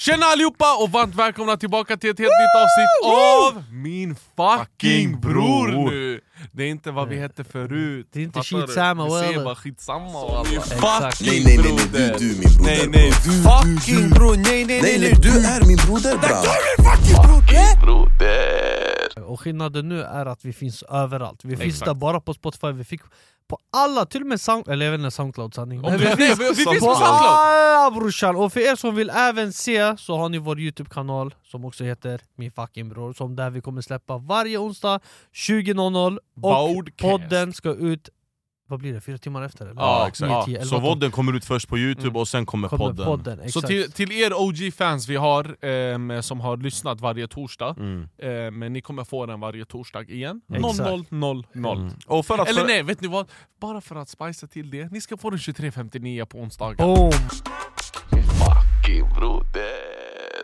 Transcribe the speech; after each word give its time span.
Tjena 0.00 0.26
allihopa 0.26 0.76
och 0.82 0.90
varmt 0.92 1.14
välkomna 1.14 1.56
tillbaka 1.56 1.96
till 1.96 2.10
ett 2.10 2.18
helt 2.18 2.30
nytt 2.30 2.56
avsnitt 2.62 2.96
av 3.04 3.64
Min 3.72 4.16
fucking 4.36 5.20
bror 5.20 5.68
nu! 5.90 6.20
Det 6.52 6.62
är 6.62 6.68
inte 6.68 6.90
vad 6.90 7.08
vi 7.08 7.18
hette 7.20 7.44
förut. 7.44 8.06
Det 8.12 8.18
är 8.20 8.22
inte 8.24 8.38
Fattar 8.38 8.56
du? 8.60 8.66
skitsamma, 8.66 9.04
Vi 9.04 9.10
säger 9.10 9.44
bara 9.44 9.54
skitsamma 9.54 10.18
och 10.22 10.38
alla. 10.38 10.50
Exakt. 10.50 11.18
Fucking 11.18 11.44
Nej, 11.44 11.56
nej, 11.56 11.56
nej, 11.58 11.72
nej, 11.74 11.88
broder. 11.90 12.18
du, 12.18 12.28
du 12.28 12.34
min 12.38 12.52
broder, 12.56 12.64
Nej 12.64 12.86
nej, 12.92 13.10
bro. 13.24 13.32
du, 13.32 13.42
Fucking 13.42 14.08
du, 14.08 14.14
bror, 14.14 14.36
nej 14.36 14.64
nej 14.64 14.82
Nej 14.82 14.98
nej, 15.00 15.14
du 15.22 15.28
är 15.46 15.66
min 15.66 15.76
broder 15.86 16.18
bra! 16.18 16.42
broder! 17.22 17.59
Och 19.30 19.40
skillnaden 19.40 19.88
nu 19.88 20.02
är 20.02 20.26
att 20.26 20.44
vi 20.44 20.52
finns 20.52 20.82
överallt. 20.82 21.44
Vi 21.44 21.56
finns 21.56 21.74
Exakt. 21.74 21.86
där 21.86 21.94
bara 21.94 22.20
på 22.20 22.34
Spotify, 22.34 22.72
vi 22.72 22.84
fick 22.84 23.00
på 23.48 23.58
alla, 23.72 24.06
till 24.06 24.20
och 24.20 24.26
med 24.26 24.40
Sound, 24.40 24.68
eller 24.68 24.84
jag 24.86 24.92
vet 24.92 24.98
inte 24.98 25.10
Soundcloud 25.10 25.54
sanning. 25.54 25.84
Om 25.84 25.92
vi- 25.92 26.04
nej, 26.04 26.14
vi- 26.18 26.26
finns 26.36 26.64
på 26.64 26.70
Soundcloud. 26.74 27.02
alla 27.02 27.90
brorsan! 27.90 28.36
Och 28.36 28.52
för 28.52 28.60
er 28.60 28.76
som 28.76 28.94
vill 28.94 29.10
även 29.10 29.52
se 29.52 29.96
så 29.98 30.16
har 30.16 30.28
ni 30.28 30.38
vår 30.38 30.60
Youtube-kanal 30.60 31.34
som 31.44 31.64
också 31.64 31.84
heter 31.84 32.20
Min 32.36 32.52
fucking 32.52 32.88
bror, 32.88 33.12
som 33.12 33.36
där 33.36 33.50
vi 33.50 33.60
kommer 33.60 33.82
släppa 33.82 34.18
varje 34.18 34.58
onsdag 34.58 35.00
20.00 35.32 36.18
och 36.42 36.88
podden 36.96 37.52
ska 37.52 37.70
ut, 37.70 38.08
vad 38.70 38.80
blir 38.80 38.92
det, 38.92 39.00
fyra 39.00 39.18
timmar 39.18 39.42
efter? 39.42 39.66
Eller? 39.66 39.80
Ja, 39.82 39.98
Nio, 40.02 40.08
exakt. 40.08 40.46
tio, 40.46 40.54
elva, 40.56 40.64
så 40.64 40.70
tolv. 40.70 40.82
vodden 40.84 41.10
kommer 41.10 41.36
ut 41.36 41.44
först 41.44 41.68
på 41.68 41.78
youtube 41.78 42.06
Mm. 42.08 42.16
och 42.16 42.28
sen 42.28 42.46
kommer, 42.46 42.68
kommer 42.68 42.84
podden. 42.84 43.06
podden. 43.06 43.52
Så 43.52 43.60
till, 43.60 43.92
till 43.92 44.12
er 44.12 44.32
OG-fans 44.34 45.08
vi 45.08 45.16
har, 45.16 45.64
ehm, 45.64 46.22
som 46.22 46.40
har 46.40 46.56
lyssnat 46.56 47.00
varje 47.00 47.28
torsdag, 47.28 47.74
Mm. 47.78 48.08
eh, 48.18 48.50
men 48.50 48.72
ni 48.72 48.80
kommer 48.80 49.04
få 49.04 49.26
den 49.26 49.40
varje 49.40 49.64
torsdag 49.64 50.02
igen. 50.02 50.40
Exakt. 50.54 50.78
00.00. 50.78 51.44
Mm. 51.54 51.90
Och 52.06 52.26
för 52.26 52.38
att 52.38 52.48
Eller 52.48 52.60
för, 52.60 52.66
nej, 52.68 52.82
vet 52.82 53.00
ni 53.00 53.08
vad? 53.08 53.26
Bara 53.60 53.80
för 53.80 53.96
att 53.96 54.08
spicea 54.08 54.48
till 54.48 54.70
det, 54.70 54.92
ni 54.92 55.00
ska 55.00 55.16
få 55.16 55.30
den 55.30 55.38
23.59 55.38 56.24
på 56.24 56.38
onsdagar. 56.38 56.76
Boom! 56.86 57.10
Fucking 58.10 59.08
broder! 59.14 59.79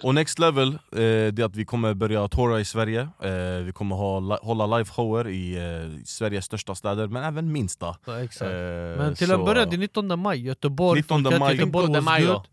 Och 0.02 0.14
next 0.14 0.38
level, 0.38 0.68
eh, 0.68 0.78
det 0.92 1.38
är 1.38 1.44
att 1.44 1.56
vi 1.56 1.64
kommer 1.64 1.94
börja 1.94 2.28
toura 2.28 2.60
i 2.60 2.64
Sverige 2.64 3.00
eh, 3.22 3.30
Vi 3.64 3.72
kommer 3.74 3.96
ha, 3.96 4.38
hålla 4.42 4.66
liveshower 4.78 5.28
i 5.28 5.56
eh, 5.56 6.04
Sveriges 6.04 6.44
största 6.44 6.74
städer, 6.74 7.06
men 7.06 7.24
även 7.24 7.52
minsta 7.52 7.96
Ja, 8.06 8.22
exakt. 8.22 8.50
Eh, 8.50 8.56
Men 8.98 9.14
till 9.14 9.26
så- 9.28 9.34
en 9.34 9.44
början, 9.44 9.68
det 9.70 9.76
är 9.76 9.78
19 9.78 10.18
maj, 10.18 10.46
Göteborg, 10.46 11.00
19 11.00 11.22
Fortsätt, 11.24 11.40
maj. 11.40 11.56
Göteborg 11.56 11.86
19 11.86 11.94
was 12.04 12.04
maj, 12.04 12.22
good. 12.22 12.30
ja. 12.34 12.44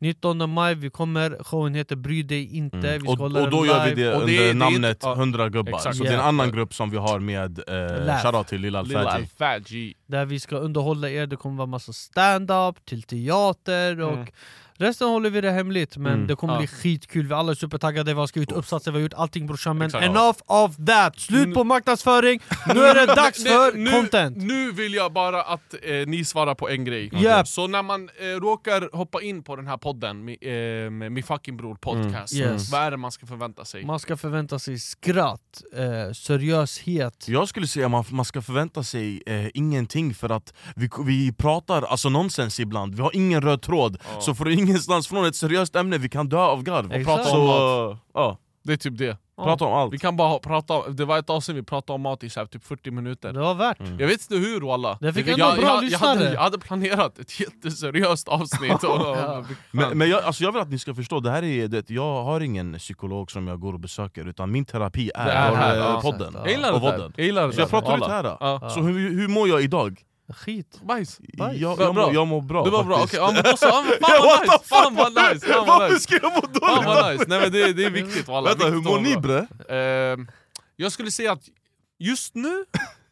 19 0.00 0.50
maj, 0.50 0.74
vi 0.74 0.90
kommer, 0.90 1.36
showen 1.44 1.74
heter 1.74 1.96
Bry 1.96 2.22
dig 2.22 2.56
inte, 2.56 2.76
Mm. 2.76 2.92
vi 2.92 2.98
ska 3.00 3.10
Och, 3.12 3.18
hålla 3.18 3.42
och 3.42 3.50
då 3.50 3.56
den 3.62 3.66
gör 3.68 3.84
vi 3.84 3.90
live. 3.94 4.02
det 4.10 4.14
Och 4.16 4.20
under 4.22 4.32
det 4.38 4.46
det 4.48 4.54
namnet 4.54 4.98
ja. 5.02 5.14
100 5.14 5.48
gubbar, 5.48 5.78
Exakt. 5.78 5.96
så 5.96 6.02
det 6.02 6.08
är 6.08 6.12
en 6.12 6.18
Yeah. 6.18 6.28
annan 6.28 6.52
grupp 6.52 6.74
som 6.74 6.90
vi 6.90 6.96
har 6.96 7.18
med 7.18 7.58
eh, 7.58 8.18
shoutout 8.22 8.46
till 8.48 8.60
Lilla 8.60 8.78
Alfaji. 8.78 9.94
Där 10.06 10.24
vi 10.24 10.40
ska 10.40 10.56
underhålla 10.56 11.10
er, 11.10 11.26
det 11.26 11.36
kommer 11.36 11.56
vara 11.56 11.66
massa 11.66 11.92
stand-up, 11.92 12.84
till 12.84 13.02
teater 13.02 14.00
och 14.00 14.12
Mm. 14.12 14.26
Resten 14.78 15.08
håller 15.08 15.30
vi 15.30 15.40
det 15.40 15.50
hemligt 15.50 15.96
men 15.96 16.12
Mm. 16.12 16.26
det 16.26 16.36
kommer 16.36 16.54
Ja. 16.54 16.58
bli 16.58 16.66
skitkul, 16.66 17.26
vi 17.26 17.34
alla 17.34 17.50
är 17.52 17.54
supertaggade, 17.56 18.14
vi 18.14 18.20
har 18.20 18.26
skrivit 18.26 18.52
uppsatser, 18.52 18.90
vi 18.92 18.98
har 18.98 19.02
gjort 19.02 19.14
allting 19.14 19.46
brorsan 19.46 19.78
men 19.78 19.86
Exakt. 19.86 20.04
enough 20.04 20.38
of 20.46 20.76
that! 20.86 21.20
Slut 21.20 21.54
på 21.54 21.64
marknadsföring, 21.64 22.40
nu 22.74 22.80
är 22.80 22.94
det 22.94 23.14
dags 23.14 23.44
för 23.44 23.72
nu, 23.78 23.90
content! 23.90 24.36
Nu 24.36 24.72
vill 24.72 24.94
jag 24.94 25.12
bara 25.12 25.42
att 25.42 25.74
eh, 25.82 26.06
ni 26.06 26.24
svarar 26.24 26.54
på 26.54 26.68
en 26.68 26.84
grej. 26.84 27.10
Japp. 27.12 27.48
Så 27.48 27.66
när 27.66 27.82
man 27.82 28.08
eh, 28.20 28.24
råkar 28.40 28.96
hoppa 28.96 29.22
in 29.22 29.42
på 29.42 29.56
den 29.56 29.66
här 29.66 29.76
podden, 29.76 30.28
eh, 30.28 30.90
med 30.90 31.12
Min 31.12 31.22
fucking 31.24 31.56
bror 31.56 31.74
podcast, 31.74 32.34
Mm. 32.34 32.52
Yes. 32.52 32.72
vad 32.72 32.80
är 32.82 32.90
det 32.90 32.96
man 32.96 33.12
ska 33.12 33.26
förvänta 33.26 33.64
sig? 33.64 33.84
Man 33.84 33.98
ska 34.00 34.16
förvänta 34.16 34.58
sig 34.58 34.78
skratt, 34.78 35.62
eh, 35.76 36.12
seriöshet, 36.12 37.28
Jag 37.28 37.48
skulle 37.48 37.66
säga 37.66 37.86
att 37.86 37.90
man, 37.92 38.04
man 38.10 38.24
ska 38.24 38.42
förvänta 38.42 38.82
sig 38.82 39.22
eh, 39.26 39.46
ingenting 39.54 40.14
för 40.14 40.30
att 40.30 40.54
vi, 40.76 40.88
vi 41.06 41.32
pratar 41.32 41.82
alltså 41.82 42.08
nonsens 42.08 42.60
ibland, 42.60 42.94
vi 42.94 43.02
har 43.02 43.10
ingen 43.16 43.40
röd 43.42 43.62
tråd 43.62 43.98
Ja. 44.14 44.20
Så 44.20 44.34
får 44.34 44.44
ingenstans 44.68 45.08
från 45.08 45.24
ett 45.26 45.36
seriöst 45.36 45.76
ämne, 45.76 45.98
vi 45.98 46.08
kan 46.08 46.28
dö 46.28 46.38
av 46.38 46.62
garv 46.62 46.92
Exakt. 46.92 47.06
Prata 47.24 47.38
om 47.38 47.46
mat. 47.46 47.98
ja, 48.14 48.38
Det 48.64 48.72
är 48.72 48.76
typ 48.76 48.98
det. 48.98 49.16
prata 49.36 49.64
om 49.64 49.72
allt 49.72 49.92
Vi 49.92 49.98
kan 49.98 50.16
bara 50.16 50.38
prata 50.38 50.74
om, 50.74 50.96
det 50.96 51.04
var 51.04 51.18
ett 51.18 51.30
avsnitt 51.30 51.56
vi 51.56 51.62
pratade 51.62 51.94
om 51.94 52.00
mat 52.00 52.24
i 52.24 52.30
så 52.30 52.40
här, 52.40 52.46
typ 52.46 52.64
40 52.64 52.90
minuter. 52.90 53.32
det 53.32 53.40
var 53.40 53.54
värt. 53.54 53.80
Mm. 53.80 53.98
Jag 54.00 54.06
vet 54.06 54.20
inte 54.30 54.34
hur 54.48 54.60
walla. 54.60 54.98
Det 55.00 55.12
fick 55.12 55.26
jag, 55.28 55.32
ändå 55.40 55.46
jag, 55.46 55.56
bra 55.56 55.82
jag, 55.82 55.84
jag, 55.92 55.98
hade, 55.98 56.32
jag 56.32 56.40
hade 56.40 56.58
planerat 56.58 57.18
ett 57.18 57.40
jätteseriöst 57.40 58.28
avsnitt. 58.28 58.72
Och, 58.84 59.00
Ja. 59.06 59.44
Men, 59.70 59.98
men 59.98 60.08
jag, 60.10 60.22
alltså 60.24 60.44
jag 60.44 60.52
vill 60.52 60.62
att 60.62 60.70
ni 60.70 60.78
ska 60.78 60.94
förstå, 60.94 61.20
det 61.20 61.30
här 61.30 61.44
är, 61.44 61.68
det, 61.68 61.90
jag 61.90 62.24
har 62.24 62.40
ingen 62.40 62.78
psykolog 62.78 63.30
som 63.30 63.46
jag 63.48 63.60
går 63.60 63.72
och 63.72 63.80
besöker 63.80 64.28
Utan 64.28 64.50
min 64.50 64.64
terapi 64.64 65.10
är, 65.14 65.24
Det 65.24 65.32
är 65.32 65.54
här, 65.54 65.78
eh, 65.94 66.00
podden 66.00 66.32
Ja. 66.34 66.40
jag 66.44 66.50
gillar 66.50 66.72
och 66.72 66.80
det 66.80 66.90
vodden 66.90 67.12
Jag 67.16 67.26
gillar 67.26 67.46
det 67.46 67.52
Så 67.52 67.60
jag 67.60 67.70
pratar 67.70 67.96
ut 67.96 68.06
här 68.06 68.22
då. 68.22 68.36
Ja. 68.40 68.70
Så 68.70 68.80
hur, 68.80 69.10
hur 69.14 69.28
mår 69.28 69.48
jag 69.48 69.62
idag? 69.62 70.02
Skit. 70.34 70.80
Bajs. 70.82 71.18
Jag, 71.20 71.38
Bajs. 71.38 71.60
jag, 71.60 71.78
bra. 71.78 71.92
mår, 71.92 72.14
jag 72.14 72.26
mår 72.26 72.40
bra 72.42 72.64
Det 72.64 72.70
var 72.70 72.84
bra, 72.84 72.94
okej, 73.02 73.20
faktiskt. 73.20 73.62
ja, 73.62 73.70
fan 73.70 73.84
vad 74.00 74.42
nice! 74.42 74.58
Fan 74.64 74.94
vad 74.94 75.12
nice! 75.34 75.46
Fan 75.46 75.66
vad 75.66 75.78
Varför 75.80 75.96
ska 75.98 76.14
jag 76.22 76.32
må 76.32 76.40
Fan 76.40 76.52
dåligt? 76.52 76.86
vad 76.86 77.12
nice! 77.12 77.24
Nej 77.28 77.40
men 77.40 77.52
det, 77.52 77.72
det 77.72 77.84
är 77.84 77.90
viktigt 77.90 78.28
walla. 78.28 78.48
Vänta, 78.48 78.64
hur 78.66 78.72
Viktigt 78.72 78.90
mår 78.90 78.96
att 78.96 79.02
ni 79.02 79.16
bre? 79.16 79.46
Ehm, 79.76 80.28
Jag 80.76 80.92
skulle 80.92 81.10
säga 81.10 81.32
att 81.32 81.42
just 81.98 82.34
nu 82.34 82.64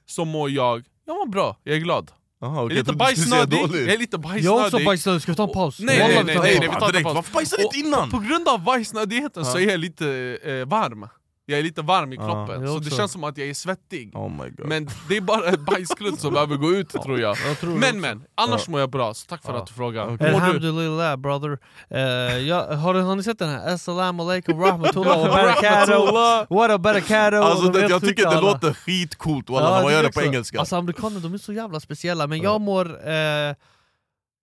så 0.06 0.24
mår 0.24 0.50
jag, 0.50 0.84
jag 1.06 1.14
mår 1.16 1.26
bra, 1.26 1.56
jag 1.62 1.76
är 1.76 1.80
glad. 1.80 2.10
Aha, 2.42 2.56
Jag 2.56 2.64
okay, 2.64 2.76
är 2.76 2.80
lite 2.80 2.92
du 2.92 2.96
bajsnödig, 2.96 3.58
jag 3.58 3.74
är 3.94 3.98
lite 3.98 4.16
Jag 4.22 4.34
är 4.36 4.38
också 4.38 4.52
bajsnödig. 4.60 4.86
bajsnödig, 4.86 5.22
ska 5.22 5.32
vi 5.32 5.36
ta 5.36 5.42
en 5.44 5.52
paus? 5.52 5.80
Nej, 5.80 5.98
nej, 5.98 6.08
vi 6.08 6.24
nej, 6.24 6.36
tar 6.36 6.44
en 6.44 6.48
nej, 6.48 6.58
paus. 6.58 6.60
nej, 6.60 6.68
vi 6.74 6.80
tar 6.80 6.92
direkt. 6.92 7.04
paus. 7.04 7.14
Varför 7.14 7.32
bajsade 7.32 7.62
du 7.62 7.66
inte 7.66 7.78
innan? 7.78 8.10
På 8.10 8.18
grund 8.18 8.48
av 8.48 8.64
bajsnödigheten 8.64 9.44
så 9.44 9.58
är 9.58 9.70
jag 9.70 9.80
lite 9.80 10.38
eh, 10.42 10.66
varm. 10.68 11.08
Jag 11.48 11.58
är 11.58 11.62
lite 11.62 11.82
varm 11.82 12.12
i 12.12 12.16
Ja. 12.16 12.22
kroppen, 12.26 12.62
Jag 12.62 12.70
så 12.70 12.78
det 12.78 12.90
känns 12.90 13.12
som 13.12 13.24
att 13.24 13.38
jag 13.38 13.48
är 13.48 13.54
svettig. 13.54 14.10
Oh 14.16 14.30
my 14.30 14.50
god 14.50 14.66
Men 14.68 14.88
det 15.08 15.16
är 15.16 15.20
bara 15.20 15.48
en 15.48 15.64
bajsklutt 15.64 16.20
som 16.20 16.32
behöver 16.32 16.56
gå 16.56 16.70
ut 16.72 16.88
tror 16.88 17.20
jag. 17.20 17.36
Jag 17.48 17.60
tror 17.60 17.74
Men 17.78 18.00
men, 18.00 18.22
annars 18.34 18.68
mår 18.68 18.80
jag 18.80 18.90
bra, 18.90 19.14
så 19.14 19.26
tack 19.26 19.42
för 19.42 19.52
Ja. 19.52 19.58
att 19.62 19.66
du 19.76 19.80
mår 19.82 19.92
du? 20.18 20.26
Alhamdulillah 20.26 21.16
brother. 21.16 21.58
Eh, 21.90 22.00
jag, 22.38 22.66
har, 22.76 22.94
har 22.94 23.16
ni 23.16 23.22
sett 23.22 23.38
den 23.38 23.48
här? 23.48 23.74
Assalamu 23.74 24.22
alaikum 24.22 24.60
rahmatullah 24.62 25.18
wa 25.18 25.28
barakatuh. 25.28 26.46
What 26.56 26.70
a 26.70 26.78
barakatuh. 26.78 27.40
Alltså, 27.40 27.68
det, 27.68 27.88
jag 27.88 28.00
tycker 28.00 28.30
det 28.30 28.40
låter 28.40 28.72
skitcoolt 28.74 29.50
walla, 29.50 29.66
Ja, 29.68 29.74
när 29.76 29.82
man 29.82 29.92
gör 29.92 30.02
det 30.02 30.12
på 30.12 30.22
engelska 30.22 30.58
Alltså 30.58 30.76
amerikaner 30.76 31.20
de 31.20 31.34
är 31.34 31.38
så 31.38 31.52
jävla 31.52 31.80
speciella, 31.80 32.26
men 32.26 32.38
Ja. 32.38 32.44
jag 32.52 32.60
mår... 32.60 33.08
Eh, 33.10 33.54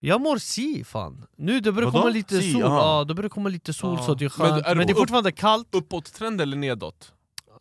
jag 0.07 0.21
mår 0.21 0.37
si 0.37 0.83
fan. 0.83 1.25
Nu 1.37 1.59
det 1.59 1.71
börjar 1.71 1.89
Vadå? 1.91 1.99
komma 2.01 2.13
lite 2.13 2.41
Si, 2.41 2.53
sol, 2.53 2.63
aha. 2.63 2.77
ja, 2.99 3.03
det 3.03 3.13
börjar 3.13 3.29
komma 3.29 3.49
lite 3.49 3.73
sol 3.73 3.95
Ja. 3.99 4.05
så 4.05 4.13
det 4.13 4.25
är 4.25 4.33
Men 4.39 4.49
skönt. 4.51 4.65
är 4.65 4.75
Men, 4.75 4.87
du 4.87 4.93
det 4.93 4.97
är 4.97 5.01
fortfarande 5.01 5.31
kallt. 5.31 5.75
Uppåt 5.75 6.13
trend 6.13 6.41
eller 6.41 6.57
nedåt? 6.57 7.13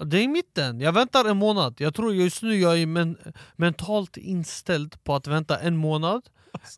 Det 0.05 0.19
är 0.19 0.23
i 0.23 0.29
mitten, 0.29 0.81
jag 0.81 0.93
väntar 0.93 1.25
en 1.25 1.37
månad. 1.37 1.75
Jag 1.79 1.94
tror 1.94 2.15
just 2.15 2.43
nu 2.43 2.56
jag 2.61 2.79
är 2.79 2.87
men, 2.87 3.17
mentalt 3.56 4.17
inställd 4.17 5.05
på 5.05 5.15
att 5.15 5.27
vänta 5.27 5.59
en 5.59 5.77
månad. 5.77 6.23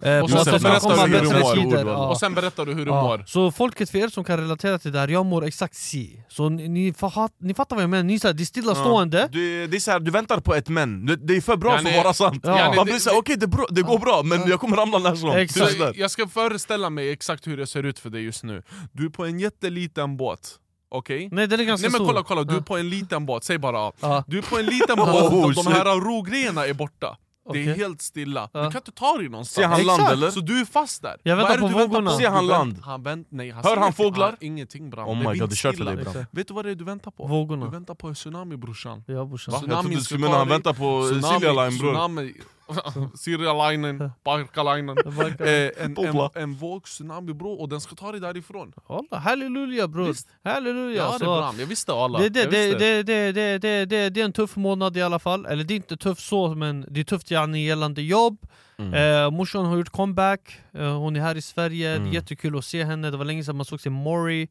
Eh, 0.02 0.18
Och 0.22 0.30
sen 0.30 0.44
berättar 0.62 1.06
du 1.06 1.18
hur 1.18 1.20
du 1.20 1.74
mår. 1.84 1.92
Ja. 1.92 2.08
Och 2.08 2.18
sen 2.18 2.34
berättar 2.34 2.66
du 2.66 2.72
hur 2.74 2.84
du 2.84 2.90
Ja, 2.90 3.02
mår. 3.02 3.24
Så 3.26 3.50
folket 3.52 3.90
för 3.90 3.98
er 3.98 4.08
som 4.08 4.24
kan 4.24 4.38
relatera 4.40 4.78
till 4.78 4.92
det 4.92 4.98
här, 4.98 5.08
jag 5.08 5.26
mår 5.26 5.44
exakt 5.44 5.74
si. 5.74 6.24
Så 6.28 6.48
ni, 6.48 6.68
ni, 6.68 6.92
fahat, 6.92 7.32
ni 7.40 7.54
fattar 7.54 7.76
vad 7.76 7.82
jag 7.82 7.90
menar, 7.90 8.02
ni 8.04 8.14
är 8.14 8.18
så 8.18 8.26
här, 8.26 8.34
det 8.34 8.42
är 8.42 8.44
stillastående. 8.44 9.28
du, 9.32 9.66
det 9.66 9.76
är 9.76 9.80
så 9.80 9.90
här, 9.90 10.00
du 10.00 10.10
väntar 10.10 10.40
på 10.40 10.54
ett 10.54 10.68
men, 10.68 11.06
det, 11.06 11.16
det 11.16 11.36
är 11.36 11.40
för 11.40 11.56
bra 11.56 11.72
Ja, 11.72 11.78
för 11.78 11.98
att 11.98 12.04
vara 12.04 12.14
sant 12.14 12.40
Ja, 12.46 12.72
Man 12.76 12.84
blir 12.84 12.98
såhär, 12.98 13.18
okej 13.18 13.36
det, 13.36 13.50
det 13.70 13.82
går 13.82 13.98
bra 13.98 14.22
men 14.24 14.48
jag 14.48 14.60
kommer 14.60 14.76
ramla 14.76 14.98
när 14.98 15.14
som 15.14 15.30
helst. 15.30 15.56
Jag 15.94 16.10
ska 16.10 16.28
föreställa 16.28 16.90
mig 16.90 17.10
exakt 17.10 17.46
hur 17.46 17.56
det 17.56 17.66
ser 17.66 17.82
ut 17.82 17.98
för 17.98 18.10
dig 18.10 18.22
just 18.24 18.42
nu. 18.44 18.62
Du 18.92 19.04
är 19.06 19.10
på 19.10 19.24
en 19.24 19.38
jätteliten 19.40 20.16
båt, 20.16 20.40
okej? 20.90 21.28
Nej 21.32 21.46
den 21.46 21.60
är 21.60 21.64
ganska 21.64 21.84
Nej 21.88 21.90
men 21.92 21.98
stor. 21.98 22.06
kolla, 22.06 22.22
kolla, 22.22 22.42
du 22.44 22.52
är 22.54 22.58
Ja. 22.58 22.62
på 22.62 22.76
en 22.76 22.88
liten 22.88 23.26
båt, 23.26 23.44
säg 23.44 23.58
bara 23.58 23.76
ja. 23.76 23.92
Ja. 24.00 24.24
Du 24.26 24.38
är 24.38 24.42
på 24.42 24.58
en 24.58 24.66
liten 24.66 24.96
båt, 24.96 25.08
Oh, 25.32 25.52
de, 25.52 25.62
de 25.64 25.72
här 25.72 25.84
rogrejerna 26.00 26.66
är 26.66 26.74
borta. 26.74 27.16
Det 27.52 27.64
är 27.70 27.74
helt 27.74 28.02
stilla. 28.02 28.50
Ja. 28.52 28.62
Du 28.64 28.70
kan 28.70 28.78
inte 28.80 28.92
ta 28.92 29.18
dig 29.18 29.28
någonstans. 29.28 29.54
Ser 29.54 29.62
han 29.68 29.80
Exakt. 29.80 29.98
land 30.00 30.12
eller? 30.12 30.30
Så 30.30 30.40
du 30.40 30.60
är 30.60 30.64
fast 30.64 31.02
där. 31.02 31.16
Jag 31.22 31.36
väntar 31.36 31.54
det 31.54 31.60
på 31.60 31.68
vågorna. 31.68 32.10
Ser 32.18 32.28
han 32.30 32.46
land? 32.46 32.78
Han 32.84 33.02
vänt, 33.02 33.26
nej, 33.30 33.50
han 33.50 33.64
Hör 33.64 33.76
han 33.76 33.92
fåglar? 33.92 34.26
Han- 34.26 34.36
Ingenting 34.40 34.90
bram. 34.90 35.08
Oh 35.08 35.18
Det 35.18 35.24
är 35.28 35.32
my 35.32 35.38
god, 35.38 35.50
du 35.50 35.56
kör 35.56 35.72
till 35.72 35.84
vindstilla. 35.84 36.04
dig 36.12 36.12
bram. 36.14 36.26
Vet 36.30 36.48
du 36.48 36.54
vad 36.54 36.64
det 36.64 36.70
är 36.70 36.74
du 36.74 36.84
väntar 36.84 37.10
på? 37.10 37.26
Vågorna. 37.26 37.64
Du 37.64 37.70
väntar 37.70 37.94
på 37.94 38.08
en 38.08 38.14
tsunami 38.14 38.56
brorsan. 38.56 39.04
Ja 39.06 39.24
brorsan. 39.24 39.52
Va? 39.52 39.56
Jag 39.56 39.60
trodde 39.60 39.74
Tsunamin 39.76 39.98
du 39.98 40.04
skulle 40.04 40.20
mena 40.20 40.36
han 40.36 40.48
väntar 40.48 40.72
på 40.72 41.02
Tsunami, 41.04 41.34
Silja 41.40 41.52
Line 41.52 41.78
bror. 41.78 41.92
Barka-linen. 44.24 44.94
Barka. 45.16 45.44
Eh, 45.44 45.70
en, 45.84 45.96
en, 45.98 46.28
en 46.42 46.54
våg 46.54 46.82
tsunami 46.84 47.32
bror, 47.34 47.60
och 47.60 47.68
den 47.68 47.80
ska 47.80 47.94
ta 47.94 48.12
dig 48.12 48.20
därifrån. 48.20 48.72
Alla, 48.86 49.18
halleluja 49.20 49.88
bror. 49.88 50.14
Halleluja. 50.44 50.96
Ja, 51.02 51.12
det 51.12 51.18
Så- 51.18 51.24
är 51.36 51.40
bra. 51.40 51.54
Jag 51.58 51.66
visste 51.66 51.92
alla. 51.92 52.18
Det, 52.18 52.28
det, 52.28 52.44
det, 52.50 52.78
det, 52.78 53.02
det, 53.02 53.32
det, 53.32 53.58
det, 53.58 53.84
det, 53.86 54.08
det 54.10 54.20
är 54.20 54.24
en 54.24 54.32
tuff 54.32 54.56
månad 54.56 54.96
i 54.96 55.02
alla 55.02 55.18
fall, 55.18 55.46
eller 55.46 55.64
det 55.64 55.74
är 55.74 55.76
inte 55.76 55.96
tufft 55.96 56.22
så 56.22 56.54
men 56.54 56.86
det 56.88 57.00
är 57.00 57.04
tufft 57.04 57.30
yani 57.30 57.66
gällande 57.66 58.02
jobb 58.02 58.46
Mm. 58.78 58.94
eh, 59.24 59.30
Morsan 59.30 59.64
har 59.66 59.76
gjort 59.76 59.90
comeback, 59.90 60.58
eh, 60.72 60.98
hon 60.98 61.16
är 61.16 61.20
här 61.20 61.34
i 61.36 61.42
Sverige, 61.42 61.88
det 61.90 61.96
Mm. 61.96 62.08
är 62.08 62.12
jättekul 62.14 62.58
att 62.58 62.64
se 62.64 62.84
henne, 62.84 63.10
det 63.10 63.16
var 63.16 63.24
länge 63.24 63.44
sedan 63.44 63.56
man 63.56 63.64
såg 63.64 63.80
sig 63.80 63.92
Mori 63.92 64.48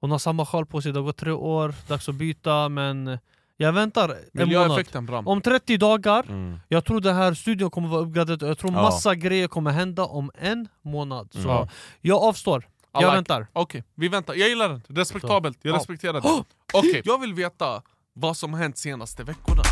Hon 0.00 0.10
har 0.10 0.18
samma 0.18 0.46
sjal 0.46 0.66
på 0.66 0.82
sig, 0.82 0.92
det 0.92 0.98
har 0.98 1.04
gått 1.04 1.16
tre 1.16 1.30
år, 1.32 1.74
dags 1.88 2.08
att 2.08 2.14
byta 2.14 2.68
men 2.68 3.18
jag 3.64 3.72
väntar 3.72 4.08
en 4.34 4.48
månad 4.48 5.06
bram. 5.06 5.28
Om 5.28 5.40
30 5.40 5.76
dagar, 5.76 6.24
Mm. 6.28 6.60
jag 6.68 6.84
tror 6.84 7.00
den 7.00 7.16
här 7.16 7.34
studion 7.34 7.70
kommer 7.70 7.88
vara 7.88 8.00
uppgraderad, 8.00 8.42
jag 8.42 8.58
tror 8.58 8.70
Ja. 8.72 8.82
massa 8.82 9.14
grejer 9.14 9.48
kommer 9.48 9.70
hända 9.70 10.04
om 10.04 10.30
en 10.34 10.68
månad 10.82 11.28
Så 11.32 11.50
Mm. 11.50 11.68
jag 12.00 12.22
avstår, 12.22 12.68
jag 12.92 13.02
like 13.02 13.14
väntar 13.14 13.46
Okej, 13.52 13.84
vi 13.94 14.08
väntar. 14.08 14.34
Jag 14.34 14.48
gillar 14.48 14.68
den. 14.68 14.82
Respektabelt. 14.88 15.58
Jag 15.62 15.72
Ja. 15.74 15.78
respekterar 15.78 16.20
det. 16.20 16.28
Okej, 16.72 17.02
jag 17.04 17.18
vill 17.20 17.34
veta 17.34 17.82
vad 18.12 18.36
som 18.36 18.52
har 18.52 18.60
hänt 18.60 18.78
senaste 18.78 19.24
veckorna. 19.24 19.62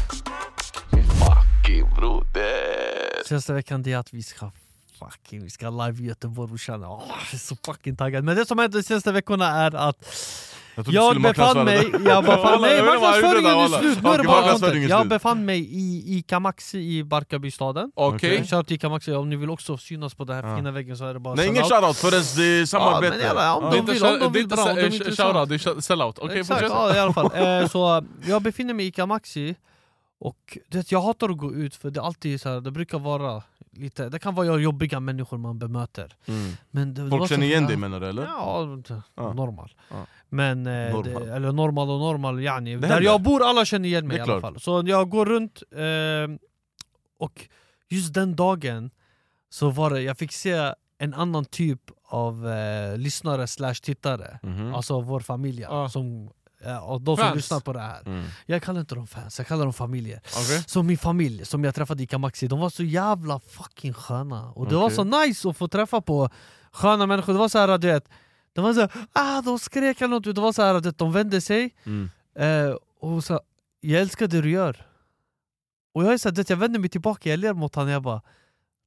Senaste 3.27 3.53
veckan 3.53 3.83
det 3.83 3.93
är 3.93 3.99
att 3.99 4.13
vi 4.15 4.23
ska 4.23 4.51
fucking, 4.99 5.43
vi 5.45 5.51
ska 5.51 5.71
live 5.71 6.03
i 6.03 6.07
Göteborg 6.07 6.51
jag 7.21 7.35
är 7.35 7.37
så 7.39 7.57
fucking 7.67 7.97
taggad 7.97 8.25
Men 8.25 8.37
det 8.37 8.47
som 8.47 8.59
hänt 8.59 8.73
de 8.73 8.83
senaste 8.83 9.13
veckorna 9.13 9.47
är 9.47 9.75
att 9.75 10.05
Jag 10.87 11.23
befann 11.23 11.65
mig, 11.65 11.91
jag 12.05 12.25
befann 12.25 12.55
inte 12.55 12.77
där, 12.77 12.85
marknadsföringen 12.85 13.51
är 13.51 13.69
slut, 13.69 14.03
nu 14.03 14.09
är 14.11 14.19
det 14.19 14.25
bara 14.25 14.51
content 14.51 14.75
är 14.75 14.89
Jag 14.89 15.09
befann 15.09 15.45
mig 15.45 15.59
i 15.61 16.17
Ica 16.19 16.41
Maxi 16.41 16.79
i 16.79 17.05
Barkarbystaden 17.05 17.93
Okej? 17.95 18.37
Shoutout 18.39 18.67
till 18.67 18.77
Ica 18.77 18.89
Maxi, 18.89 19.13
om 19.13 19.31
ni 19.31 19.37
vill 19.37 19.51
också 19.51 19.77
synas 19.77 20.15
på 20.15 20.25
den 20.25 20.45
här 20.45 20.57
fina 20.57 20.71
väggen 20.71 20.97
så 20.97 21.05
är 21.05 21.15
det 21.15 21.21
bara 21.21 21.35
Nej 21.35 21.47
ingen 21.47 21.63
out. 21.63 21.73
shoutout 21.73 21.97
förrän 21.97 22.23
det 22.37 22.61
är 22.63 22.67
samarbete. 22.67 23.31
om 23.31 23.65
är 23.65 23.71
de 23.71 23.77
inte 23.79 23.93
vill, 23.93 24.05
om 24.05 24.19
de 24.19 24.25
är 24.27 24.31
vill 24.31 24.43
inte 24.43 24.57
dra, 24.57 24.63
om 24.63 24.77
de 24.77 24.81
är 24.83 24.87
eh, 24.87 24.95
intressanta. 24.95 25.33
shoutout, 25.47 25.65
det 25.65 25.71
är 25.77 25.81
sellout. 25.81 26.19
Okej, 26.19 26.45
fortsätt. 26.45 26.71
ja, 26.71 26.97
i 26.97 26.99
alla 26.99 27.13
fall. 27.13 27.31
Eh, 27.35 27.69
så 27.69 28.05
jag 28.27 28.43
befinner 28.43 28.75
mig 28.75 28.85
i 28.87 28.89
Ica 28.89 29.07
Maxi 29.07 29.55
och 30.21 30.59
det, 30.69 30.93
jag 30.93 31.01
hatar 31.01 31.29
att 31.29 31.39
gå 31.39 31.55
ut 31.55 31.77
för 31.77 31.91
det 31.91 32.01
är 32.01 32.05
alltid 32.05 32.41
så 32.41 32.49
här, 32.49 32.61
det 32.61 32.71
brukar 32.71 32.99
vara 32.99 33.43
lite, 33.79 34.09
det 34.09 34.19
kan 34.19 34.35
vara 34.35 34.59
jobbiga 34.59 35.01
människor 35.01 35.39
man 35.39 35.59
bemöter. 35.59 36.17
Mm. 36.27 36.53
Men 36.71 36.95
det, 36.95 37.03
det 37.05 37.11
Folk 37.11 37.23
så- 37.23 37.29
känner 37.29 37.47
igen 37.47 37.67
dig 37.67 37.77
menar 37.77 38.01
du 38.01 38.07
eller? 38.09 38.23
Ja, 38.23 38.79
Ja. 39.17 39.33
normal. 39.33 39.75
Ja. 39.91 40.07
Men, 40.29 40.67
eh, 40.67 40.93
Normal. 40.93 41.25
Det, 41.27 41.35
eller 41.37 41.53
normal 41.53 41.91
och 41.91 41.99
normal, 41.99 42.41
yani. 42.43 42.77
Där 42.77 42.89
händer. 42.89 43.05
jag 43.05 43.23
bor, 43.23 43.43
alla 43.43 43.65
känner 43.65 43.89
igen 43.89 44.07
mig 44.09 44.17
Det 44.17 44.21
i 44.27 44.31
alla 44.31 44.41
fall. 44.41 44.61
Så 44.61 44.83
jag 44.87 45.11
går 45.11 45.27
runt, 45.27 45.63
eh, 45.73 46.39
och 47.19 47.49
just 47.89 48.15
den 48.15 48.37
dagen 48.37 48.91
så 49.51 49.71
var 49.71 49.91
det, 49.91 50.03
jag 50.03 50.19
fick 50.19 50.33
se 50.33 50.73
en 50.99 51.15
annan 51.15 51.45
typ 51.45 51.81
av 52.11 52.49
eh, 52.49 52.97
lyssnare 52.99 53.47
slash 53.47 53.75
tittare. 53.75 54.39
Mhm. 54.43 54.75
Alltså 54.75 55.01
vår 55.01 55.21
familj, 55.21 55.61
Ja. 55.63 55.89
som, 55.89 56.31
eh, 56.65 56.77
och 56.79 57.01
de 57.01 57.17
som 57.17 57.25
Fans. 57.27 57.37
lyssnar 57.37 57.61
på 57.61 57.73
det 57.73 57.81
här. 57.81 58.01
Mm. 58.07 58.25
Jag 58.47 58.63
kallar 58.63 58.81
inte 58.81 58.95
dem 58.95 59.07
fans, 59.07 59.39
jag 59.39 59.47
kallar 59.47 59.65
dem 59.65 59.73
familjer. 59.73 60.21
Okej. 60.37 60.65
Så 60.67 60.83
min 60.83 60.99
familj 60.99 61.45
som 61.47 61.65
jag 61.65 61.75
träffade 61.75 62.03
i 62.03 62.05
Ica 62.05 62.19
Maxi, 62.19 62.49
de 62.49 62.61
var 62.61 62.71
så 62.71 62.83
jävla 62.85 63.41
fucking 63.41 63.93
sköna. 63.95 64.51
Och 64.51 64.69
det 64.69 64.75
var 64.77 64.85
Okej. 64.85 64.97
så 64.97 65.05
nice 65.05 65.49
att 65.49 65.57
få 65.57 65.69
träffa 65.69 66.01
på 66.01 66.31
sköna 66.73 67.07
människor. 67.07 67.33
Det 67.33 67.39
var 67.39 67.49
så 67.49 67.59
här, 67.59 67.79
du 67.79 67.87
vet, 67.87 68.09
de 68.53 68.65
var 68.65 68.75
så 68.75 68.81
här, 68.81 68.91
ah, 69.13 69.43
de 69.43 69.59
skrek 69.59 70.01
eller 70.01 70.09
något. 70.15 70.35
Det 70.35 70.41
var 70.41 70.53
så 70.53 70.63
här, 70.63 70.75
du 70.75 70.81
vet, 70.81 70.99
de 70.99 71.13
vände 71.13 71.41
sig 71.41 71.75
Mm. 71.87 72.11
eh, 72.39 72.75
och 73.01 73.25
sa 73.25 73.41
jag 73.81 74.01
älskar 74.01 74.27
det 74.27 74.41
du 74.41 74.51
gör. 74.51 74.87
Och 75.95 76.05
jag 76.05 76.13
är 76.13 76.19
så 76.19 76.29
här, 76.29 76.35
du 76.35 76.41
vet, 76.41 76.51
jag 76.51 76.57
vänder 76.57 76.81
mig 76.81 76.89
tillbaka, 76.89 77.31
jag 77.31 77.39
ler 77.39 77.53
mot 77.53 77.75
honom 77.75 77.91
jag 77.91 78.03
bara 78.03 78.23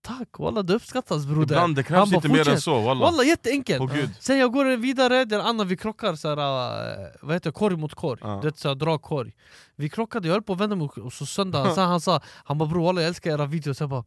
Tack, 0.03 0.39
walla 0.39 0.63
det 0.63 0.73
uppskattas 0.73 1.25
broder. 1.25 1.41
Ibland 1.43 1.75
det 1.75 1.81
Han 1.89 2.07
krävs 2.07 2.11
lite 2.11 2.29
mer 2.29 2.49
än 2.49 2.61
så 2.61 2.81
walla. 2.81 3.05
Walla 3.05 3.23
jätteenkelt! 3.23 3.93
Gud. 3.93 4.09
Sen 4.19 4.37
jag 4.37 4.51
går 4.53 4.77
vidare, 4.77 5.25
den 5.25 5.41
andra 5.41 5.65
vi 5.65 5.77
krockar 5.77 6.15
så 6.15 6.29
här, 6.29 6.37
eh, 6.37 7.07
vad 7.21 7.35
heter 7.35 7.49
det, 7.49 7.53
korg 7.53 7.75
mot 7.75 7.93
korg, 7.95 8.19
Ja. 8.23 8.39
du 8.41 8.47
vet 8.47 8.57
såhär 8.57 8.75
dragkorg 8.75 9.31
Vi 9.75 9.89
krockade, 9.89 10.27
jag 10.27 10.33
höll 10.35 10.41
på 10.43 10.53
att 10.53 10.59
vända 10.59 10.75
mig 10.75 10.87
och 10.87 11.13
så 11.13 11.25
söndag, 11.25 11.71
sen 11.75 11.83
han 11.87 12.01
sa 12.01 12.21
Han 12.25 12.57
bara 12.57 12.69
bror 12.69 12.85
walla 12.85 13.01
jag 13.01 13.07
älskar 13.07 13.31
era 13.31 13.45
videos, 13.45 13.79
jag 13.79 13.89
bara 13.89 14.03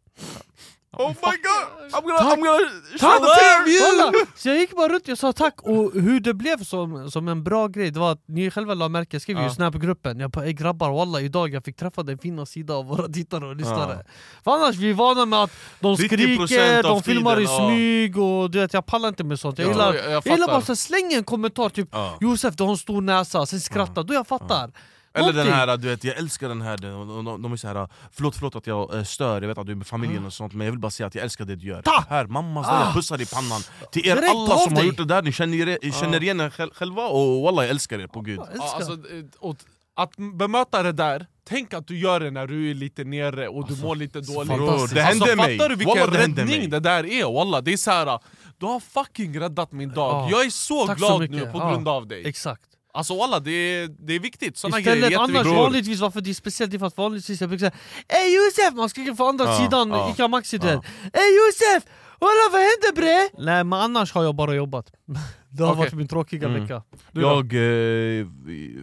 Oh 0.99 1.09
my 1.09 1.15
god! 1.15 1.93
I'm 1.93 2.03
gonna, 2.03 2.19
Tack. 2.19 2.39
I'm 2.39 2.45
gonna 2.45 2.59
Tack! 2.99 3.21
them 3.67 3.97
Walla! 3.99 4.13
Så 4.37 4.49
jag 4.49 4.59
gick 4.59 4.77
bara 4.77 4.89
runt, 4.89 5.09
jag 5.09 5.19
sa 5.19 5.33
tack, 5.33 5.55
och 5.63 5.93
hur 5.93 6.21
det 6.21 6.35
blev 6.35 6.65
som, 6.65 7.11
som 7.11 7.29
en 7.29 7.45
bra 7.45 7.69
grej 7.69 7.91
Det 7.91 8.01
var 8.01 8.13
att 8.13 8.23
ni 8.29 8.51
själva 8.51 8.75
la 8.75 8.89
märke, 8.89 9.15
jag 9.15 9.23
skrev 9.23 9.37
ju 9.37 9.43
i 9.43 9.47
Ja. 9.47 9.55
snapgruppen 9.55 10.21
Jag 10.21 10.31
bara 10.31 10.45
ey 10.47 10.53
grabbar 10.53 10.91
walla 10.91 11.21
idag 11.21 11.49
jag 11.55 11.65
fick 11.65 11.77
träffa 11.77 12.03
den 12.03 12.19
fina 12.19 12.47
sidan 12.47 12.77
av 12.77 12.87
våra 12.87 13.09
tittare 13.09 13.47
och 13.47 13.57
lyssnare 13.57 13.99
Ja. 14.07 14.11
För 14.45 14.51
annars 14.51 14.77
vi 14.77 14.91
är 14.91 14.95
vana 14.95 15.27
med 15.27 15.43
att 15.43 15.51
de 15.81 15.95
90% 15.95 16.07
skriker, 16.47 16.83
de 16.83 17.03
filmar 17.03 17.41
i 17.41 17.47
tiden, 17.47 17.63
ja. 17.63 17.69
smyg 17.69 18.19
och 18.19 18.51
du 18.51 18.59
vet 18.61 18.73
jag 18.75 18.87
pallar 18.87 19.09
inte 19.09 19.25
med 19.25 19.41
sånt 19.41 19.59
Jag 19.59 19.67
Ja, 19.67 19.71
gillar, 19.73 19.95
jag- 19.95 20.05
jag 20.05 20.13
jag 20.25 20.33
gillar 20.35 20.47
bara 20.47 20.57
att 20.57 20.79
slänga 20.79 21.17
en 21.17 21.25
kommentar 21.25 21.69
typ 21.69 21.89
Ja. 21.93 22.19
Josef 22.21 22.55
du 22.57 22.63
har 22.65 22.71
en 22.71 22.77
stor 22.77 23.01
näsa, 23.03 23.47
sen 23.47 23.61
skratta, 23.61 24.03
då 24.03 24.15
jag 24.15 24.27
fattar 24.27 24.71
Eller 25.15 25.33
den 25.33 25.47
här, 25.53 25.77
du 25.77 25.89
vet, 25.89 26.05
jag 26.05 26.17
älskar 26.17 26.49
den 26.49 26.63
här, 26.63 26.77
de, 26.79 27.25
de, 27.25 27.43
de 27.43 27.53
är 27.53 27.57
så 27.57 27.69
här 27.69 27.89
förlåt, 28.13 28.35
förlåt 28.37 28.57
att 28.57 28.67
jag 28.67 28.95
eh, 28.95 29.05
stör, 29.05 29.41
jag 29.43 29.49
vet 29.49 29.59
att 29.59 29.67
du 29.67 29.73
är 29.73 29.77
med 29.77 29.87
familjen 29.87 30.27
och 30.27 30.33
sånt 30.33 30.53
men 30.53 30.65
jag 30.65 30.73
vill 30.73 30.81
bara 30.81 30.91
säga 30.91 31.07
att 31.07 31.15
jag 31.15 31.25
älskar 31.25 31.45
det 31.45 31.57
du 31.57 31.67
gör 31.67 31.83
Ta! 31.83 32.05
Här, 32.09 32.27
mamma 32.27 32.65
snälla 32.65 32.89
Ah! 32.91 32.93
pussar 32.95 33.21
i 33.21 33.27
pannan 33.27 33.61
Till 33.93 34.07
er 34.07 34.15
Direkt 34.15 34.31
alla 34.35 34.57
som 34.59 34.73
har 34.75 34.81
dig. 34.81 34.87
gjort 34.87 34.97
det 34.97 35.05
där, 35.05 35.23
ni 35.23 35.33
känner, 35.33 35.69
er, 35.69 35.91
känner 36.01 36.23
igen 36.23 36.41
er 36.41 36.51
själ- 36.51 36.75
själva 36.75 37.07
och 37.07 37.43
walla 37.43 37.63
jag 37.63 37.71
älskar 37.71 37.99
er 37.99 38.07
på 38.07 38.21
gud 38.21 38.41
Ja, 38.57 38.75
alltså, 38.77 38.93
eh, 38.93 38.99
och 39.39 39.57
att 39.97 40.17
bemöta 40.17 40.83
det 40.83 40.93
där, 40.93 41.27
tänk 41.49 41.75
att 41.75 41.87
du 41.87 41.99
gör 41.99 42.21
det 42.21 42.31
när 42.31 42.47
du 42.47 42.71
är 42.71 42.75
lite 42.75 43.05
nere 43.05 43.49
och 43.49 43.69
du 43.69 43.77
mår 43.83 43.97
lite 43.97 44.21
dåligt 44.21 44.49
fantastiskt. 44.51 44.95
det 44.95 45.01
hände 45.03 45.23
alltså, 45.25 45.37
mig! 45.37 45.59
Fattar 45.59 45.69
du 45.69 45.77
vilken 45.77 45.99
Walla, 45.99 46.13
det 46.13 46.19
hände 46.19 46.43
räddning 46.43 46.59
mig. 46.59 46.67
det 46.69 46.81
där 46.81 47.05
är? 47.07 47.33
Walla, 47.35 47.61
det 47.61 47.73
är 47.73 47.77
så 47.77 47.91
här, 47.91 48.19
du 48.59 48.67
har 48.67 48.81
fucking 48.81 49.41
räddat 49.41 49.73
min 49.73 49.89
dag, 49.89 50.11
Ja. 50.15 50.29
jag 50.31 50.47
är 50.47 50.51
så 50.51 50.87
Tack 50.87 50.99
så 50.99 51.07
glad 51.07 51.21
mycket. 51.21 51.37
nu 51.37 51.47
på 51.53 51.59
Ja. 51.59 51.71
grund 51.71 51.89
av 51.89 52.07
dig 52.07 52.27
Exakt 52.27 52.63
Alltså 52.95 53.17
walla, 53.19 53.41
det 53.41 53.51
är, 53.51 53.89
det 53.89 54.13
är 54.15 54.19
viktigt, 54.21 54.57
såna 54.57 54.81
grejer 54.81 54.97
är 54.97 55.11
Istället 55.11 55.19
annars 55.37 55.47
vanligtvis, 55.47 56.01
varför 56.01 56.21
det 56.21 56.31
är 56.31 56.35
speciellt 56.35 56.71
det 56.71 56.77
är 56.77 56.79
för 56.79 56.87
att 56.87 56.97
vanligtvis 56.97 57.41
jag 57.41 57.51
brukar 57.51 57.71
säga 57.71 57.79
Ey 58.23 58.35
Josef! 58.37 58.75
Man 58.75 58.89
skriker 58.89 59.15
från 59.15 59.29
andra 59.29 59.45
Ja, 59.45 59.59
sidan, 59.59 59.91
ja, 59.91 60.11
Ica 60.11 60.29
Maxi 60.29 60.57
ja. 60.63 60.69
Ey 61.13 61.31
Josef! 61.39 61.85
Walla 62.21 62.49
vad 62.53 62.61
hände 62.61 62.93
bre? 63.01 63.45
Nej 63.45 63.65
men 63.65 63.73
annars 63.81 64.13
har 64.13 64.23
jag 64.25 64.35
bara 64.35 64.55
jobbat 64.55 64.93
Det 65.51 65.63
har 65.63 65.71
Okej. 65.73 65.79
varit 65.79 65.93
min 65.95 66.09
tråkiga 66.09 66.49
Mm. 66.49 66.63
vecka 66.63 66.83
Du? 67.13 67.21
Jag, 67.21 67.45
eh, 67.45 68.27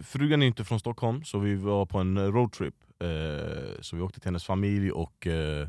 frugan 0.04 0.42
är 0.42 0.46
inte 0.46 0.64
från 0.64 0.80
Stockholm 0.80 1.24
så 1.24 1.38
vi 1.38 1.54
var 1.54 1.86
på 1.86 1.98
en 1.98 2.32
roadtrip 2.32 2.74
eh, 3.02 3.80
Så 3.80 3.96
vi 3.96 4.02
åkte 4.02 4.20
till 4.20 4.26
hennes 4.28 4.44
familj 4.44 4.90
och 4.92 5.26
eh, 5.26 5.68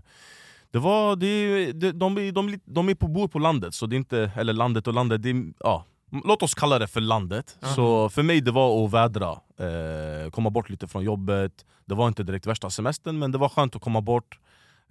det 0.72 0.80
var, 0.80 1.16
det, 1.16 1.72
det, 1.72 1.92
de, 1.92 2.18
är- 2.18 2.32
de, 2.32 2.60
de 2.66 2.90
är 2.90 2.96
på, 2.96 3.08
bor 3.08 3.28
på 3.28 3.40
landet, 3.40 3.74
så 3.76 3.86
det 3.86 3.96
är 3.96 3.98
inte, 3.98 4.32
eller 4.38 4.54
landet 4.54 4.88
och 4.88 4.94
landet, 4.94 5.24
det 5.24 5.30
är, 5.30 5.44
ja, 5.60 5.86
låt 6.24 6.44
oss 6.44 6.54
kalla 6.54 6.80
det 6.80 6.88
för 6.88 7.02
landet. 7.02 7.58
Så 7.76 8.10
för 8.10 8.24
mig 8.24 8.42
det 8.42 8.52
var 8.52 8.86
att 8.86 8.94
vädra, 8.94 9.32
eh, 9.60 10.30
komma 10.32 10.50
bort 10.50 10.70
lite 10.70 10.88
från 10.88 11.04
jobbet. 11.04 11.66
Det 11.86 11.96
var 11.96 12.08
inte 12.08 12.24
direkt 12.24 12.48
värsta 12.48 12.70
semestern 12.70 13.20
men 13.20 13.32
det 13.32 13.38
var 13.38 13.50
skönt 13.50 13.76
att 13.76 13.82
komma 13.82 14.02
bort 14.02 14.40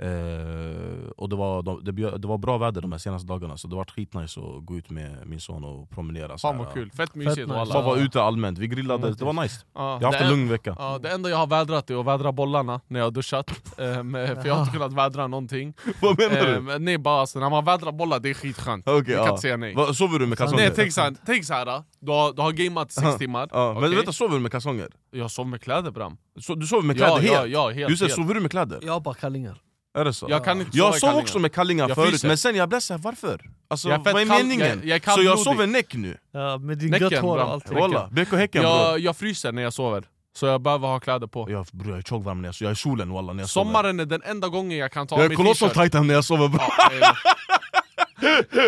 Eh, 0.02 1.10
och 1.16 1.28
det 1.28 1.36
var, 1.36 1.62
de- 1.62 1.84
det, 1.84 2.18
det 2.18 2.28
var 2.28 2.38
bra 2.38 2.58
väder 2.58 2.80
de 2.80 2.92
här 2.92 2.98
senaste 2.98 3.28
dagarna 3.28 3.56
så 3.56 3.68
det 3.68 3.76
var 3.76 3.84
skitnice 3.84 4.40
att 4.40 4.66
gå 4.66 4.76
ut 4.76 4.90
med 4.90 5.26
min 5.26 5.40
son 5.40 5.64
och 5.64 5.90
promenera 5.90 6.38
Fan 6.38 6.58
vad 6.58 6.72
kul, 6.72 6.90
fett 6.90 7.14
mysigt 7.14 7.36
nice. 7.36 7.52
walla 7.58 7.74
Bara 7.74 7.82
vara 7.82 7.98
ute 7.98 8.22
allmänt, 8.22 8.58
vi 8.58 8.66
grillade, 8.66 9.14
det 9.14 9.24
var 9.24 9.32
nice 9.32 9.64
Ja, 9.74 9.98
Jag 10.00 10.08
har 10.08 10.12
haft 10.12 10.24
en 10.24 10.30
lugn 10.30 10.48
vecka 10.48 10.76
Ja, 10.78 10.98
det 11.02 11.10
enda 11.10 11.30
jag 11.30 11.36
har 11.36 11.46
vädrat 11.46 11.90
är 11.90 12.00
att 12.00 12.06
vädra 12.06 12.32
bollarna 12.32 12.80
när 12.88 13.00
jag 13.00 13.06
har 13.06 13.10
duschat, 13.10 13.50
eh, 13.78 14.02
med, 14.02 14.28
för 14.42 14.46
jag 14.48 14.54
har 14.54 14.60
inte 14.60 14.72
kunnat 14.72 14.92
vädra 14.92 15.26
någonting 15.26 15.74
Vad 16.00 16.18
menar 16.18 16.36
eh, 16.48 16.54
du? 16.54 16.60
men 16.60 16.84
Nej 16.84 16.98
bara 16.98 17.20
alltså, 17.20 17.38
när 17.38 17.50
man 17.50 17.64
vädrar 17.64 17.92
bollar 17.92 18.20
det 18.20 18.30
är 18.30 18.34
skitskönt, 18.34 18.88
Okej, 18.88 18.96
jag 18.98 19.06
kan 19.06 19.14
ja. 19.26 19.28
inte 19.30 19.42
säga 19.42 19.56
nej 19.56 19.74
Va, 19.74 19.94
Sover 19.94 20.18
du 20.18 20.26
med 20.26 20.38
kalsonger? 20.38 20.62
Nej 20.64 20.72
tänk 20.76 20.92
såhär, 20.92 21.14
tänk 21.26 21.44
så 21.44 21.54
här, 21.54 21.82
du 22.00 22.12
har, 22.12 22.32
du 22.32 22.42
har 22.42 22.52
gameat 22.52 22.90
i 22.90 22.94
sex 22.94 23.16
timmar, 23.18 23.48
ja, 23.52 23.72
Men 23.74 23.84
okej? 23.84 23.96
vänta, 23.96 24.12
sover 24.12 24.34
du 24.34 24.40
med 24.40 24.50
kalsonger? 24.52 24.88
jag 25.10 25.30
sov 25.30 25.46
med 25.46 25.60
kläder 25.62 25.90
bram 25.90 26.16
Så, 26.40 26.54
du 26.54 26.66
sover 26.66 26.82
med 26.82 26.96
kläder 26.96 27.12
ja, 27.12 27.18
helt? 27.18 27.32
Ja, 27.32 27.46
ja, 27.46 27.70
helt, 27.70 27.90
Just 27.90 28.02
helt. 28.02 28.14
sover 28.14 28.34
du 28.34 28.40
med 28.40 28.50
kläder? 28.50 28.78
Jag 28.82 28.92
har 28.92 29.00
bara 29.00 29.14
kallingar 29.14 29.58
Är 29.94 30.04
det 30.04 30.12
så? 30.12 30.26
Jag 30.30 30.44
kan 30.44 30.60
inte 30.60 30.76
Jag 30.78 30.94
sov 30.94 31.00
kallingar. 31.08 31.22
också 31.22 31.38
med 31.38 31.52
kallingar 31.52 31.88
Jag 31.88 31.94
förut, 31.94 32.10
fryser. 32.10 32.28
men 32.28 32.38
sen 32.38 32.56
jag 32.56 32.68
blev 32.68 32.80
såhär, 32.80 32.98
varför? 33.00 33.50
Alltså, 33.68 33.88
Jag 33.88 34.06
är 34.06 34.12
vad 34.12 34.22
är 34.22 34.26
kall- 34.26 34.38
meningen? 34.42 34.80
jag- 34.84 34.86
jag 34.86 35.08
är 35.08 35.16
så 35.16 35.22
jag 35.22 35.38
sover 35.38 35.66
näck 35.66 35.94
nu? 35.94 36.18
ja, 36.32 36.58
Med 36.58 36.78
din 36.78 36.90
Näcken, 36.90 37.08
gött 37.10 37.20
hår 37.22 37.36
och 37.38 37.50
allt 37.50 37.70
Walla, 37.72 38.08
BK 38.12 38.32
Häcken 38.36 38.62
bror 38.62 38.72
jag, 38.74 38.98
jag 38.98 39.16
fryser 39.16 39.52
när 39.52 39.62
jag 39.62 39.72
sover, 39.72 40.04
så 40.36 40.46
jag 40.46 40.60
behöver 40.60 40.88
ha 40.88 41.00
kläder 41.00 41.26
på 41.26 41.50
jag, 41.50 41.66
bror, 41.72 41.90
jag 41.90 41.98
är 41.98 42.02
tjockvarm 42.02 42.42
när 42.42 42.48
jag 42.48 42.54
sover, 42.54 42.66
jag 42.66 42.70
är 42.70 42.74
i 42.74 42.76
solen 42.76 43.10
walla 43.12 43.32
när 43.32 43.42
jag 43.42 43.50
sover 43.50 43.64
Sommaren 43.66 44.00
är 44.00 44.04
den 44.04 44.22
enda 44.24 44.48
gången 44.48 44.78
jag 44.78 44.92
kan 44.92 45.06
ta 45.06 45.14
Jag 45.14 45.20
av 45.20 45.24
är 45.24 45.28
mig 45.28 45.36
kolossal 45.36 45.68
t-shirt 45.70 45.84
titan 45.84 46.06
när 46.06 46.14
jag 46.14 46.24
sover 46.24 46.48
bror 46.48 46.60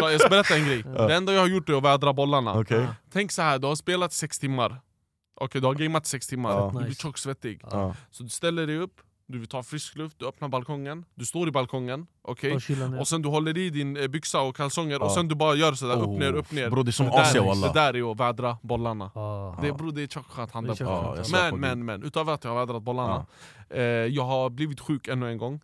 Så 0.00 0.10
Jag 0.10 0.20
ska 0.20 0.28
berätta 0.28 0.56
en 0.56 0.66
grej, 0.66 0.82
det 0.82 1.14
enda 1.14 1.32
jag 1.32 1.40
har 1.40 1.48
gjort 1.48 1.68
är 1.68 1.72
att 1.78 1.84
vädra 1.84 2.12
bollarna 2.12 2.52
Okej? 2.60 2.86
Tänk 3.12 3.32
så 3.32 3.42
här, 3.42 3.58
du 3.58 3.66
har 3.66 3.74
spelat 3.76 4.12
sex 4.12 4.38
timmar 4.38 4.76
Okej, 5.40 5.60
du 5.60 5.66
har 5.66 5.74
gameat 5.74 6.06
sex 6.06 6.26
timmar, 6.26 6.50
Ja. 6.50 6.70
du 6.78 6.84
blir 6.84 6.94
tjocksvettig 6.94 7.60
Ja. 7.70 7.94
Så 8.10 8.22
du 8.22 8.28
ställer 8.28 8.66
dig 8.66 8.78
upp, 8.78 9.00
du 9.26 9.38
vill 9.38 9.48
ta 9.48 9.62
frisk 9.62 9.96
luft, 9.96 10.16
du 10.18 10.26
öppnar 10.28 10.48
balkongen, 10.48 11.04
du 11.14 11.24
står 11.24 11.48
i 11.48 11.50
balkongen, 11.50 12.06
okej? 12.22 12.52
Och 12.54 12.70
ner. 12.90 13.00
Och 13.00 13.08
sen 13.08 13.22
du 13.22 13.28
håller 13.28 13.58
i 13.58 13.70
din 13.70 13.96
eh, 13.96 14.06
byxa 14.08 14.40
och 14.40 14.56
kalsonger 14.56 15.02
och 15.02 15.06
Ja. 15.10 15.14
sen 15.14 15.28
du 15.28 15.34
bara 15.34 15.54
gör 15.54 15.72
sådär 15.72 15.96
upp 16.02 16.08
Oh, 16.08 16.18
ner, 16.18 16.32
upp 16.32 16.52
ner. 16.52 16.70
bro, 16.70 16.82
det 16.82 16.90
är 16.90 16.92
som 16.92 17.06
där, 17.06 17.20
Asia, 17.20 17.54
det 17.54 17.72
där 17.74 17.96
är 17.96 18.10
att 18.12 18.20
vädra 18.20 18.56
bollarna. 18.62 19.04
Ah. 19.14 19.56
Det, 19.62 19.72
bro, 19.72 19.90
det 19.90 20.02
är 20.02 20.06
tjockt 20.06 20.30
skönt 20.30 20.52
handa 20.52 20.74
Det 20.74 20.80
är 20.80 20.86
på. 20.86 21.16
på 21.22 21.32
Men, 21.32 21.60
men, 21.60 21.84
men, 21.84 22.02
utöver 22.02 22.32
att 22.32 22.44
jag 22.44 22.50
har 22.54 22.66
vädrat 22.66 22.82
bollarna, 22.82 23.26
eh, 23.70 23.82
jag 23.82 24.24
har 24.24 24.50
blivit 24.50 24.80
sjuk 24.80 25.08
ännu 25.08 25.28
en 25.30 25.38
gång. 25.38 25.60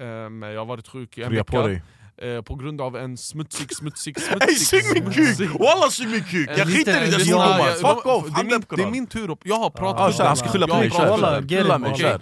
Eh, 0.00 0.06
men 0.30 0.42
jag 0.42 0.60
har 0.60 0.66
varit 0.66 0.88
sjuk 0.88 1.18
i 1.18 1.22
en 1.22 1.30
Krya 1.30 1.42
vecka. 1.42 1.80
Eh, 2.16 2.42
på 2.42 2.54
grund 2.54 2.80
av 2.80 2.96
en 2.96 3.16
smutsig, 3.16 3.76
smutsig, 3.76 4.16
Ey 4.18 4.24
smutsig... 4.24 4.66
sug 4.84 5.04
min 5.04 5.12
kuk! 5.12 5.60
Walla 5.60 5.90
sug 5.90 6.08
min 6.08 6.24
kuk! 6.24 6.50
Jag 6.56 6.66
skiter 6.68 7.02
i 7.04 7.10
Ja, 7.10 7.18
svordomar, 7.18 7.94
fuck 7.94 8.06
off! 8.06 8.24
det, 8.34 8.40
är 8.40 8.44
min, 8.44 8.62
på 8.62 8.76
det 8.76 8.82
är 8.82 8.84
den. 8.84 8.92
min 8.92 9.06
tur 9.06 9.30
upp. 9.30 9.40
Jag 9.42 9.56
har 9.56 9.70
pratat 9.70 10.20
Ah, 10.20 10.24
han 10.26 10.36
ska 10.36 10.48
skylla 10.48 10.66
på 10.66 10.76
mig, 10.76 10.90
kör! 10.90 11.10
Walla, 11.10 11.42
Skylla 11.42 11.78
mig, 11.78 11.90
walla. 12.02 12.20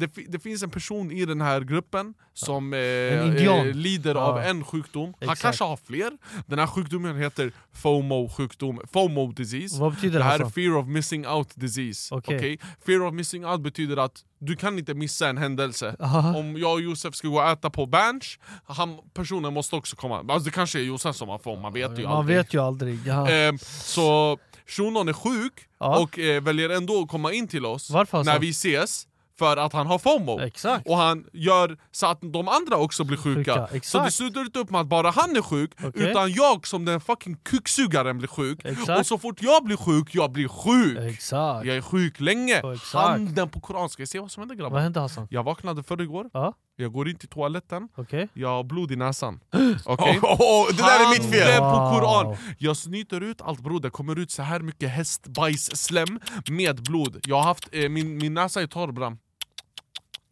Det, 0.00 0.10
det 0.28 0.38
finns 0.38 0.62
en 0.62 0.70
person 0.70 1.12
i 1.12 1.24
den 1.24 1.40
här 1.40 1.60
gruppen 1.60 2.14
som 2.34 2.72
eh, 2.72 2.78
eh, 2.80 3.64
lider 3.74 4.14
Ja. 4.14 4.20
av 4.20 4.38
en 4.38 4.64
sjukdom. 4.64 5.04
Han 5.04 5.14
Exakt. 5.22 5.42
kanske 5.42 5.64
har 5.64 5.76
fler. 5.76 6.12
Den 6.46 6.58
här 6.58 6.66
sjukdomen 6.66 7.16
heter 7.16 7.52
FOMO-sjukdom, 7.72 8.80
FOMO 8.92 9.32
disease. 9.32 9.80
Vad 9.80 9.94
betyder 9.94 10.18
Det 10.18 10.24
här 10.24 10.34
är 10.34 10.38
Hassan? 10.38 10.52
fear 10.52 10.76
of 10.76 10.86
missing 10.86 11.26
out 11.28 11.48
disease. 11.54 12.14
Okej. 12.14 12.36
Okej? 12.36 12.58
Fear 12.86 13.02
of 13.06 13.14
missing 13.14 13.46
out 13.46 13.60
betyder 13.60 13.96
att 13.96 14.24
du 14.40 14.56
kan 14.56 14.78
inte 14.78 14.94
missa 14.94 15.28
en 15.28 15.38
händelse. 15.38 15.96
Aha. 16.00 16.36
Om 16.38 16.56
jag 16.56 16.72
och 16.72 16.80
Josef 16.80 17.14
ska 17.14 17.28
gå 17.28 17.36
och 17.40 17.48
äta 17.48 17.70
på 17.70 17.86
Berns, 17.86 18.38
han, 18.66 18.98
personen 19.14 19.54
måste 19.54 19.76
också 19.76 19.96
komma. 19.96 20.18
Alltså 20.18 20.38
det 20.44 20.50
kanske 20.50 20.78
är 20.78 20.82
Josef 20.82 21.16
som 21.16 21.28
har 21.28 21.38
FOMO, 21.38 21.60
man 21.62 21.72
vet 21.72 21.98
ju 21.98 22.02
Man 22.04 22.12
aldrig. 22.12 22.36
vet 22.36 22.54
ju 22.54 22.62
aldrig. 22.62 22.98
Ja. 23.06 23.30
Eh, 23.30 23.52
så 23.84 24.38
shunon 24.66 25.08
är 25.08 25.12
sjuk 25.12 25.52
Ja. 25.80 25.98
och 25.98 26.18
eh, 26.18 26.42
väljer 26.42 26.70
ändå 26.70 27.02
att 27.02 27.08
komma 27.08 27.32
in 27.32 27.48
till 27.48 27.66
oss 27.66 27.90
Varför 27.90 28.18
alltså? 28.18 28.32
när 28.32 28.38
vi 28.40 28.50
ses, 28.50 29.06
för 29.38 29.56
att 29.56 29.72
han 29.72 29.86
har 29.86 29.98
FOMO. 29.98 30.40
Exakt. 30.40 30.86
Och 30.88 30.96
han 30.96 31.24
gör 31.32 31.78
så 31.90 32.06
att 32.06 32.18
de 32.22 32.48
andra 32.48 32.76
också 32.76 33.04
blir 33.04 33.16
sjuka. 33.18 33.68
Sjuka, 33.72 33.86
Så 33.86 33.98
det 34.04 34.10
slutar 34.10 34.40
inte 34.40 34.58
upp 34.58 34.70
med 34.70 34.80
att 34.80 34.86
bara 34.86 35.10
han 35.10 35.36
är 35.36 35.42
sjuk, 35.42 35.70
Okej. 35.84 36.10
utan 36.10 36.32
jag 36.32 36.66
som 36.66 36.84
den 36.84 37.00
fucking 37.00 37.36
kuksugaren 37.36 38.18
blir 38.18 38.28
sjuk. 38.28 38.60
Exakt. 38.64 39.00
Och 39.00 39.06
så 39.06 39.18
fort 39.18 39.42
jag 39.42 39.64
blir 39.64 39.76
sjuk, 39.76 40.14
jag 40.14 40.32
blir 40.32 40.48
sjuk. 40.48 40.98
Exakt. 40.98 41.66
Jag 41.66 41.76
är 41.76 41.80
sjuk 41.80 42.20
länge. 42.20 42.62
Handen 42.92 43.48
på 43.48 43.60
koran, 43.60 43.88
ska 43.88 44.02
jag 44.02 44.08
se 44.08 44.18
vad 44.20 44.30
som 44.30 44.40
händer 44.40 44.54
grabbar? 44.56 44.70
Vad 44.70 44.82
hände 44.82 45.00
Hassan? 45.00 45.26
Jag 45.30 45.42
vaknade 45.42 45.82
förr 45.82 46.02
igår, 46.02 46.26
Ja, 46.32 46.54
jag 46.76 46.92
går 46.92 47.08
in 47.08 47.16
till 47.16 47.28
toaletten, 47.28 47.88
okej. 47.96 48.28
jag 48.34 48.48
har 48.48 48.64
blod 48.64 48.92
i 48.92 48.96
näsan. 48.96 49.40
Okej? 49.84 50.18
Åh, 50.22 50.36
åh, 50.40 50.66
det 50.70 50.82
där 50.82 51.04
är 51.04 51.10
mitt 51.10 51.30
fel! 51.34 51.62
Handen 51.62 51.90
på 51.92 52.00
koran! 52.00 52.36
Jag 52.58 52.76
snyter 52.76 53.20
ut 53.20 53.40
allt 53.42 53.60
bror, 53.60 53.80
det 53.80 53.90
kommer 53.90 54.18
ut 54.18 54.30
så 54.30 54.42
här 54.42 54.60
mycket 54.60 54.90
hästbajsslem 54.90 56.20
med 56.50 56.82
blod. 56.82 57.20
Jag 57.26 57.36
har 57.36 57.42
haft, 57.42 57.68
eh, 57.72 57.88
min, 57.88 58.18
min 58.18 58.34
näsa 58.34 58.62
är 58.62 58.66
torr 58.66 58.92
bram. 58.92 59.18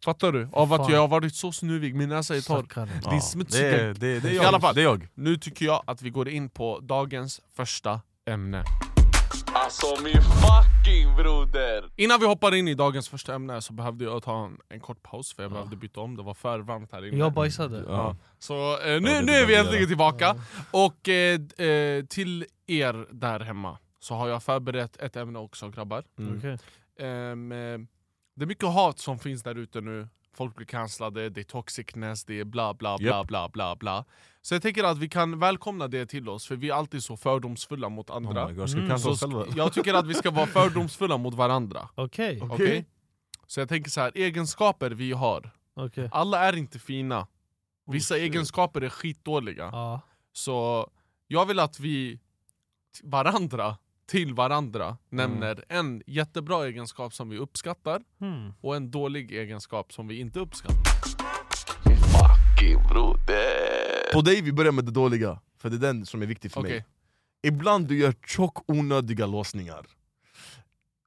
Fattar 0.05 0.31
du? 0.31 0.49
Av 0.51 0.73
att 0.73 0.89
jag 0.89 0.99
har 0.99 1.07
varit 1.07 1.35
så 1.35 1.51
snuvig, 1.51 1.95
min 1.95 2.09
näsa 2.09 2.35
är 2.35 2.41
torr. 2.41 2.57
Stackare. 2.63 2.89
Ja, 3.03 3.19
det, 3.49 3.57
är- 3.67 3.93
det, 3.93 4.19
det 4.19 4.29
är 4.29 4.31
I 4.31 4.35
jag. 4.35 4.45
alla 4.45 4.59
fall. 4.59 4.75
Det 4.75 4.81
är 4.81 4.83
jag. 4.83 5.07
Nu 5.13 5.37
tycker 5.37 5.65
jag 5.65 5.83
att 5.87 6.01
vi 6.01 6.09
går 6.09 6.29
in 6.29 6.49
på 6.49 6.79
dagens 6.79 7.41
första 7.55 8.01
ämne. 8.29 8.63
Alltså 9.53 9.85
min 10.03 10.13
fucking 10.21 11.15
broder! 11.15 11.89
Innan 11.95 12.19
vi 12.19 12.25
hoppar 12.25 12.55
in 12.55 12.67
i 12.67 12.73
dagens 12.73 13.09
första 13.09 13.35
ämne 13.35 13.61
så 13.61 13.73
behövde 13.73 14.03
jag 14.05 14.23
ta 14.23 14.45
en, 14.45 14.57
en 14.69 14.79
kort 14.79 15.03
paus 15.03 15.33
för 15.33 15.43
jag 15.43 15.51
behövde 15.51 15.75
byta 15.75 15.99
om, 15.99 16.15
det 16.17 16.23
var 16.23 16.33
för 16.33 16.59
varmt 16.59 16.91
här 16.91 17.05
inne. 17.05 17.17
Jag 17.17 17.33
bajsade. 17.33 17.83
Ja. 17.87 18.15
Så 18.39 18.53
eh, 18.81 18.89
Ja, 18.91 18.99
nu, 18.99 19.09
det 19.09 19.21
nu 19.21 19.31
är 19.31 19.45
vi 19.45 19.55
äntligen 19.55 19.87
tillbaka. 19.87 20.35
Och 20.71 21.09
eh, 21.09 21.39
eh, 21.67 22.05
till 22.05 22.45
er 22.67 23.07
där 23.11 23.39
hemma 23.39 23.77
så 23.99 24.15
har 24.15 24.27
jag 24.27 24.43
förberett 24.43 24.97
ett 24.97 25.15
ämne 25.15 25.39
också 25.39 25.69
grabbar. 25.69 26.03
Mm. 26.19 26.37
Okej. 26.37 26.57
Ehm, 26.99 27.51
eh, 27.51 27.57
det 28.37 28.43
är 28.43 28.47
mycket 28.47 28.69
hat 28.73 28.99
som 28.99 29.19
finns 29.19 29.43
där 29.43 29.55
ute 29.55 29.81
nu. 29.81 30.07
Folk 30.33 30.55
blir 30.55 30.65
cancellade, 30.65 31.29
det 31.29 31.41
är 31.41 31.43
toxicness, 31.43 32.25
det 32.25 32.39
är 32.39 32.43
bla 32.43 32.73
bla 32.73 32.97
bla 32.97 33.07
Japp. 33.07 33.27
bla 33.27 33.49
bla 33.49 33.75
bla. 33.75 34.05
Så 34.41 34.55
jag 34.55 34.61
tänker 34.61 34.83
att 34.83 34.97
vi 34.97 35.09
kan 35.09 35.39
välkomna 35.39 35.87
det 35.87 36.05
till 36.05 36.29
oss, 36.29 36.47
för 36.47 36.55
vi 36.55 36.69
är 36.69 36.73
alltid 36.73 37.03
så 37.03 37.17
fördomsfulla 37.17 37.89
mot 37.89 38.09
andra. 38.09 38.45
Oh 38.47 38.51
God, 38.51 38.69
Mm. 38.75 38.97
så 38.99 39.45
jag 39.55 39.73
tycker 39.73 39.93
att 39.93 40.07
vi 40.07 40.13
ska 40.13 40.31
vara 40.31 40.45
fördomsfulla 40.47 41.17
mot 41.17 41.33
varandra. 41.33 41.89
Okej. 41.95 42.39
Okej? 42.41 42.85
Så 43.47 43.59
jag 43.59 43.69
tänker 43.69 43.89
så 43.91 44.01
här, 44.01 44.11
egenskaper 44.15 44.91
vi 44.91 45.11
har. 45.11 45.51
Okej. 45.75 46.09
Alla 46.11 46.39
är 46.45 46.55
inte 46.55 46.79
fina. 46.79 47.27
Vissa 47.87 48.15
Oh, 48.15 48.19
egenskaper 48.19 48.81
är 48.81 48.89
skitdåliga. 48.89 49.69
Ja. 49.71 50.01
Så 50.33 50.89
jag 51.27 51.45
vill 51.45 51.59
att 51.59 51.79
vi 51.79 52.19
varandra, 53.03 53.77
till 54.07 54.33
varandra 54.33 54.97
nämner 55.09 55.63
en 55.69 56.03
jättebra 56.07 56.65
egenskap 56.67 57.13
som 57.13 57.29
vi 57.29 57.37
uppskattar 57.37 58.01
Hmm. 58.19 58.53
och 58.61 58.75
en 58.75 58.91
dålig 58.91 59.31
egenskap 59.31 59.93
som 59.93 60.07
vi 60.07 60.19
inte 60.19 60.39
uppskattar. 60.39 60.77
På 64.13 64.21
dig 64.21 64.41
vi 64.41 64.51
börjar 64.51 64.71
med 64.71 64.85
det 64.85 64.91
dåliga, 64.91 65.39
för 65.59 65.69
det 65.69 65.75
är 65.75 65.79
den 65.93 66.05
som 66.05 66.21
är 66.21 66.25
viktig 66.25 66.51
för 66.51 66.59
Okej. 66.61 66.71
mig 66.71 66.85
Ibland 67.43 67.87
du 67.87 67.97
gör 67.99 68.13
tjock 68.27 68.69
onödiga 68.69 69.25
låsningar 69.25 69.85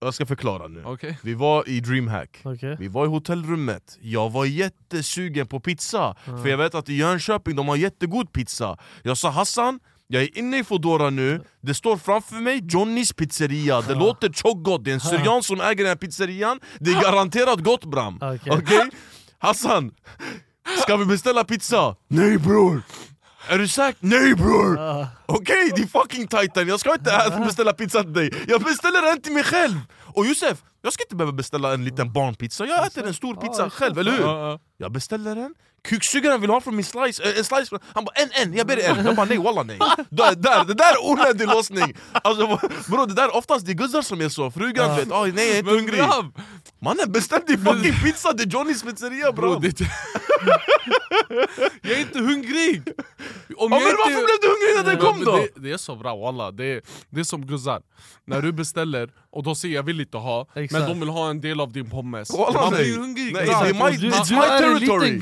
Jag 0.01 0.15
ska 0.15 0.27
förklara 0.27 0.69
nu 0.69 0.85
Okej? 0.85 1.19
Vi 1.23 1.35
var 1.35 1.69
i 1.69 1.81
DreamHack, 1.81 2.41
Okej. 2.45 2.77
vi 2.79 2.89
var 2.89 3.05
i 3.05 3.09
hotellrummet, 3.09 3.99
jag 4.01 4.31
var 4.31 4.45
jättesugen 4.45 5.47
på 5.47 5.61
pizza 5.61 6.17
För 6.25 6.47
jag 6.49 6.59
vet 6.59 6.75
att 6.75 6.89
i 6.89 6.95
Jönköping 6.95 7.57
de 7.57 7.69
har 7.69 7.77
jättegod 7.77 8.33
pizza 8.33 8.79
Jag 9.03 9.19
sa 9.19 9.31
Hassan, 9.31 9.81
jag 10.13 10.23
är 10.23 10.39
inne 10.39 10.59
i 10.59 10.65
Foodora 10.65 11.11
nu, 11.11 11.41
det 11.61 11.75
står 11.75 11.97
framför 11.97 12.35
mig 12.35 12.61
Johnnys 12.69 13.13
pizzeria 13.13 13.81
Det 13.81 13.95
låter 13.95 14.33
tjockt 14.33 14.85
det 14.85 14.91
är 14.91 14.95
en 14.95 15.01
syrian 15.01 15.43
som 15.43 15.61
äger 15.61 15.77
den 15.77 15.87
här 15.87 15.97
pizzerian 15.97 16.61
Det 16.79 16.91
är 16.91 17.03
garanterat 17.03 17.61
gott 17.61 17.85
bram, 17.85 18.19
Okej. 18.23 18.53
okej? 18.53 18.91
Hassan, 19.39 19.91
ska 20.83 20.97
vi 20.97 21.05
beställa 21.05 21.45
pizza? 21.45 21.97
Nej 22.09 22.39
bror! 22.39 22.83
Är 23.49 23.59
du 23.59 23.69
säker? 23.69 23.99
Nej 24.01 24.35
bror! 24.35 24.79
Ah. 24.79 25.07
Okej, 25.27 25.73
det 25.77 25.83
är 25.83 25.87
fucking 25.87 26.27
titan, 26.27 26.69
jag 26.69 26.81
ska 26.81 26.95
inte 26.95 27.43
beställa 27.47 27.73
pizza 27.73 28.03
till 28.03 28.13
dig 28.13 28.31
Jag 28.49 28.63
beställer 28.63 29.13
en 29.13 29.23
till 29.23 29.33
mig 29.33 29.45
själv! 29.45 29.77
Och 30.15 30.27
Josef, 30.27 30.59
jag 30.83 30.93
ska 30.93 31.05
inte 31.05 31.17
behöva 31.17 31.33
beställa 31.33 31.75
en 31.75 31.85
liten 31.85 32.13
barnpizza, 32.13 32.67
jag 32.67 32.87
äter 32.87 33.07
en 33.07 33.15
stor 33.15 33.35
pizza 33.35 33.63
Ja, 33.63 33.71
själv, 33.71 33.99
eller 33.99 34.13
hur? 34.13 34.59
Jag 34.77 34.93
beställer 34.93 35.35
den, 35.35 35.55
kuksugaren 35.85 36.41
vill 36.41 36.51
ha 36.51 36.61
från 36.61 36.77
min 36.77 36.85
slice, 36.85 37.23
äh, 37.23 37.39
en 37.39 37.45
slice 37.45 37.79
han 37.95 38.05
bara 38.05 38.13
en, 38.15 38.29
en, 38.33 38.55
jag 38.55 38.67
ber 38.67 38.77
dig 38.77 38.85
en. 38.85 39.07
Jag 39.07 39.17
bara 39.17 39.27
nej 39.27 39.39
walla 39.39 39.63
nej. 39.63 39.79
Där, 40.11 40.35
där, 40.35 40.65
Det 40.65 40.75
där 40.75 40.93
är 40.93 41.11
onödig 41.11 41.49
låsning! 41.49 41.97
Alltså 42.13 42.61
bro, 42.89 43.07
det 43.07 43.15
där 43.15 43.37
oftast 43.37 43.67
det 43.67 43.73
är 43.73 43.75
guzzar 43.75 44.03
som 44.03 44.21
är 44.21 44.29
så, 44.29 44.51
frugan 44.51 44.97
vet 44.97 45.11
oh, 45.11 45.27
nej 45.35 45.47
jag 45.49 45.55
är 45.55 45.59
inte 45.59 45.71
hungrig! 45.71 46.01
Mannen 46.79 47.13
beställ 47.13 47.41
din 47.47 47.65
fucking 47.65 47.95
pizza, 48.05 48.33
det 48.33 48.43
är 48.43 48.47
Johnnys 48.47 48.83
pizzeria 48.83 49.33
Bro, 49.33 49.59
bro! 49.59 49.71
jag 51.83 51.93
är 51.93 52.01
inte 52.01 52.19
hungrig! 52.19 52.83
Om 53.57 53.73
Ja, 53.73 53.79
men 53.79 53.83
inte... 53.83 53.97
varför 53.99 54.25
blev 54.27 54.39
du 54.43 54.49
hungrig 54.49 54.77
när 54.77 54.85
den 54.85 54.99
kom 54.99 55.25
då? 55.25 55.37
Det, 55.37 55.63
det 55.69 55.73
är 55.73 55.77
så 55.77 55.97
bra 55.97 56.17
walla, 56.17 56.51
det 56.51 56.81
det 57.11 57.21
är 57.21 57.25
som 57.25 57.47
guzzar. 57.47 57.83
När 58.27 58.43
du 58.43 58.53
beställer 58.53 59.11
och 59.33 59.43
de 59.43 59.57
säger 59.57 59.75
jag 59.75 59.83
vill 59.83 60.01
inte 60.01 60.17
ha, 60.17 60.47
Exakt. 60.55 60.73
men 60.73 60.89
de 60.91 61.01
vill 61.01 61.09
ha 61.09 61.31
en 61.31 61.41
del 61.41 61.61
av 61.61 61.73
din 61.73 61.91
pommes. 61.91 62.31
Walla, 62.31 62.61
Man 62.61 62.71
blir 62.73 62.85
ju 62.85 62.97
hungrig. 62.99 63.33
Nej, 63.35 63.47
det 63.47 63.53
är 63.53 63.91
my- 63.91 63.97
Du, 63.97 64.11
It's 64.11 64.29
du 64.29 64.35
my 64.35 64.41
territory. 64.41 65.21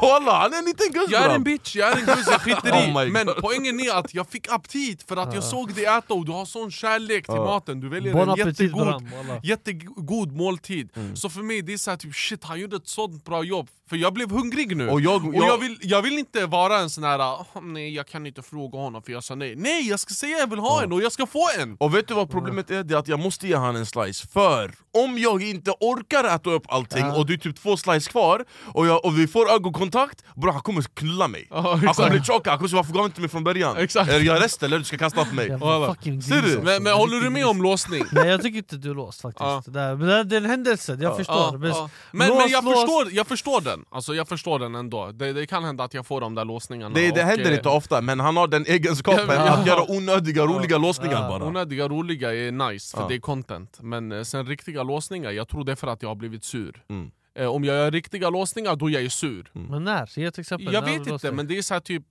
walla, 0.00 0.32
han 0.40 0.52
är 0.54 0.58
en 0.58 0.64
liten 0.64 0.92
guzz 0.92 1.10
Jag 1.10 1.22
är 1.22 1.34
en 1.34 1.44
bitch, 1.44 1.76
jag 1.76 1.92
är 1.92 1.96
en 1.96 2.04
guzz, 2.06 2.26
jag 2.30 2.40
skiter 2.40 2.72
Oh 2.72 2.84
i 3.02 3.06
my 3.06 3.10
Men 3.12 3.28
poängen 3.40 3.80
är 3.80 3.94
att 3.98 4.14
jag 4.14 4.28
fick 4.28 4.48
aptit 4.48 5.02
för 5.08 5.16
att 5.16 5.34
jag 5.34 5.44
såg 5.44 5.74
dig 5.74 5.84
äta 5.84 6.14
och 6.14 6.24
du 6.26 6.32
har 6.32 6.44
sån 6.44 6.70
kärlek 6.70 7.24
till 7.26 7.34
Ja. 7.34 7.44
maten. 7.44 7.80
Du 7.80 7.88
väljer 7.88 8.12
Bon 8.12 8.22
en 8.22 8.28
appetit 8.30 8.60
jättegod, 8.60 8.86
Bram, 8.86 9.40
jättegod 9.42 10.32
måltid. 10.36 10.88
Så 11.14 11.28
för 11.30 11.42
mig 11.42 11.62
det 11.62 11.72
är 11.72 11.78
såhär 11.78 11.96
typ 11.98 12.14
shit, 12.14 12.44
han 12.44 12.60
gjorde 12.60 12.76
ett 12.76 12.88
sånt 12.88 13.24
bra 13.24 13.44
jobb. 13.44 13.68
För 13.90 13.96
jag 13.96 14.12
blev 14.14 14.30
hungrig 14.30 14.76
nu. 14.76 14.88
Och 14.88 15.00
jag- 15.00 15.28
och 15.28 15.34
jag- 15.34 15.48
jag, 15.48 15.58
vill, 15.58 15.78
jag 15.82 16.02
vill 16.02 16.18
inte 16.18 16.46
vara 16.46 16.78
en 16.78 16.90
sån 16.90 17.04
här 17.04 17.18
"Ah, 17.18 17.46
nej 17.62 17.94
jag 17.94 18.06
kan 18.06 18.26
inte 18.26 18.42
fråga 18.42 18.78
honom 18.78 19.02
för 19.02 19.12
jag 19.12 19.24
sa 19.24 19.34
nej. 19.34 19.54
Nej 19.56 19.88
jag 19.88 20.00
ska 20.00 20.14
säga 20.14 20.38
jag 20.38 20.50
vill 20.50 20.58
ha 20.58 20.82
en 20.82 20.92
och 20.92 21.02
jag 21.02 21.12
ska 21.12 21.26
få 21.26 21.48
en! 21.60 21.76
Och 21.80 21.94
vet 21.94 22.08
du 22.08 22.14
vad 22.14 22.30
problemet 22.30 22.70
är? 22.70 22.82
Det 22.84 22.94
är 22.94 22.98
att 22.98 23.08
jag 23.14 23.20
måste 23.20 23.48
ge 23.48 23.56
han 23.56 23.76
en 23.76 23.86
slice, 23.86 24.26
för 24.32 24.70
om 25.04 25.18
jag 25.18 25.42
inte 25.42 25.70
orkar 25.80 26.24
äta 26.24 26.50
upp 26.50 26.62
allting 26.68 27.06
Ja. 27.06 27.16
och 27.16 27.26
det 27.26 27.32
är 27.32 27.36
typ 27.36 27.56
två 27.62 27.76
slice 27.76 28.10
kvar 28.10 28.44
och, 28.74 28.86
jag, 28.86 29.04
och 29.04 29.18
vi 29.18 29.26
får 29.26 29.50
ögonkontakt, 29.50 30.24
bro 30.36 30.50
han 30.50 30.60
kommer 30.60 30.82
knulla 30.82 31.28
mig 31.28 31.46
Ja, 31.50 31.78
Han 31.84 31.94
kommer 31.94 32.10
bli 32.10 32.20
chockad, 32.20 32.50
han 32.50 32.58
kommer 32.58 32.68
säga 32.68 32.76
varför 32.76 32.92
gav 32.92 33.04
inte 33.04 33.20
mig 33.20 33.30
från 33.30 33.44
början? 33.44 33.76
Exakt. 33.76 34.10
Är 34.10 34.20
jag 34.20 34.42
rest 34.42 34.62
eller 34.62 34.78
du 34.78 34.84
ska 34.84 34.98
kasta 34.98 35.24
på 35.24 35.34
mig? 35.34 35.48
Ser 35.48 35.58
du? 35.58 36.36
alltså. 36.36 36.60
Men, 36.62 36.82
men 36.82 36.92
håller 36.92 37.20
du 37.20 37.30
med 37.30 37.46
om 37.46 37.62
låsning? 37.62 38.04
Nej 38.12 38.28
jag 38.28 38.42
tycker 38.42 38.58
inte 38.58 38.76
du 38.76 38.90
är 38.90 38.94
låst 38.94 39.20
faktiskt. 39.20 39.40
Ja. 39.40 39.62
Det, 39.66 39.70
där, 39.70 39.96
men 39.96 40.08
det, 40.08 40.24
det 40.24 40.36
är 40.36 40.40
en 40.40 40.50
händelse, 40.50 40.98
jag 41.00 41.16
förstår. 41.16 41.36
Ja, 41.52 41.58
men, 41.58 41.70
ja. 41.70 41.90
Men, 42.12 42.28
lås, 42.28 42.38
men 42.38 42.48
jag, 42.50 42.64
lås. 42.64 42.74
förstår, 42.80 43.12
jag 43.12 43.26
förstår 43.26 43.60
den, 43.60 43.84
alltså, 43.90 44.14
jag 44.14 44.28
förstår 44.28 44.58
den 44.58 44.74
ändå 44.74 45.10
det, 45.12 45.32
det 45.32 45.46
kan 45.46 45.64
hända 45.64 45.84
att 45.84 45.94
jag 45.94 46.06
får 46.06 46.20
de 46.20 46.34
där 46.34 46.44
låsningarna 46.44 46.94
Det, 46.94 47.10
det 47.10 47.22
och, 47.22 47.28
händer 47.28 47.50
eh, 47.50 47.56
inte 47.56 47.68
ofta, 47.68 48.00
men 48.00 48.20
han 48.20 48.36
har 48.36 48.46
den 48.48 48.66
egenskapen 48.66 49.24
Ja, 49.28 49.34
ja. 49.34 49.52
att 49.52 49.66
göra 49.66 49.90
onödiga, 49.90 50.42
roliga 50.42 50.78
låsningar 50.78 51.28
bara 51.28 51.44
Onödiga 51.44 51.88
roliga 51.88 52.34
är 52.34 52.52
nice, 52.72 52.96
för 52.96 53.03
Ja. 53.04 53.08
det 53.08 53.14
är 53.14 53.20
content 53.20 53.78
Men 53.82 54.12
eh, 54.12 54.22
sen 54.22 54.46
riktiga 54.46 54.82
låsningar, 54.82 55.30
jag 55.30 55.48
tror 55.48 55.64
det 55.64 55.72
är 55.72 55.76
för 55.76 55.86
att 55.86 56.02
jag 56.02 56.10
har 56.10 56.14
blivit 56.16 56.44
sur 56.44 56.82
Mm. 56.88 57.10
eh, 57.34 57.46
Om 57.46 57.64
jag 57.64 57.76
gör 57.76 57.90
riktiga 57.90 58.30
låsningar, 58.30 58.76
då 58.76 58.86
är 58.86 58.92
jag 58.92 59.02
ju 59.02 59.10
sur 59.10 59.50
Men 59.52 59.84
när? 59.84 60.18
Ge 60.18 60.24
ett 60.24 60.38
exempel. 60.38 60.72
Jag 60.74 60.84
När 60.84 60.98
vet 60.98 61.06
inte, 61.06 61.32
men 61.32 61.46
det 61.46 61.58
är 61.58 61.62
så 61.62 61.74
här 61.74 61.80
typ 61.80 62.02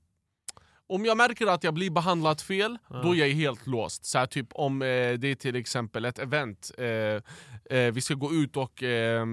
om 0.87 1.05
jag 1.05 1.17
märker 1.17 1.47
att 1.47 1.63
jag 1.63 1.73
blir 1.73 1.89
behandlad 1.91 2.41
fel, 2.41 2.77
då 3.03 3.15
är 3.15 3.19
jag 3.19 3.29
helt 3.29 3.67
låst. 3.67 4.05
Så 4.05 4.17
här, 4.17 4.25
typ 4.25 4.47
om 4.53 4.81
eh, 4.81 4.85
det 4.85 5.27
är 5.27 5.35
till 5.35 5.55
exempel 5.55 6.05
ett 6.05 6.19
event, 6.19 6.71
eh, 6.77 6.85
eh, 7.69 7.77
vi 7.77 8.01
ska 8.01 8.13
gå 8.13 8.33
ut 8.33 8.57
och 8.57 8.83
eh, 8.83 9.25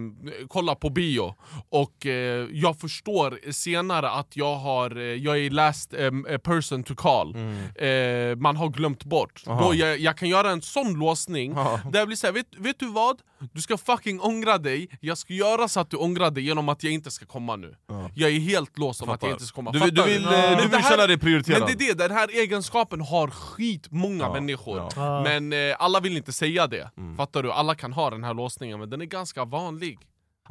kolla 0.48 0.74
på 0.74 0.90
bio. 0.90 1.34
Och 1.68 2.06
eh, 2.06 2.46
jag 2.52 2.80
förstår 2.80 3.52
senare 3.52 4.10
att 4.10 4.36
jag, 4.36 4.56
har, 4.56 4.96
eh, 4.96 5.02
jag 5.02 5.38
är 5.38 5.50
last 5.50 5.94
eh, 5.94 6.10
person 6.42 6.82
to 6.84 6.94
call. 6.94 7.34
Eh, 7.36 8.36
man 8.36 8.56
har 8.56 8.68
glömt 8.68 9.04
bort. 9.04 9.42
Aha. 9.46 9.62
Då 9.68 9.74
jag, 9.74 9.98
jag 9.98 10.16
kan 10.18 10.28
göra 10.28 10.50
en 10.50 10.62
sån 10.62 10.94
låsning, 10.94 11.52
Ja. 11.56 11.80
där 11.92 11.98
jag 11.98 12.08
blir 12.08 12.16
såhär, 12.16 12.34
vet, 12.34 12.46
vet 12.58 12.78
du 12.80 12.86
vad? 12.92 13.18
Du 13.52 13.60
ska 13.60 13.78
fucking 13.78 14.20
ångra 14.20 14.58
dig, 14.58 14.88
jag 15.00 15.18
ska 15.18 15.32
göra 15.34 15.68
så 15.68 15.80
att 15.80 15.90
du 15.90 15.96
ångrar 15.96 16.30
dig 16.30 16.44
genom 16.44 16.68
att 16.68 16.82
jag 16.84 16.92
inte 16.92 17.10
ska 17.10 17.26
komma 17.26 17.56
nu. 17.56 17.74
Jag 18.14 18.30
är 18.30 18.38
helt 18.40 18.78
låst 18.78 19.02
om 19.02 19.08
att 19.10 19.22
jag 19.22 19.32
inte 19.32 19.44
ska 19.44 19.54
komma. 19.54 19.70
Du 19.72 19.78
Fattar 19.78 19.92
du 19.94 20.02
vill, 20.04 20.22
Men 20.24 20.34
eh, 20.44 20.50
du 20.50 20.56
det 20.62 20.68
vill 20.68 20.78
här- 20.80 20.90
känna 20.90 21.06
dig 21.06 21.18
prioriterad. 21.18 21.58
Men 21.60 21.76
det 21.78 21.84
är 21.84 21.94
det, 21.94 21.98
den 22.08 22.16
här 22.16 22.28
egenskapen 22.42 23.00
har 23.00 23.30
skitmånga 23.30 24.24
Ja, 24.24 24.32
människor. 24.32 24.78
ja. 24.78 24.88
Ja. 24.96 25.22
Men 25.22 25.52
eh, 25.52 25.76
alla 25.78 26.00
vill 26.00 26.16
inte 26.16 26.32
säga 26.32 26.66
det. 26.66 26.90
Mm. 26.96 27.16
Fattar 27.16 27.42
du? 27.42 27.52
Alla 27.52 27.74
kan 27.74 27.92
ha 27.92 28.10
den 28.10 28.24
här 28.24 28.34
låsningen, 28.34 28.78
men 28.80 28.90
den 28.90 29.00
är 29.00 29.04
ganska 29.06 29.44
vanlig. 29.44 29.98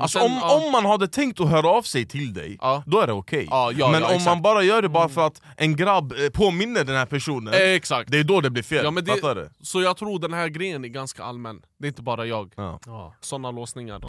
Alltså 0.01 0.19
om, 0.19 0.31
ja, 0.31 0.65
om 0.65 0.71
man 0.71 0.85
hade 0.85 1.07
tänkt 1.07 1.39
att 1.39 1.49
höra 1.49 1.69
av 1.69 1.81
sig 1.81 2.05
till 2.05 2.33
dig, 2.33 2.57
Ja. 2.61 2.83
då 2.85 2.99
är 2.99 3.07
det 3.07 3.13
okej. 3.13 3.47
Ja, 3.49 3.71
ja, 3.75 3.91
men 3.91 4.03
om 4.03 4.09
exakt. 4.09 4.25
Man 4.25 4.41
bara 4.41 4.63
gör 4.63 4.81
det 4.81 4.89
bara 4.89 5.09
för 5.09 5.27
att 5.27 5.41
en 5.57 5.75
grabb 5.75 6.13
eh, 6.13 6.29
påminner 6.29 6.83
den 6.83 6.95
här 6.95 7.05
personen, 7.05 7.53
eh, 7.53 7.59
Exakt. 7.59 8.11
det 8.11 8.19
är 8.19 8.23
då 8.23 8.41
det 8.41 8.49
blir 8.49 8.63
fel. 8.63 8.83
Ja, 8.85 8.91
men 8.91 9.05
Fattar 9.05 9.35
det, 9.35 9.41
du? 9.41 9.65
så 9.65 9.81
jag 9.81 9.97
tror 9.97 10.19
den 10.19 10.33
här 10.33 10.47
grejen 10.47 10.85
är 10.85 10.89
ganska 10.89 11.23
allmän. 11.23 11.61
Det 11.79 11.85
är 11.85 11.89
inte 11.89 12.01
bara 12.01 12.25
jag. 12.25 12.53
Ja. 12.85 13.13
Såna 13.21 13.51
låsningar. 13.51 14.01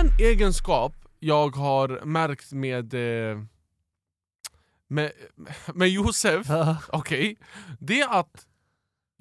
En 0.00 0.12
egenskap 0.26 0.92
jag 1.18 1.56
har 1.56 2.00
märkt 2.04 2.52
med, 2.52 2.94
eh, 2.94 3.38
med, 4.88 5.12
med 5.74 5.88
Josef, 5.88 6.46
okej, 6.88 7.36
det 7.78 8.00
är 8.00 8.08
att 8.20 8.46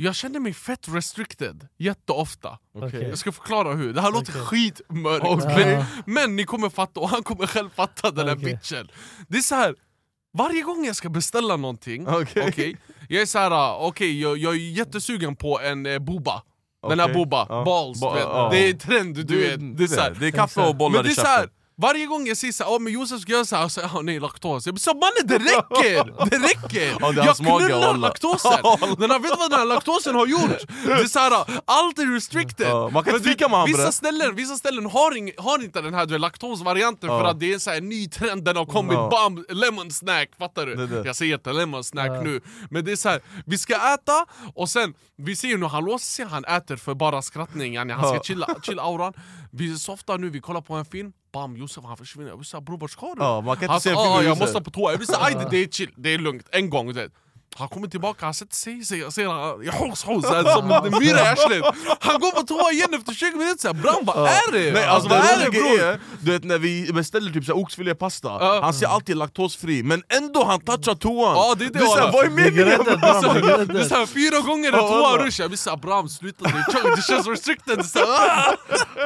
jag 0.01 0.15
känner 0.15 0.39
mig 0.39 0.53
fett 0.53 0.87
restricted 0.89 1.67
jätteofta. 1.77 2.57
Okej. 2.75 3.03
Jag 3.09 3.17
ska 3.17 3.31
förklara 3.31 3.73
hur, 3.73 3.93
det 3.93 4.01
här 4.01 4.11
låter 4.11 4.31
skitmörkt 4.33 5.25
Okej. 5.25 5.75
men, 5.77 5.85
men 6.13 6.35
ni 6.35 6.43
kommer 6.43 6.69
fatta, 6.69 6.99
och 6.99 7.09
han 7.09 7.23
kommer 7.23 7.47
själv 7.47 7.69
fatta 7.69 8.11
den 8.11 8.27
här 8.27 8.35
Okej. 8.35 8.45
bitchen 8.53 8.87
Det 9.27 9.37
är 9.37 9.41
så 9.41 9.55
här. 9.55 9.75
varje 10.37 10.61
gång 10.61 10.85
jag 10.85 10.95
ska 10.95 11.09
beställa 11.09 11.57
någonting, 11.57 12.07
Okej. 12.07 12.45
okej, 12.47 12.77
jag 13.09 13.21
är 13.21 13.25
så 13.25 13.39
här, 13.39 13.51
ah, 13.51 13.77
okej 13.87 14.21
jag, 14.21 14.37
jag 14.37 14.53
är 14.53 14.57
jättesugen 14.59 15.35
på 15.35 15.59
en 15.59 15.85
eh, 15.85 15.99
boba 15.99 16.43
Den 16.89 16.99
här 16.99 17.13
boba, 17.13 17.45
Ja. 17.49 17.63
balls, 17.65 18.01
Ba- 18.01 18.09
du 18.13 18.19
vet. 18.19 18.23
ja. 18.29 18.49
det 18.51 18.69
är 18.69 18.73
trend 18.73 19.15
du, 19.27 19.37
vet 19.41 19.77
det 19.77 19.83
är 19.83 19.87
så 19.87 20.01
här. 20.01 20.17
det 20.19 20.27
är 20.27 20.31
kaffe 20.31 20.61
och 20.67 20.75
bollar 20.75 20.95
Men 20.95 21.03
det 21.03 21.09
i 21.09 21.11
är 21.11 21.15
så 21.15 21.21
här, 21.21 21.41
käften. 21.41 21.58
Varje 21.81 22.05
gång 22.05 22.27
jag 22.27 22.38
säger 22.38 22.53
såhär, 22.53 22.71
oh, 22.71 22.79
men 22.79 22.93
Josef 22.93 23.21
ska 23.21 23.31
göra 23.31 23.45
såhär, 23.45 23.65
och 23.65 23.71
så, 23.71 23.81
oh, 23.81 24.01
nej 24.03 24.19
laktos 24.19 24.65
Jag 24.67 24.79
så 24.79 24.93
mannen 24.93 25.24
det 25.27 25.38
räcker! 25.38 26.29
Det 26.29 26.38
räcker! 26.38 26.98
Ja, 27.00 27.12
det 27.12 27.25
jag 27.25 27.36
knullar 27.36 27.98
laktosen! 27.98 28.51
Den 29.00 29.12
här, 29.12 29.19
vet 29.19 29.31
du 29.31 29.38
vad 29.38 29.51
den 29.51 29.59
här 29.59 29.65
laktosen 29.65 30.15
har 30.15 30.27
gjort? 30.27 30.57
Det 30.86 30.91
är 30.91 31.05
såhär, 31.05 31.31
allt 31.65 32.00
är 32.00 32.13
restricted 32.13 32.67
Ja, 32.67 32.89
man 32.89 33.03
kan 33.03 33.15
inte 33.15 33.29
fika 33.29 33.48
med 33.50 33.65
vissa 33.67 33.91
ställen, 33.91 34.36
vissa 34.36 34.55
ställen 34.55 34.86
har, 34.86 35.17
ing, 35.17 35.31
har 35.38 35.63
inte 35.63 35.81
den 35.81 35.93
här 35.93 36.05
laktosvarianten 36.19 37.09
för 37.09 37.19
Ja. 37.19 37.29
att 37.29 37.39
det 37.39 37.50
är 37.50 37.53
en 37.53 37.59
så 37.59 37.69
här 37.69 37.81
ny 37.81 38.07
trend, 38.09 38.43
den 38.43 38.55
har 38.57 38.65
kommit, 38.65 38.93
Ja. 38.93 39.09
bam, 39.12 39.45
lemon 39.50 39.91
snack, 39.91 40.29
fattar 40.39 40.65
du? 40.65 40.75
Det 40.75 40.88
det. 40.88 41.05
Jag 41.07 41.15
säger 41.15 41.33
inte 41.33 41.53
lemon 41.53 41.83
snack 41.83 42.07
Ja. 42.12 42.21
nu, 42.21 42.41
men 42.69 42.86
det 42.86 42.91
är 42.91 42.95
så 42.95 43.09
här, 43.09 43.21
vi 43.45 43.57
ska 43.57 43.74
äta 43.93 44.25
och 44.55 44.69
sen, 44.69 44.93
vi 45.17 45.36
ser 45.36 45.57
nu 45.57 45.65
han 45.65 45.86
låser 45.86 46.05
sig, 46.05 46.25
han 46.25 46.45
äter 46.45 46.75
för 46.75 46.93
bara 46.93 47.21
skrattning, 47.21 47.77
han 47.77 47.89
ska 47.89 48.24
chilla, 48.24 48.48
chilla 48.63 48.81
auran 48.83 49.13
Vi 49.51 49.77
softar 49.79 50.17
nu, 50.17 50.29
vi 50.29 50.39
kollar 50.39 50.61
på 50.61 50.73
en 50.75 50.85
film, 50.85 51.13
bam 51.33 51.57
Josef 51.57 51.83
han 51.83 51.97
försvinner, 51.97 52.27
jag 52.29 52.37
blir 52.37 52.45
såhär 52.45 52.61
bror 52.61 52.77
vart 52.77 52.91
ska 52.91 53.05
du? 53.15 53.21
Ja, 53.23 53.41
man 53.41 53.55
kan 53.55 53.63
inte 53.63 53.71
han 53.71 53.81
se 53.81 53.89
en 53.89 53.95
film 53.95 54.07
"Ah, 54.07 54.15
jag 54.21 54.29
Josef." 54.29 54.39
måste 54.39 54.61
på 54.61 54.71
toa, 54.71 54.91
jag 54.91 55.05
såhär 55.05 55.25
"Aj, 55.39 55.47
det 55.51 55.57
är 55.57 55.67
chill, 55.67 55.91
det 55.95 56.13
är 56.13 56.17
lugnt, 56.17 56.47
en 56.51 56.69
gång 56.69 56.87
du 56.87 56.93
vet. 56.93 57.11
Han 57.55 57.67
kommer 57.69 57.87
tillbaka, 57.87 58.25
han 58.25 58.33
sätter 58.33 58.55
sig, 58.55 58.85
sig 58.85 58.99
jag 58.99 59.13
ser 59.13 59.21
jag 59.63 59.71
hos 59.73 60.01
som 60.01 60.71
en 60.71 60.99
myra 60.99 61.19
i 61.19 61.27
arslet 61.27 61.63
Han 61.99 62.19
går 62.19 62.31
på 62.31 62.41
toa 62.47 62.71
igen 62.71 62.93
efter 62.93 63.13
20 63.13 63.37
minuter, 63.37 63.61
såhär 63.61 63.73
bram 63.73 64.05
vad 64.05 64.17
är 64.27 64.51
det? 64.51 64.71
Nej, 64.73 64.85
alltså, 64.85 65.09
alltså, 65.09 65.09
vad 65.09 65.39
det 65.39 65.45
är 65.45 65.51
det 65.51 65.51
bror? 65.51 65.99
du 66.25 66.31
vet 66.31 66.43
när 66.43 66.57
vi 66.57 66.93
beställer 66.93 67.31
typ 67.31 67.49
oxfilépasta, 67.49 68.27
Ja. 68.27 68.59
han 68.63 68.73
ser 68.73 68.87
alltid 68.87 69.17
laktosfri, 69.17 69.83
men 69.83 70.03
ändå 70.09 70.43
han 70.45 70.59
touchar 70.61 70.95
toan! 70.95 71.35
Ja, 71.35 71.55
det 71.57 71.65
är 71.65 71.69
det, 71.69 71.79
du 71.79 71.85
säger 71.85 71.95
walla. 71.99 72.11
vad 72.11 72.25
är 72.25 72.29
meningen? 72.29 73.03
Alltså, 73.03 73.33
det 73.73 73.79
är 73.79 73.83
såhär, 73.83 74.05
fyra 74.05 74.39
gånger 74.39 74.69
en 74.73 74.79
Ja, 74.79 74.87
toa 74.87 75.01
walla. 75.01 75.25
rush, 75.25 75.41
jag 75.41 75.49
blir 75.49 75.57
såhär 75.57 75.77
bram 75.77 76.09
sluta, 76.09 76.43
det, 76.95 77.01
känns 77.01 77.27
restricted 77.27 77.85
såhär, 77.85 78.07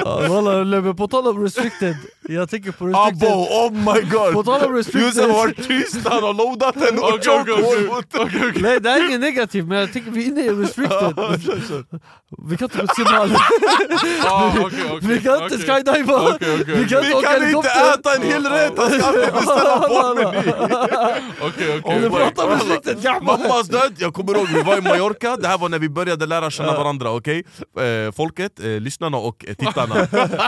ah! 0.05 0.27
Walla, 0.27 0.81
men 0.81 0.95
på 0.95 1.07
tal 1.07 1.27
om 1.27 1.43
restricted, 1.43 1.95
jag 2.27 2.49
tänker 2.49 2.71
på 2.71 2.85
restricted 2.87 3.29
Abo, 3.29 3.41
oh 3.43 3.71
my 3.71 4.01
god! 4.09 4.33
På 4.33 4.43
tal 4.43 4.61
om 4.63 4.75
restricted- 4.75 5.01
Josef 5.05 5.25
har 5.25 5.33
varit 5.33 5.67
tyst, 5.67 6.07
han 6.07 6.23
har 6.23 6.33
loadat 6.33 6.75
en 6.75 6.99
och. 6.99 8.61
Nej 8.61 8.79
det 8.79 8.89
här 8.89 8.99
är 9.01 9.07
inget 9.07 9.19
negativt 9.19 9.65
men 9.67 9.77
jag 9.77 9.93
tänker 9.93 10.11
vi 10.11 10.23
är 10.23 10.27
inne 10.27 10.41
i 10.41 10.49
restricted 10.49 11.13
Vi 12.47 12.57
kan 12.57 12.65
inte 12.65 12.77
gå 12.81 12.87
simhall, 12.95 13.35
Ah, 14.25 14.51
vi 15.01 15.19
kan 15.21 15.43
inte 15.43 15.57
skydiva, 15.57 16.37
vi 16.65 16.87
kan 16.89 17.01
Vi 17.01 17.05
inte 17.07 17.15
åka 17.17 17.27
kan 17.27 17.47
inte 17.55 17.69
äta 17.69 18.15
en 18.15 18.21
hel 18.21 18.45
rätt, 18.45 18.73
han 18.77 18.89
ska 18.91 19.05
alltid 19.05 19.33
beställa 19.33 19.79
barnmeny! 19.89 20.51
Okej, 21.41 21.81
Om 21.83 22.01
du 22.01 22.07
okej. 22.07 22.19
pratar 22.19 22.43
om 22.43 22.49
restricted, 22.51 23.01
gammal! 23.01 23.39
Mammas 23.39 23.67
död, 23.67 23.93
jag 23.97 24.13
kommer 24.13 24.35
ihåg 24.37 24.47
vi 24.53 24.61
var 24.61 24.77
i 24.77 24.81
Mallorca, 24.81 25.37
det 25.37 25.47
här 25.47 25.57
var 25.57 25.69
när 25.69 25.79
vi 25.79 25.89
började 25.89 26.25
lära 26.25 26.51
känna 26.51 26.71
varandra, 26.77 27.11
okej? 27.11 27.43
Eh, 27.79 28.11
folket, 28.11 28.59
eh, 28.59 28.65
lyssnarna 28.65 29.17
och 29.17 29.45
eh, 29.47 29.53
tittarna 29.53 29.95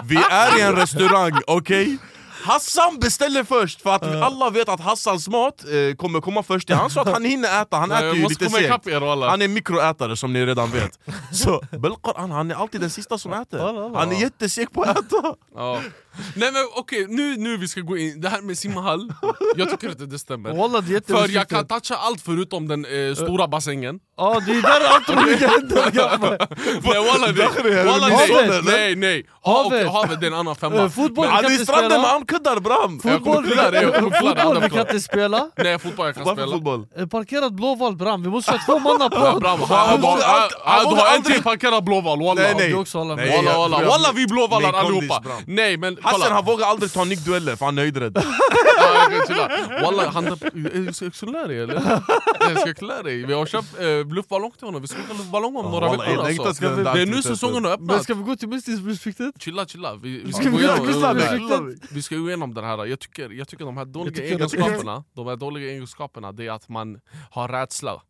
Vi 0.05 0.17
är 0.31 0.57
i 0.59 0.61
en 0.61 0.75
restaurang, 0.75 1.31
okej? 1.47 1.64
Hassan 2.43 2.99
beställer 2.99 3.43
först, 3.43 3.82
för 3.82 3.95
att 3.95 4.04
alla 4.04 4.49
vet 4.49 4.69
att 4.69 4.80
Hassans 4.80 5.28
mat 5.28 5.63
eh, 5.63 5.95
kommer 5.95 6.21
komma 6.21 6.43
först. 6.43 6.69
Han 6.69 6.89
sa 6.89 7.01
att 7.01 7.12
han 7.13 7.25
hinner 7.25 7.62
äta, 7.62 7.78
han 7.78 7.89
Nej, 7.89 7.97
äter 7.97 8.15
ju 8.15 8.21
lite 8.30 8.49
sent 8.49 8.86
Han 9.30 9.41
är 9.41 9.47
mikroätare 9.47 10.17
som 10.17 10.34
ni 10.34 10.45
redan 10.45 10.71
vet. 10.71 10.99
Så 11.32 11.62
Belqar, 11.71 12.28
han 12.28 12.51
är 12.51 12.56
alltid 12.56 12.82
den 12.82 12.89
sista 12.89 13.17
som 13.17 13.34
äter. 13.34 13.60
Han 13.97 14.12
är 14.12 14.21
jätteseg 14.21 14.71
på 14.73 14.82
att 14.82 14.97
äta. 14.97 15.36
Nej 16.36 16.51
men 16.51 16.63
okej, 16.75 17.06
nu, 17.10 17.38
nu 17.38 17.58
vi 17.58 17.67
ska 17.67 17.82
gå 17.82 17.97
in, 17.97 18.21
det 18.21 18.30
här 18.30 18.41
med 18.41 18.58
simhall, 18.58 19.13
jag 19.56 19.69
tycker 19.69 19.89
inte 19.89 20.06
det 20.06 20.19
stämmer. 20.19 20.54
Walla 20.58 20.82
det 20.82 21.08
För 21.08 21.28
jag 21.30 21.47
kan 21.49 21.67
toucha 21.67 21.95
allt 21.95 22.21
förutom 22.21 22.67
den 22.67 22.86
eh, 22.86 23.15
stora 23.15 23.47
bassängen. 23.47 23.99
Ja 24.17 24.41
det 24.45 24.51
är 24.51 24.62
där 24.62 24.88
allt 24.88 25.10
olika 25.10 25.47
händer 25.47 25.91
gammal 25.91 26.38
Nej 26.84 27.06
walla 27.06 27.28
nej, 27.32 27.86
walla, 27.86 28.08
nej, 28.08 28.62
nej, 28.63 28.95
nej. 28.95 29.25
Ha, 29.43 29.63
Havet. 29.63 29.67
okay, 29.88 29.93
havet 29.93 30.19
det 30.21 30.25
är 30.28 30.32
en 30.32 30.38
annan 30.38 30.56
femma. 30.56 30.75
Eh, 30.75 30.89
Fotboll 30.89 31.28
kan 31.28 31.45
är 31.45 31.49
i 31.49 31.54
inte 31.54 31.65
stranden 31.65 32.01
med 32.01 32.10
armkuddar 32.12 32.60
bram! 32.60 32.99
Fotboll, 32.99 33.45
vi 34.62 34.69
kan 34.69 34.80
inte 34.80 34.99
spela. 34.99 35.49
Nej 35.58 35.80
fotboll 35.80 36.06
jag 36.06 36.15
kan 36.15 36.23
Varför 36.23 36.41
spela. 36.41 36.56
fotboll? 36.56 36.88
Eh, 36.97 37.06
Parkerad 37.08 37.56
blåval 37.56 37.95
bram, 37.95 38.23
vi 38.23 38.30
måste 38.30 38.51
köra 38.51 38.62
två 38.65 38.80
manna 38.80 39.10
Ja, 39.12 39.32
på. 39.34 39.39
Bra, 39.39 39.49
Han 39.49 39.89
han, 39.89 40.01
vågar 40.01 40.12
han, 40.28 40.41
allt- 40.41 40.54
han, 40.63 40.80
han 40.86 40.93
du 40.93 40.99
har 41.01 41.08
en 41.08 41.13
aldrig- 41.15 41.34
till 41.36 41.43
parkerad 41.43 41.84
blåval 41.84 42.19
walla. 42.19 42.41
Nej, 42.41 42.54
nej. 42.58 42.73
Walla 43.47 43.86
walla, 43.86 44.12
vi 44.15 44.28
blåvallar 44.28 44.73
allihopa. 44.73 45.23
Nej 45.47 45.78
men 45.78 45.97
Hassan 46.06 46.32
han 46.32 46.46
vågar 46.46 46.68
aldrig 46.68 46.94
ta 46.94 47.04
nickdueller 47.04 47.56
för 47.56 47.65
han 47.65 47.78
är 47.78 47.82
höjdrädd. 47.82 48.18
Walla, 49.84 50.10
han, 50.10 50.38
ska 50.94 51.06
jag 51.06 51.13
klä 51.13 51.48
dig 51.48 51.60
eller? 51.60 52.02
Jag 52.39 52.60
ska 52.60 52.74
klä 52.74 53.04
dig, 53.04 53.26
vi 53.26 53.34
har 53.34 53.46
köpt 53.46 53.80
eh, 53.80 54.13
luftballong 54.13 54.52
till 54.52 54.68
honom, 54.68 54.82
vi 54.82 54.88
ska 54.88 55.02
åka 55.02 55.13
luftballong 55.13 55.56
om 55.58 55.72
några 55.72 55.91
veckor 55.91 56.26
alltså. 56.26 56.65
Det 56.70 57.02
är 57.02 57.06
nu 57.06 57.22
säsongen 57.22 57.56
har 57.56 57.62
Men 57.62 57.72
öppnat 57.72 58.04
ska 58.04 58.13
vi 58.13 58.24
gå 58.24 58.36
till 58.36 58.50
Mystisk 58.50 58.84
restricted? 58.86 59.32
Chilla 59.39 59.65
chilla, 59.65 59.96
vi, 59.96 60.24
vi, 60.26 60.34
Ska 60.34 60.50
gå 60.50 60.60
igenom, 60.60 61.76
vi 61.89 62.02
ska 62.02 62.15
gå 62.15 62.28
igenom 62.28 62.54
den 62.54 62.63
här, 62.63 62.86
jag 62.86 63.00
tycker, 63.00 63.30
jag 63.30 63.48
tycker 63.48 63.65
de 63.65 63.78
här 63.78 63.86
dåliga 63.86 64.24
egenskaperna 64.24 65.04
De 65.13 65.28
här 65.28 65.36
dåliga 65.36 65.72
egenskaperna, 65.72 66.32
det 66.32 66.48
är 66.48 66.52
att 66.52 66.70
man 66.70 67.00
har 67.32 67.48
rädsla 67.48 68.02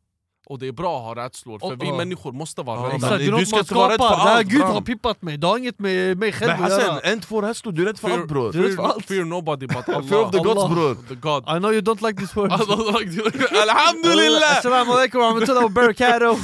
och 0.46 0.60
det 0.60 0.68
är 0.68 0.72
bra 0.72 0.98
att 0.98 1.04
ha 1.18 1.24
rädslor, 1.26 1.60
för 1.60 1.66
Och- 1.68 1.84
vi 1.84 1.92
människor 1.92 2.32
måste 2.32 2.62
vara 2.62 2.78
Ja, 2.80 2.86
rädda 2.86 2.96
Exakt, 2.96 3.18
det 3.20 3.26
är 3.26 3.32
du 3.32 3.46
ska 3.46 3.60
inte 3.60 3.74
vara 3.74 3.94
rädd 3.94 3.98
för 3.98 4.06
allt, 4.06 4.48
Gud 4.48 4.62
har 4.62 4.82
pippat 4.82 5.22
mig, 5.22 5.38
det 5.38 5.48
har 5.48 5.58
inget 5.58 5.80
med 5.80 6.18
mig 6.18 6.32
själv 6.32 6.52
Men 6.52 6.64
att 6.64 6.72
Hassan, 6.72 6.86
göra 6.96 7.00
en 7.00 7.20
två 7.22 7.42
rädslor, 7.42 7.72
du 7.72 7.82
är 7.82 7.86
rädd 7.86 8.00
för 8.00 8.10
allt 8.10 8.28
bror. 8.28 8.52
fear, 9.02 9.26
nobody 9.26 9.68
but 9.68 9.90
Allah. 9.90 10.04
Fear 10.10 10.22
of 10.26 10.32
the 10.32 10.38
gods 10.38 10.74
bror. 10.76 10.96
The 11.10 11.16
God. 11.16 11.44
I 11.58 11.60
know 11.60 11.72
you 11.74 11.82
don't 11.82 12.08
like 12.08 12.20
this 12.22 12.36
word. 12.36 12.52
Alhamdulillah! 13.70 14.58
Assalamu 14.58 14.92
alaikum 14.94 15.20
wa 15.22 15.28
rahmatullahi 15.28 15.64
wa 15.64 15.70
barakatuh 15.70 16.36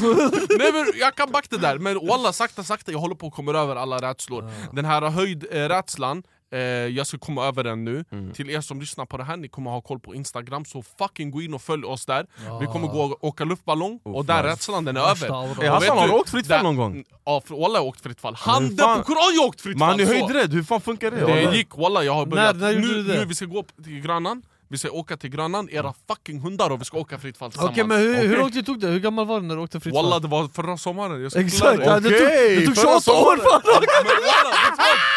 Nej 0.59 0.71
men 0.73 0.85
jag 0.99 1.15
kan 1.15 1.31
backa 1.31 1.47
det 1.49 1.57
där, 1.57 1.77
men 1.79 2.07
walla 2.07 2.33
sakta 2.33 2.63
sakta 2.63 2.91
jag 2.91 2.99
håller 2.99 3.15
på 3.15 3.27
att 3.27 3.33
komma 3.33 3.51
över 3.51 3.75
alla 3.75 3.97
rädslor. 3.97 4.49
Den 4.71 4.85
här 4.85 5.01
höjdrädslan, 5.09 6.23
eh, 6.51 6.59
jag 6.59 7.07
ska 7.07 7.17
komma 7.17 7.45
över 7.45 7.63
den 7.63 7.85
nu. 7.85 8.05
Till 8.33 8.49
er 8.49 8.61
som 8.61 8.79
lyssnar 8.79 9.05
på 9.05 9.17
det 9.17 9.23
här, 9.23 9.37
ni 9.37 9.47
kommer 9.47 9.71
ha 9.71 9.81
koll 9.81 9.99
på 9.99 10.15
Instagram 10.15 10.65
Så 10.65 10.83
fucking 10.97 11.31
gå 11.31 11.41
in 11.41 11.53
och 11.53 11.61
följ 11.61 11.85
oss 11.85 12.05
där. 12.05 12.25
Vi 12.59 12.65
kommer 12.65 12.87
gå 12.87 13.03
och 13.03 13.23
åka 13.23 13.43
luftballong, 13.43 13.99
och 14.03 14.25
där 14.25 14.43
rädslan 14.43 14.85
den 14.85 14.97
är 14.97 15.01
Värsta 15.01 15.25
över 15.25 15.69
Hassan, 15.69 15.97
har 15.97 16.07
du, 16.07 16.13
åkt 16.13 16.29
fritt 16.29 16.47
fall 16.47 16.63
någon 16.63 16.75
gång? 16.75 17.03
Ja, 17.25 17.41
walla 17.47 17.73
jag 17.73 17.81
har 17.81 17.87
åkt 17.87 18.01
fritt 18.01 18.21
fall 18.21 18.35
Handen 18.35 18.77
på 18.77 19.03
koran 19.03 19.35
jag 19.35 19.41
har 19.41 19.47
åkt 19.47 19.61
fritt 19.61 19.79
fall! 19.79 19.89
han 19.89 19.99
är 19.99 20.05
höjdrädd, 20.05 20.53
hur 20.53 20.63
fan 20.63 20.81
funkar 20.81 21.11
det? 21.11 21.17
Det 21.17 21.25
Walla? 21.25 21.53
gick 21.53 21.77
walla, 21.77 22.03
jag 22.03 22.13
har 22.13 22.25
börjat 22.25 22.55
när 22.55 22.71
gjorde 22.71 22.87
nu, 22.87 23.03
nu 23.19 23.25
vi 23.25 23.35
ska 23.35 23.45
gå 23.45 23.63
till 23.83 24.01
Grönan 24.01 24.41
Vi 24.71 24.77
ska 24.77 24.91
åka 24.91 25.17
till 25.17 25.29
Grönan, 25.29 25.69
era 25.69 25.93
fucking 26.07 26.39
hundar 26.39 26.69
och 26.69 26.81
vi 26.81 26.85
ska 26.85 26.97
åka 26.97 27.19
fritt 27.19 27.37
fall 27.37 27.51
tillsammans 27.51 27.71
Okej 27.71 27.83
men 27.83 27.99
hur, 27.99 28.15
hur 28.15 28.27
Okej. 28.27 28.37
lång 28.37 28.51
tid 28.51 28.65
tog 28.65 28.79
det? 28.79 28.87
Hur 28.87 28.99
gammal 28.99 29.25
var 29.25 29.39
du 29.41 29.47
när 29.47 29.55
du 29.55 29.61
åkte 29.61 29.79
fritt 29.79 29.93
Walla 29.93 30.09
fall? 30.09 30.21
det 30.21 30.27
var 30.27 30.47
förra 30.47 30.77
sommaren, 30.77 31.21
jag 31.23 31.35
Exakt, 31.45 31.81
ja, 31.85 31.99
det. 31.99 32.09
det 32.09 32.17
tog, 32.19 32.27
det 32.27 32.65
tog 32.65 32.75
förra 32.75 33.01
28 33.01 33.11
år 33.11 33.37
walla, 33.37 33.61
du 33.63 33.87
vad? 33.87 34.01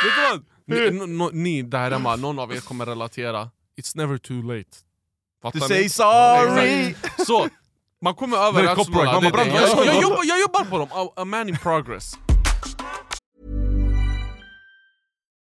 Vet 0.04 0.42
du 0.66 1.20
vad? 1.20 1.34
Ni, 1.34 1.62
där 1.62 1.90
hemma, 1.90 2.16
någon 2.16 2.38
av 2.38 2.52
er 2.52 2.60
kommer 2.60 2.86
relatera 2.86 3.50
It's 3.80 3.96
never 3.96 4.18
too 4.18 4.42
late 4.42 4.70
Fattar 5.42 5.60
To 5.60 5.64
ni? 5.68 5.68
say 5.68 5.88
sorry! 5.88 6.94
Så, 7.26 7.48
man 8.02 8.14
kommer 8.14 8.36
över 8.36 8.64
jag, 8.64 8.78
jag, 9.86 10.02
jobbar, 10.02 10.24
jag 10.24 10.40
jobbar 10.40 10.64
på 10.70 10.78
dem, 10.78 10.88
a, 10.92 11.08
a 11.16 11.24
man 11.24 11.48
in 11.48 11.56
progress 11.56 12.16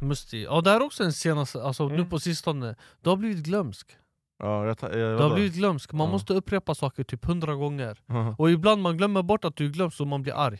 Musti. 0.00 0.42
Ja 0.44 0.60
det 0.60 0.70
här 0.70 0.80
är 0.80 0.84
också 0.84 1.04
en 1.04 1.12
senaste, 1.12 1.62
alltså 1.62 1.88
nu 1.88 2.04
på 2.04 2.18
sistone, 2.20 2.74
du 3.00 3.10
har 3.10 3.16
blivit 3.16 3.44
glömsk. 3.44 3.90
Ja, 4.38 4.66
jag, 4.66 4.78
ta- 4.78 4.98
jag, 4.98 5.18
Du 5.18 5.22
har 5.22 5.34
blivit 5.34 5.54
glömsk, 5.54 5.92
man 5.92 6.06
Ja. 6.06 6.12
måste 6.12 6.34
upprepa 6.34 6.74
saker 6.74 7.04
typ 7.04 7.24
hundra 7.24 7.54
gånger. 7.54 7.98
Ja. 8.06 8.34
Och 8.38 8.50
ibland 8.50 8.82
man 8.82 8.96
glömmer 8.96 9.22
bort 9.22 9.44
att 9.44 9.56
du 9.56 9.66
är 9.66 9.70
glömsk 9.70 10.00
och 10.00 10.06
man 10.06 10.22
blir 10.22 10.34
arg. 10.34 10.58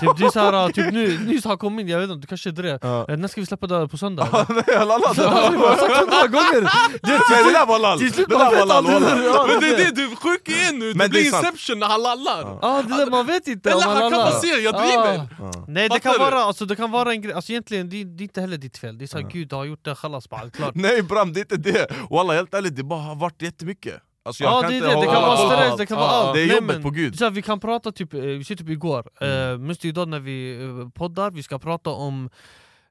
Typ, 0.00 0.16
det 0.18 0.24
är 0.24 0.30
så 0.30 0.40
här, 0.40 0.68
typ 0.72 0.92
nu, 0.92 1.18
nyss 1.18 1.44
har 1.44 1.56
kommit 1.56 1.88
jag 1.88 1.98
vet 2.00 2.10
inte, 2.10 2.20
du 2.20 2.26
kanske 2.26 2.50
är 2.50 2.52
det. 2.52 2.78
Ja. 2.82 3.06
Eh, 3.08 3.16
När 3.16 3.28
ska 3.28 3.40
vi 3.40 3.46
släppa 3.46 3.66
det 3.66 3.88
på 3.88 3.96
söndag? 3.96 4.46
Nej, 4.48 4.62
jag 4.66 4.88
lallade! 4.88 5.22
Jag 5.22 5.28
har 5.30 5.76
sagt 5.76 5.96
hundra 6.00 6.26
gånger! 6.26 6.60
Det, 7.02 7.44
det 7.44 7.52
där 7.52 7.66
var 7.66 7.78
lall! 7.78 7.98
till 7.98 8.08
Det 8.08 8.14
slut 8.14 8.28
man 8.28 8.50
vet 8.54 8.70
aldrig 8.70 9.00
Men 9.00 9.60
det 9.60 9.66
är 9.68 9.76
det- 9.76 9.84
det 9.84 9.90
du 9.94 10.04
är 10.12 10.16
sjuk 10.16 10.48
igen 10.48 10.78
nu, 10.78 10.92
det 10.92 11.02
det 11.04 11.08
blir 11.08 11.24
inception 11.26 11.78
när 11.78 11.86
han 11.86 12.02
lallar! 12.02 12.58
Ja, 12.62 12.82
det 12.88 12.96
där, 12.96 13.10
man 13.10 13.26
vet 13.26 13.46
inte 13.48 13.70
Eller 13.70 13.82
han 13.82 14.00
kan 14.00 14.10
bara 14.10 14.30
se, 14.32 14.46
jag 14.48 14.74
driver! 14.74 15.28
Nej 15.68 15.88
det 15.88 16.00
kan, 16.00 16.14
vara, 16.18 16.42
alltså, 16.44 16.64
det 16.64 16.76
kan 16.76 16.90
vara 16.90 17.10
en 17.12 17.22
grej, 17.22 17.32
alltså, 17.34 17.52
egentligen 17.52 17.88
det, 17.90 18.04
det 18.04 18.22
är 18.22 18.24
inte 18.24 18.40
heller 18.40 18.56
ditt 18.56 18.78
fel. 18.78 18.98
Det 18.98 19.04
är 19.04 19.06
såhär, 19.06 19.28
gud 19.30 19.48
du 19.48 19.54
har 19.56 19.64
gjort 19.64 19.84
det, 19.84 19.94
chalas 19.94 20.28
bara, 20.30 20.50
klart. 20.50 20.74
Nej 20.74 21.02
Bram, 21.02 21.32
det 21.32 21.40
är 21.40 21.54
inte 21.54 21.56
det! 21.72 21.86
Wallah 22.10 22.36
helt 22.36 22.54
ärligt, 22.54 22.76
det 22.76 22.82
bara 22.82 23.00
har 23.00 23.14
varit 23.16 23.42
jättemycket 23.42 23.94
alltså, 24.24 24.44
jag 24.44 24.52
Ja 24.52 24.60
kan 24.60 24.70
det 24.70 24.76
är 24.76 24.76
inte 24.76 24.88
det, 24.88 25.00
det 25.00 25.06
kan 25.06 25.22
vara 25.22 25.36
stress, 25.36 25.70
allt. 25.70 25.78
det 25.78 25.86
kan 25.86 25.96
vara 25.98 26.08
allt. 26.08 26.34
Det 26.34 26.40
är 26.42 26.46
Nej, 26.46 26.56
jobbet 26.56 26.74
men, 26.76 26.82
på 26.82 26.90
gud. 26.90 27.18
Så 27.18 27.24
här, 27.24 27.30
vi 27.30 27.42
kan 27.42 27.60
prata 27.60 27.92
typ, 27.92 28.14
eh, 28.14 28.20
vi 28.20 28.44
ser 28.44 28.56
typ 28.56 28.68
igår, 28.68 29.10
mm. 29.20 29.68
just 29.68 29.84
idag 29.84 30.08
när 30.08 30.20
vi 30.20 30.62
eh, 30.62 30.88
poddar, 30.88 31.30
vi 31.30 31.42
ska 31.42 31.58
prata 31.58 31.90
om 31.90 32.30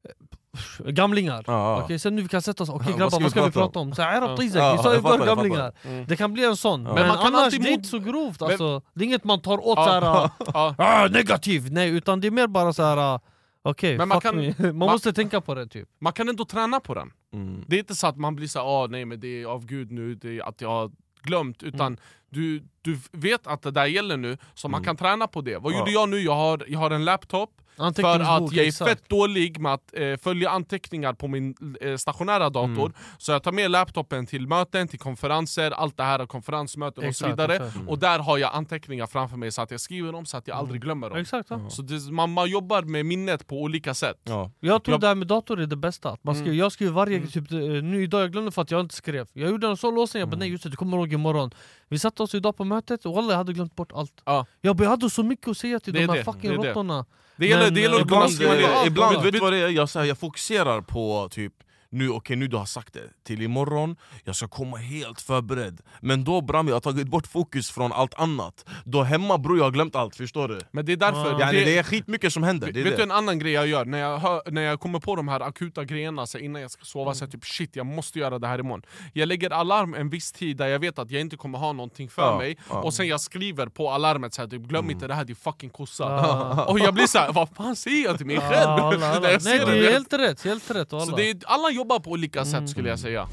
eh, 0.04 0.92
gamlingar. 0.92 1.44
Ja. 1.48 1.82
Okej, 1.84 2.00
sen 2.00 2.16
nu 2.16 2.22
vi 2.22 2.28
kan 2.28 2.42
sätta 2.42 2.64
oss, 2.64 2.70
okej 2.70 2.86
vad 2.92 2.98
grabbar 3.00 3.10
ska 3.10 3.20
vad 3.20 3.32
ska 3.32 3.46
vi 3.46 3.52
prata 3.52 3.80
om? 3.80 3.94
Arab 3.98 4.30
Ja, 4.30 4.36
vi 4.42 4.50
sa 4.50 4.94
jag 4.94 4.98
igår 4.98 5.26
gamlingar. 5.26 5.74
Mm. 5.84 6.06
Det 6.08 6.16
kan 6.16 6.34
bli 6.34 6.44
en 6.46 6.58
sån, 6.58 6.84
men, 6.84 6.94
Men 6.96 7.08
man 7.08 7.18
kan 7.18 7.26
annars 7.26 7.42
alltid 7.46 7.62
det 7.62 7.70
är 7.70 7.74
inte 7.74 7.88
så 7.90 8.00
grovt. 8.00 8.40
Men- 8.42 8.50
Alltså, 8.50 8.82
det 8.94 9.04
är 9.04 9.06
inget 9.06 9.24
man 9.24 9.42
tar 9.42 9.68
åt 9.68 9.78
Ja. 9.78 9.86
såhär, 9.86 10.30
Ja. 10.54 10.76
ah, 10.78 11.08
negativ, 11.08 11.72
nej 11.72 11.90
utan 11.90 12.22
det 12.22 12.28
är 12.28 12.32
mer 12.32 12.48
bara 12.48 12.74
såhär 12.74 13.20
Okej, 13.62 13.98
Men 13.98 14.08
man 14.08 14.22
kan- 14.22 14.36
me. 14.38 14.54
man 14.60 14.78
man- 14.78 14.90
måste 14.92 15.14
tänka 15.14 15.42
på 15.42 15.56
det 15.56 15.68
typ 15.68 15.90
Man 16.00 16.14
kan 16.14 16.30
ändå 16.30 16.46
träna 16.46 16.80
på 16.80 16.94
den. 16.94 17.12
Mm. 17.34 17.64
Det 17.68 17.76
är 17.76 17.80
inte 17.80 17.96
så 17.96 18.08
att 18.08 18.18
man 18.18 18.36
blir 18.36 18.48
så 18.48 18.60
ah, 18.60 18.88
nej 18.88 19.06
men 19.06 19.20
det 19.20 19.42
är 19.42 19.46
av 19.46 19.66
gud 19.66 19.92
nu, 19.92 20.16
det 20.16 20.38
är 20.40 20.48
att 20.50 20.62
jag 20.62 20.92
glömt. 21.22 21.64
Utan 21.64 21.88
Mm. 21.88 22.00
du, 22.30 22.64
du 22.82 23.00
vet 23.12 23.48
att 23.48 23.62
det 23.62 23.72
där 23.72 23.86
gäller 23.86 24.18
nu, 24.18 24.38
så 24.54 24.68
man 24.70 24.84
kan 24.84 24.98
träna 24.98 25.28
på 25.28 25.42
det. 25.42 25.58
Vad 25.58 25.74
Ja. 25.74 25.80
gjorde 25.80 25.92
jag 25.92 26.10
nu? 26.10 26.20
Jag 26.20 26.36
har, 26.36 26.66
jag 26.68 26.80
har 26.80 26.92
en 26.92 27.06
laptop, 27.06 27.62
för 27.80 28.20
att 28.20 28.54
jag 28.54 28.64
är 28.64 28.68
exakt. 28.68 28.90
fett 28.92 29.10
dålig 29.10 29.60
med 29.60 29.74
att 29.74 29.94
eh, 29.94 30.18
följa 30.18 30.50
anteckningar 30.50 31.14
på 31.14 31.28
min 31.28 31.56
eh, 31.82 31.96
stationära 31.98 32.50
dator. 32.50 32.86
Mm. 32.86 32.94
Så 33.18 33.32
jag 33.32 33.44
tar 33.44 33.52
med 33.52 33.72
laptopen 33.72 34.26
till 34.26 34.48
möten, 34.48 34.88
till 34.88 35.00
konferenser, 35.00 35.72
allt 35.72 35.98
det 35.98 36.04
här, 36.04 36.26
konferensmöten 36.26 36.98
och 37.08 37.16
så 37.16 37.26
Exakt, 37.26 37.32
vidare. 37.32 37.56
exakt. 37.56 37.76
Mm. 37.76 37.90
Och 37.90 38.00
där 38.00 38.20
har 38.20 38.38
jag 38.38 38.54
anteckningar 38.54 39.08
framför 39.08 39.38
mig 39.38 39.52
så 39.52 39.62
att 39.62 39.72
jag 39.72 39.80
skriver 39.80 40.12
dem 40.12 40.26
så 40.26 40.38
att 40.38 40.48
jag 40.48 40.58
aldrig 40.58 40.82
glömmer 40.82 41.10
dem. 41.10 41.18
Exakt, 41.20 41.50
ja. 41.50 41.70
Så 41.70 41.82
det, 41.82 42.12
man, 42.12 42.34
man 42.34 42.50
jobbar 42.50 42.82
med 42.82 43.06
minnet 43.06 43.48
på 43.48 43.62
olika 43.62 43.94
sätt. 43.94 44.22
Ja. 44.24 44.52
Jag 44.60 44.84
tror 44.84 44.94
Jag- 44.94 45.02
det 45.02 45.08
här 45.08 45.16
med 45.16 45.28
dator 45.28 45.60
är 45.62 45.66
det 45.66 45.76
bästa, 45.76 46.10
att 46.10 46.24
man 46.24 46.36
skriver, 46.36 46.54
jag 46.58 46.72
skriver 46.72 46.92
varje, 46.94 47.28
typ, 47.28 47.52
eh, 47.52 47.58
nu 47.60 48.04
idag 48.04 48.22
jag 48.22 48.32
glömde 48.32 48.52
för 48.52 48.62
att 48.62 48.72
jag 48.72 48.82
inte 48.82 48.96
skrev 48.96 49.28
Jag 49.34 49.50
gjorde 49.50 49.68
en 49.68 49.78
sån 49.78 49.96
låsning, 49.96 50.20
jag 50.20 50.30
bara 50.30 50.38
nej 50.38 50.50
just 50.50 50.64
det, 50.64 50.70
du 50.70 50.76
kommer 50.78 50.98
ihåg 50.98 51.14
imorgon 51.14 51.52
Vi 51.88 52.00
satte 52.00 52.24
oss 52.24 52.36
idag 52.36 52.58
på 52.58 52.64
mötet 52.64 53.06
och 53.06 53.18
alla 53.18 53.30
jag 53.34 53.38
hade 53.38 53.54
glömt 53.54 53.76
bort 53.76 53.92
allt 53.92 54.22
Ja. 54.26 54.46
Jag, 54.62 54.76
bara, 54.76 54.84
jag 54.84 54.90
hade 54.90 55.10
så 55.10 55.24
mycket 55.24 55.48
att 55.48 55.58
säga 55.58 55.80
till 55.80 55.94
Det 55.94 56.00
de 56.00 56.08
här 56.10 56.16
det, 56.18 56.24
fucking 56.24 56.50
det 56.50 56.56
är 56.56 56.62
det. 56.62 56.70
råttorna 56.70 57.06
Det 57.38 57.48
gäller, 57.48 57.69
det 57.74 57.82
gäller 57.82 58.02
att 58.02 58.08
kunna 58.08 58.16
Ibland, 58.16 58.34
skriva 58.34 58.54
ner 58.54 58.88
ibland 58.88 59.24
Vet- 59.24 59.34
du 59.34 59.40
vad 59.40 59.54
det 59.54 59.58
är? 59.60 59.68
Jag, 59.68 59.90
så 59.90 60.00
här, 60.00 60.06
jag 60.06 60.18
fokuserar 60.18 60.82
på 60.82 61.28
typ 61.32 61.54
nu, 61.92 62.10
okej 62.10 62.36
nu 62.36 62.48
du 62.48 62.58
har 62.58 62.66
sagt 62.66 62.94
det, 62.94 63.10
till 63.24 63.42
imorgon, 63.42 63.96
jag 64.24 64.36
ska 64.36 64.48
komma 64.48 64.78
helt 64.78 65.22
förberedd 65.22 65.82
Men 66.02 66.24
då 66.24 66.42
Bram, 66.42 66.68
jag 66.68 66.76
har 66.76 66.80
tagit 66.80 67.08
bort 67.08 67.28
fokus 67.28 67.72
från 67.72 67.92
allt 67.92 68.14
annat 68.14 68.66
Då 68.86 69.04
hemma 69.04 69.38
bror 69.38 69.58
jag 69.58 69.64
har 69.64 69.72
glömt 69.72 69.96
allt, 69.96 70.16
förstår 70.16 70.48
du? 70.48 70.60
Men 70.72 70.86
det 70.86 70.92
är 70.92 70.98
därför... 70.98 71.32
Ja. 71.32 71.40
Yani, 71.40 71.66
det 71.66 71.78
är 71.78 71.84
skitmycket 71.84 72.34
som 72.34 72.44
händer, 72.44 72.72
det 72.72 72.84
vet 72.84 72.92
du 72.92 72.98
det. 72.98 73.04
en 73.04 73.12
annan 73.12 73.40
grej 73.40 73.52
jag 73.52 73.68
gör? 73.68 73.86
När 73.86 73.98
jag, 73.98 74.18
hör, 74.18 74.42
när 74.52 74.62
jag 74.62 74.80
kommer 74.80 75.00
på 75.00 75.16
de 75.16 75.28
här 75.28 75.40
akuta 75.40 75.84
grejerna 75.84 76.28
så 76.28 76.38
innan 76.38 76.62
jag 76.62 76.72
ska 76.72 76.86
sova, 76.86 77.14
så 77.14 77.24
jag 77.24 77.32
typ 77.32 77.46
shit 77.46 77.76
jag 77.76 77.86
måste 77.86 78.20
göra 78.20 78.40
det 78.40 78.48
här 78.48 78.60
imorgon 78.60 78.82
Jag 79.14 79.28
lägger 79.28 79.50
alarm 79.50 79.94
en 79.94 80.10
viss 80.10 80.32
tid 80.32 80.58
där 80.58 80.68
jag 80.68 80.80
vet 80.80 81.00
att 81.00 81.12
jag 81.12 81.22
inte 81.22 81.38
kommer 81.38 81.58
ha 81.58 81.74
någonting 81.74 82.10
för 82.10 82.22
Ja, 82.22 82.38
mig 82.38 82.58
ja. 82.68 82.74
Mm. 82.74 82.86
Och 82.86 82.94
sen 82.94 83.08
jag 83.08 83.22
skriver 83.22 83.68
på 83.68 83.90
alarmet 83.92 84.34
så 84.34 84.42
här, 84.42 84.50
typ, 84.50 84.62
glöm 84.62 84.90
inte 84.92 85.08
det 85.08 85.14
här 85.14 85.26
din 85.26 85.36
fucking 85.36 85.70
kossa 85.70 86.04
Ja. 86.04 86.66
Och 86.66 86.80
jag 86.80 86.94
blir 86.94 87.08
så 87.08 87.20
här, 87.20 87.34
vad 87.34 87.50
fan 87.50 87.76
säger 87.76 88.06
jag 88.06 88.18
till 88.18 88.26
mig 88.26 88.38
själv? 88.38 88.52
Ja, 88.52 88.94
alla, 88.94 89.10
alla. 89.10 89.28
Nej 89.42 89.60
det 89.60 89.66
det. 89.66 89.88
är 89.88 89.92
helt 89.92 90.14
rätt, 90.14 90.44
helt 90.44 90.72
rätt 90.72 90.94
alla. 90.94 91.06
Så 91.06 91.16
det 91.16 91.30
är, 91.30 91.38
alla 91.46 91.70
jobbar 91.80 92.00
på 92.00 92.12
olika 92.12 92.46
sätt 92.46 92.70
skulle 92.70 92.90
jag 92.90 93.00
säga. 93.00 93.28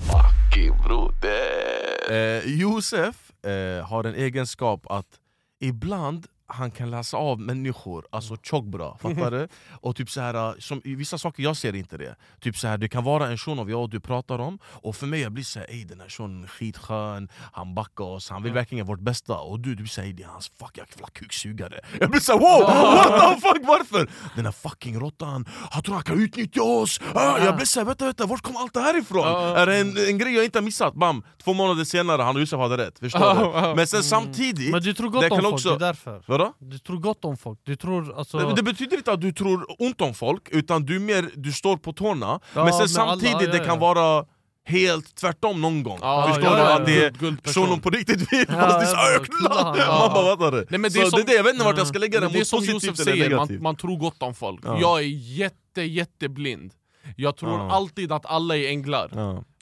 Eh, 2.10 2.50
Josef 2.60 3.30
eh, 3.44 3.86
har 3.86 4.04
en 4.04 4.14
egenskap 4.14 4.86
att 4.90 5.20
ibland 5.60 6.26
han 6.48 6.70
kan 6.70 6.90
läsa 6.90 7.16
av 7.16 7.40
människor, 7.40 8.06
alltså 8.10 8.36
tjockbra, 8.42 8.96
fattar 8.98 9.30
du? 9.30 9.48
Och 9.80 9.96
typ 9.96 10.10
så 10.10 10.20
här, 10.20 10.60
som, 10.60 10.80
i 10.84 10.94
vissa 10.94 11.18
saker 11.18 11.42
jag 11.42 11.56
ser 11.56 11.74
inte 11.76 11.96
det. 11.96 12.16
Typ 12.40 12.56
så 12.56 12.68
här, 12.68 12.78
Det 12.78 12.88
kan 12.88 13.04
vara 13.04 13.26
en 13.28 13.38
shuno 13.38 13.60
av 13.60 13.70
jag 13.70 13.82
och 13.82 13.90
du 13.90 14.00
pratar 14.00 14.38
om 14.38 14.58
Och 14.64 14.96
för 14.96 15.06
mig 15.06 15.20
jag 15.20 15.32
blir 15.32 15.44
såhär, 15.44 15.66
ey 15.70 15.84
den 15.84 16.00
här 16.00 16.08
shunon 16.08 16.46
skitskön 16.48 17.28
Han 17.52 17.74
backar 17.74 18.04
oss, 18.04 18.30
han 18.30 18.42
vill 18.42 18.52
verkligen 18.52 18.86
vårt 18.86 19.00
bästa. 19.00 19.38
Och 19.38 19.60
du, 19.60 19.70
du 19.70 19.76
blir 19.76 19.86
såhär, 19.86 20.08
det 20.12 20.22
är 20.22 20.26
hans 20.28 20.48
fuck 20.58 20.76
jävla 20.78 21.08
kuksugare. 21.12 21.80
Jag 22.00 22.10
blir 22.10 22.20
såhär 22.20 22.38
wow, 22.38 22.66
what 22.96 23.34
the 23.34 23.40
fuck 23.40 23.62
varför? 23.66 24.10
Den 24.36 24.44
här 24.44 24.52
fucking 24.52 25.00
råttan, 25.00 25.46
han 25.70 25.82
tror 25.82 25.94
han 25.94 26.04
kan 26.04 26.20
utnyttja 26.22 26.62
oss. 26.62 27.00
Ah, 27.14 27.38
Jag 27.38 27.56
blir 27.56 27.66
såhär, 27.66 27.84
vänta 27.86 28.04
vänta, 28.04 28.26
vart 28.26 28.42
kom 28.42 28.56
allt 28.56 28.74
det 28.74 28.80
här 28.80 28.98
ifrån? 28.98 29.26
Är 29.56 29.66
det 29.66 29.76
en, 29.76 29.96
en 30.08 30.18
grej 30.18 30.34
jag 30.34 30.44
inte 30.44 30.58
har 30.58 30.64
missat? 30.64 30.94
Bam! 30.94 31.22
Två 31.44 31.52
månader 31.54 31.84
senare, 31.84 32.22
han 32.22 32.34
och 32.36 32.40
Josef 32.40 32.58
hade 32.60 32.76
rätt, 32.76 32.98
förstår 32.98 33.68
du? 33.70 33.74
Men 33.76 33.86
sen 33.86 34.02
samtidigt 34.02 34.70
Men 34.72 34.82
du 34.82 34.94
tror 34.94 35.10
gott 35.10 35.20
det 35.22 35.30
om 35.30 35.36
kan 35.36 35.42
folk, 35.42 35.54
också- 35.54 35.68
det 35.68 35.74
är 35.74 35.78
därför 35.78 36.20
Vadå? 36.38 36.52
Du 36.58 36.78
tror 36.78 36.98
gott 36.98 37.24
om 37.24 37.36
folk, 37.36 37.58
du 37.64 37.76
tror 37.76 38.18
alltså... 38.18 38.36
Men 38.36 38.54
Det 38.54 38.62
betyder 38.62 38.96
inte 38.96 39.12
att 39.12 39.20
du 39.20 39.32
tror 39.32 39.66
ont 39.82 40.00
om 40.00 40.14
folk, 40.14 40.48
utan 40.50 40.84
du, 40.84 40.98
mer, 40.98 41.30
du 41.34 41.52
står 41.52 41.76
på 41.76 41.92
tårna 41.92 42.40
Ja, 42.54 42.64
Men 42.64 42.72
sen 42.72 42.78
men 42.80 42.88
samtidigt, 42.88 43.34
alla- 43.34 43.44
ja, 43.44 43.50
det 43.52 43.58
ja. 43.58 43.64
kan 43.64 43.78
vara 43.78 44.24
helt 44.68 45.14
tvärtom 45.14 45.60
någon 45.60 45.82
gång 45.82 45.98
Ja, 46.02 46.32
Förstår 46.34 46.56
ja, 46.58 46.66
du? 46.66 46.72
att 46.72 46.86
det 46.86 47.04
är 47.04 47.52
shunon 47.54 47.80
på 47.80 47.90
riktigt 47.90 48.32
vill, 48.32 48.44
Ja, 48.48 48.54
fast 48.54 48.78
det 48.78 48.84
är 48.84 48.86
så 48.86 48.96
ja, 48.96 49.14
"Ö, 49.20 49.24
knulla! 49.24 49.54
knulla, 49.72 49.74
ja. 49.86 49.98
Man 49.98 50.24
bara 50.24 50.36
fattar 50.36 50.50
det? 50.56 50.66
Nej, 50.70 50.80
men 50.80 50.82
det 50.82 50.90
så 50.90 51.00
är 51.06 51.10
som- 51.10 51.18
det 51.20 51.26
det, 51.26 51.32
jag 51.34 51.44
vet 51.44 51.52
inte 51.52 51.64
vart 51.64 51.78
jag 51.78 51.86
ska 51.86 51.98
lägga 51.98 52.20
det, 52.20 52.26
det 52.28 52.34
är 52.34 52.38
mot 52.38 52.46
som 52.46 52.58
Josef 52.64 52.72
positivt 52.90 53.00
eller 53.08 53.12
säger, 53.16 53.30
man, 53.30 53.38
negativt 53.46 53.62
man 53.62 53.76
tror 53.76 53.96
gott 53.98 54.22
om 54.22 54.34
folk 54.34 54.60
Ja. 54.64 54.78
Jag 54.80 54.98
är 54.98 55.02
jätte 55.38 55.82
jätteblind 55.82 56.72
Jag 57.16 57.36
tror 57.36 57.70
alltid 57.70 58.12
att 58.12 58.26
alla 58.26 58.56
är 58.56 58.68
änglar. 58.68 59.10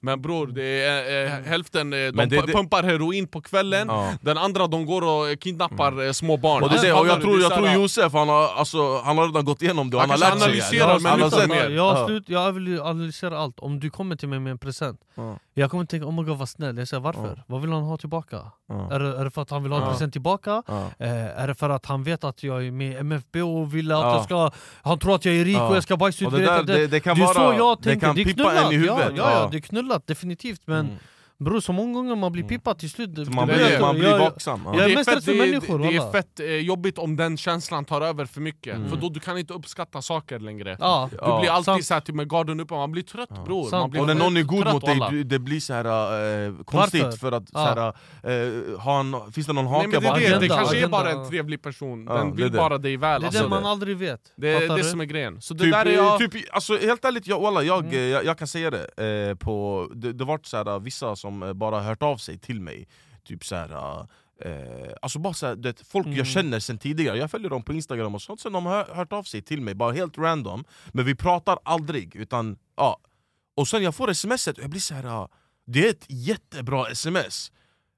Men 0.05 0.23
bror, 0.23 0.47
det 0.47 0.83
är, 0.85 1.25
eh, 1.27 1.31
hälften 1.45 1.93
eh, 1.93 1.97
de 1.99 2.13
Men 2.13 2.29
det- 2.29 2.37
pu- 2.41 2.47
det- 2.47 2.53
pumpar 2.53 2.83
heroin 2.83 3.27
på 3.27 3.41
kvällen, 3.41 3.89
Ja. 3.89 4.13
den 4.21 4.39
andra 4.39 4.67
de 4.67 4.87
går 4.87 5.03
och 5.05 5.29
eh, 5.31 5.37
kidnappar 5.37 6.07
eh, 6.07 6.13
små 6.13 6.37
barn 6.37 6.63
Och, 6.63 6.69
det 6.69 6.73
Alltså, 6.75 6.87
det, 6.87 6.93
och 6.93 7.07
jag 7.07 7.21
tror, 7.21 7.41
jag 7.41 7.55
tror 7.55 7.69
Josef, 7.71 8.13
han 8.13 8.29
har, 8.29 8.49
alltså, 8.49 9.01
han 9.05 9.19
har 9.19 9.27
redan 9.27 9.45
gått 9.45 9.63
igenom 9.63 9.91
det 9.91 9.99
Han 9.99 10.11
han 10.11 10.23
har 10.23 10.31
lärt 10.31 10.65
sig 10.65 10.79
har 10.79 11.01
människan 11.01 11.31
sett- 11.31 11.49
mer. 11.49 11.71
Jag, 11.71 11.97
Ja. 11.97 12.07
slut, 12.07 12.25
jag 12.29 12.53
vill 12.53 12.81
analysera 12.81 13.39
allt, 13.39 13.61
om 13.61 13.81
du 13.81 13.91
kommer 13.91 14.17
till 14.17 14.29
mig 14.29 14.39
med 14.41 14.51
en 14.51 14.59
present 14.59 15.01
Ja. 15.15 15.39
Jag 15.55 15.71
kommer 15.71 15.85
tänka 15.85 16.07
oh 16.07 16.13
my 16.15 16.23
god 16.23 16.39
vad 16.39 16.49
snäll, 16.49 16.79
jag 16.79 16.89
säger 16.89 17.01
varför? 17.01 17.43
Vad 17.47 17.61
vill 17.61 17.73
han 17.73 17.83
ha 17.83 17.97
tillbaka? 17.97 18.39
Ja. 18.69 18.93
Är, 18.93 18.99
det, 18.99 19.17
är 19.19 19.25
det 19.25 19.31
för 19.31 19.43
att 19.43 19.51
han 19.51 19.63
vill 19.63 19.73
ha 19.73 19.83
en 19.87 19.93
present 19.93 20.13
tillbaka? 20.13 20.63
Eh, 20.99 21.43
är 21.43 21.47
det 21.49 21.55
för 21.55 21.71
att 21.71 21.87
han 21.87 22.05
vet 22.05 22.25
att 22.25 22.43
jag 22.43 22.67
är 22.67 22.71
med 22.71 22.93
i 22.93 22.97
MFB 22.97 23.43
och 23.43 23.75
vill 23.75 23.93
att 23.93 23.99
Ja. 24.01 24.15
jag 24.15 24.25
ska 24.25 24.51
Han 24.83 24.99
tror 24.99 25.15
att 25.15 25.25
jag 25.25 25.35
är 25.35 25.45
rik 25.45 25.61
och 25.61 25.77
jag 25.77 25.83
ska 25.83 25.97
bajsa 25.97 26.25
ut 26.25 26.31
det, 26.31 26.43
jag 26.43 26.67
det, 26.67 26.87
det 26.87 27.01
kan 27.01 27.17
det 27.17 27.23
är 27.23 27.27
vara, 27.27 27.35
så 27.35 27.59
jag 27.59 27.79
det 27.79 27.83
tänker, 27.85 28.07
kan 28.07 28.17
det 28.17 28.23
är 28.23 28.33
knullat, 28.33 28.65
en 28.67 28.73
i 28.73 28.77
huvudet 28.77 29.13
ja, 29.17 29.31
ja, 29.31 29.33
ja, 29.33 29.49
det 29.51 29.57
är 29.57 29.61
knullat 29.61 30.07
definitivt 30.07 30.61
men 30.65 30.87
Mm. 30.87 30.97
Bror 31.39 31.61
så 31.61 31.73
många 31.73 31.93
gånger 31.95 32.17
man 32.17 32.33
blir 32.33 32.43
pippad 32.43 32.79
till 32.79 32.91
slut 32.91 33.11
Man 33.35 33.47
blir- 33.47 33.81
man 33.81 33.95
blir 33.99 34.19
vaksam. 34.19 34.63
ja. 34.65 34.73
Jag 34.75 34.83
är 34.83 34.87
det, 34.89 34.93
är 34.93 34.97
mest 34.97 35.11
fett, 35.11 35.17
rädd 35.17 35.25
för 35.25 35.33
det, 35.33 35.39
människor, 35.39 35.79
det 35.79 35.97
är 35.97 36.13
fett 36.13 36.41
eh, 36.41 36.47
jobbigt 36.47 36.99
om 36.99 37.17
den 37.17 37.37
känslan 37.37 37.85
tar 37.85 38.01
över 38.01 38.25
för 38.27 38.41
mycket, 38.41 38.77
Mm. 38.77 38.89
för 38.91 38.97
då 38.97 39.09
du 39.09 39.21
kan 39.21 39.39
inte 39.39 39.55
uppskatta 39.55 40.03
saker 40.03 40.39
längre. 40.39 40.77
Ja, 40.81 41.09
Du 41.11 41.17
Ja, 41.21 41.41
blir 41.41 41.51
alltid 41.51 41.65
sant. 41.65 41.85
så 41.85 41.95
här, 41.95 42.01
typ 42.01 42.15
med 42.15 42.29
garden 42.31 42.61
uppe, 42.61 42.75
man 42.75 42.93
blir 42.93 43.03
trött 43.03 43.45
bror. 43.45 43.71
Man 43.71 43.91
blir 43.91 44.01
Och 44.01 44.07
när 44.07 44.15
någon 44.15 44.37
är 44.37 44.43
god 44.43 44.73
mot 44.73 44.85
dig, 44.87 45.25
det 45.25 45.39
blir 45.39 45.61
så 45.61 45.75
här 45.75 45.85
eh, 46.47 46.55
konstigt 46.65 47.03
Varför? 47.03 47.19
för 47.19 47.33
att 47.33 47.45
Ja. 47.53 47.75
så 47.75 47.81
här, 48.29 48.43
eh, 48.73 48.79
ha 48.81 49.01
en, 49.01 49.33
finns 49.33 49.47
det 49.47 49.53
någon 49.53 49.67
haka 49.67 49.89
Nej, 49.89 49.93
men 49.93 50.03
det, 50.03 50.07
är 50.07 50.11
bakom? 50.11 50.21
det, 50.23 50.29
det 50.29 50.37
agenda, 50.37 50.57
kanske 50.57 50.75
är 50.77 50.79
agenda. 50.79 50.99
bara 50.99 51.11
en 51.11 51.29
trevlig 51.31 51.63
person, 51.63 52.07
Ja, 52.09 52.15
den 52.15 52.31
det 52.31 52.37
vill 52.37 52.45
är 52.45 52.49
det. 52.49 52.57
bara 52.59 52.79
dig 52.79 52.97
väl. 52.97 53.21
Det 53.21 53.25
är 53.25 53.27
alltså. 53.29 53.43
det 53.43 53.49
man 53.49 53.67
aldrig 53.67 53.97
vet. 53.97 54.21
det 54.37 54.49
är 54.53 54.77
det 54.77 54.85
som 54.85 55.01
är 55.01 55.05
grejen. 55.05 55.41
Så 55.41 55.55
det 55.55 55.65
Typ, 55.65 55.73
där 55.73 55.87
är 55.87 55.93
jag... 55.95 56.19
typ, 56.19 56.33
alltså, 56.53 56.77
helt 56.79 57.05
ärligt, 57.05 57.27
jag, 57.27 57.65
jag, 57.65 57.85
Mm. 57.85 58.11
jag, 58.11 58.25
jag 58.25 58.39
kan 58.39 58.49
säga 58.49 58.71
det, 58.71 59.29
eh, 59.31 59.35
på, 59.37 59.89
det, 59.95 60.13
det 60.13 60.25
vart 60.25 60.47
så 60.47 60.57
här, 60.57 60.79
vissa 60.79 61.17
som 61.25 61.43
eh, 61.43 61.53
bara 61.53 61.81
hört 61.81 62.03
av 62.03 62.17
sig 62.17 62.39
till 62.39 62.61
mig 62.61 62.89
Typ 63.25 63.45
så 63.45 63.57
här, 63.57 64.01
eh, 64.41 64.93
alltså 65.03 65.19
bara 65.19 65.35
så 65.35 65.47
här, 65.47 65.57
det, 65.57 65.81
folk 65.87 66.07
Mm. 66.07 66.19
jag 66.19 66.27
känner 66.27 66.61
sen 66.61 66.79
tidigare, 66.79 67.19
jag 67.19 67.31
följer 67.31 67.51
dem 67.51 67.63
på 67.63 67.73
instagram 67.73 68.15
och 68.15 68.23
sånt 68.23 68.41
Sen 68.41 68.53
de 68.53 68.67
har 68.67 68.85
hört 68.85 69.13
av 69.13 69.23
sig 69.23 69.43
till 69.43 69.61
mig, 69.61 69.75
bara 69.75 69.93
helt 69.93 70.19
random 70.19 70.65
Men 70.93 71.05
vi 71.05 71.15
pratar 71.15 71.59
aldrig, 71.65 72.17
utan 72.17 72.59
ja 72.77 72.99
Och 73.57 73.69
sen 73.69 73.83
jag 73.83 73.95
får 73.95 74.13
smset 74.13 74.57
och 74.59 74.65
jag 74.65 74.71
blir 74.71 74.81
så 74.81 74.95
här, 74.95 75.05
ah, 75.07 75.29
det 75.67 75.87
är 75.87 75.91
ett 75.91 76.07
jättebra 76.09 76.89
sms 76.91 77.53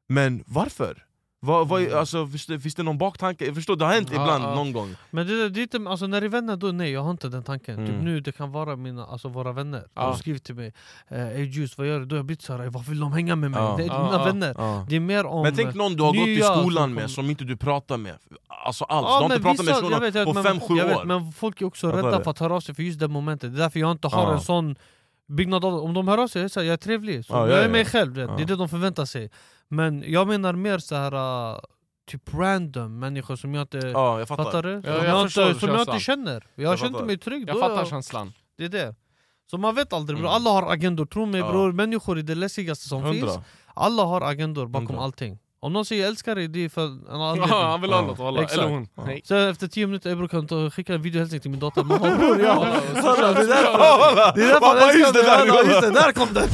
Men 0.08 0.44
varför? 0.46 1.02
Vad, 1.40 1.68
vad, 1.68 1.82
är- 1.82 1.96
alltså, 1.96 2.26
finns, 2.26 2.46
det, 2.46 2.60
finns 2.60 2.74
det 2.74 2.82
någon 2.82 2.98
baktanke? 2.98 3.46
Jag 3.46 3.54
förstår, 3.54 3.76
det 3.76 3.84
har 3.84 3.92
hänt 3.92 4.08
Ja, 4.12 4.22
ibland 4.22 4.44
ja. 4.44 4.54
någon 4.54 4.72
gång 4.72 4.94
Men 5.10 5.26
det, 5.26 5.48
det 5.48 5.60
är 5.60 5.62
inte, 5.62 5.90
alltså 5.90 6.06
när 6.06 6.20
det 6.20 6.26
är 6.26 6.28
vänner 6.28 6.56
då 6.56 6.66
nej, 6.66 6.90
jag 6.92 7.02
har 7.02 7.10
inte 7.10 7.28
den 7.28 7.42
tanken. 7.42 7.76
Typ 7.76 7.88
Mm. 7.88 8.04
nu 8.04 8.20
det 8.20 8.32
kan 8.32 8.52
vara 8.52 8.76
mina, 8.76 9.06
alltså 9.06 9.28
våra 9.28 9.52
vänner. 9.52 9.84
Ja. 9.94 10.02
De 10.10 10.16
skriver 10.18 10.38
till 10.38 10.54
mig 10.54 10.72
eh, 11.08 11.28
Ey 11.28 11.44
Juice 11.44 11.78
vad 11.78 11.86
gör 11.86 12.00
du? 12.00 12.06
Då 12.06 12.14
har 12.14 12.18
jag 12.18 12.26
blivit 12.26 12.42
såhär, 12.42 12.66
varför 12.68 12.90
vill 12.90 13.00
de 13.00 13.12
hänga 13.12 13.36
med 13.36 13.50
mig? 13.50 13.60
Ja. 13.60 13.74
Det 13.78 13.82
är 13.84 14.02
mina 14.04 14.24
vänner. 14.24 14.84
Det 14.88 14.96
är 14.96 15.00
mer 15.00 15.26
om... 15.26 15.42
Men 15.42 15.54
tänk 15.56 15.74
någon 15.74 15.96
du 15.96 16.02
har 16.02 16.12
gått 16.14 16.28
i 16.28 16.40
skolan 16.42 16.94
med 16.94 17.10
som 17.10 17.30
inte 17.30 17.44
du 17.44 17.56
pratar 17.56 17.96
med 17.96 18.14
Alltså 18.48 18.84
alls, 18.84 19.06
Ja, 19.08 19.18
du 19.18 19.24
har 19.24 19.32
inte 19.34 19.42
pratat 19.42 19.64
med 19.66 20.14
jag 20.16 20.26
på 20.26 20.32
vet, 20.32 20.44
men- 20.44 20.60
5-7 20.60 20.76
jag 20.78 20.86
vet, 20.86 20.96
år 20.98 21.04
Men 21.04 21.32
folk 21.32 21.60
är 21.60 21.66
också 21.66 21.92
rädda 21.92 22.24
för 22.24 22.30
att 22.30 22.38
höra 22.38 22.54
av 22.54 22.60
sig 22.60 22.74
för 22.74 22.82
just 22.82 23.00
det 23.00 23.08
momentet. 23.08 23.52
Det 23.52 23.58
är 23.58 23.62
därför 23.62 23.80
jag 23.80 23.90
inte 23.90 24.08
har 24.08 24.32
en 24.32 24.40
sån 24.40 24.76
byggnad 25.28 25.64
av 25.64 25.74
Om 25.74 25.94
de 25.94 26.08
hör 26.08 26.18
av 26.18 26.28
sig, 26.28 26.40
jag 26.40 26.44
är, 26.44 26.48
så 26.48 26.60
här, 26.60 26.66
jag 26.66 26.72
är 26.72 26.76
trevlig. 26.76 27.24
Så 27.24 27.32
Ja, 27.32 27.40
jag 27.40 27.50
ja, 27.50 27.56
är 27.56 27.62
ja. 27.62 27.68
mig 27.68 27.84
själv, 27.84 28.12
vet. 28.14 28.26
det 28.28 28.32
Ja. 28.34 28.40
är 28.40 28.44
det 28.44 28.56
de 28.56 28.68
förväntar 28.68 29.04
sig. 29.04 29.30
Men 29.68 30.04
jag 30.06 30.28
menar 30.28 30.52
mer 30.52 30.78
så 30.78 30.94
här 30.94 31.12
äh, 31.54 31.58
typ 32.10 32.34
random 32.34 32.98
människor 32.98 33.36
som 33.36 33.54
jag 33.54 33.62
inte... 33.62 33.78
Ja, 33.78 34.18
jag 34.18 34.28
fattar, 34.28 34.44
Fattar 34.44 34.62
du? 34.62 34.70
Ja, 34.74 34.82
som 34.82 34.92
jag 34.92 35.04
jag, 35.04 35.22
inte, 35.50 35.60
som 35.60 35.68
jag 35.68 35.80
inte 35.80 35.98
känner. 36.00 36.46
Jag, 36.54 36.72
Jag 36.72 36.78
känner 36.78 37.04
mig 37.04 37.18
trygg. 37.18 37.48
Jag 37.48 37.60
fattar 37.60 37.84
känslan. 37.84 38.32
Det 38.58 38.64
är 38.64 38.68
det. 38.68 38.94
Så 39.50 39.58
man 39.58 39.74
vet 39.74 39.92
aldrig 39.92 40.18
bror, 40.18 40.28
Mm. 40.28 40.34
alla 40.36 40.50
har 40.50 40.72
agendor, 40.72 41.06
tro 41.06 41.26
mig 41.26 41.40
Ja. 41.40 41.50
bror, 41.50 41.72
människor 41.72 42.18
är 42.18 42.22
det 42.22 42.34
läskigaste 42.34 42.88
som 42.88 43.02
finns 43.12 43.24
Hundra 43.24 43.42
Alla 43.74 44.02
har 44.02 44.20
agendor 44.20 44.66
bakom 44.66 44.86
Hundra. 44.86 45.02
allting 45.04 45.38
Om 45.66 45.72
någon 45.72 45.84
säger 45.84 46.02
jag 46.02 46.08
älskar 46.08 46.34
dig, 46.34 46.48
det 46.48 46.64
är 46.64 46.68
för 46.68 46.84
en 46.86 47.20
anledning 47.20 47.50
Ja, 47.50 47.66
han 47.70 47.80
vill 47.80 47.92
ha 47.92 48.00
något 48.02 48.18
walla, 48.18 48.42
Exakt. 48.42 48.58
eller 48.62 48.70
hon. 48.70 48.88
Ja. 48.94 49.02
Så 49.24 49.34
efter 49.36 49.68
10 49.68 49.86
minuter, 49.86 50.08
jag 50.10 50.18
brukar 50.18 50.38
inte 50.38 50.70
skicka 50.70 50.94
en 50.94 51.02
videohälsning 51.02 51.40
till 51.40 51.50
min 51.50 51.60
dotter 51.60 51.82
hon, 51.82 52.18
bror, 52.18 52.40
ja. 52.40 52.54
Walla, 53.02 53.32
det 53.32 53.40
är 53.40 53.46
därför 53.46 54.36
Det 54.36 54.42
är 54.42 54.48
därför 54.48 54.60
Vad- 54.60 54.78
han 54.78 54.88
älskar 54.90 55.12
mig, 55.12 55.22
där, 55.22 55.46
Walla, 55.52 55.70
just 55.70 55.80
det, 55.82 55.90
där 55.90 56.12
kom 56.12 56.28
den! 56.34 56.48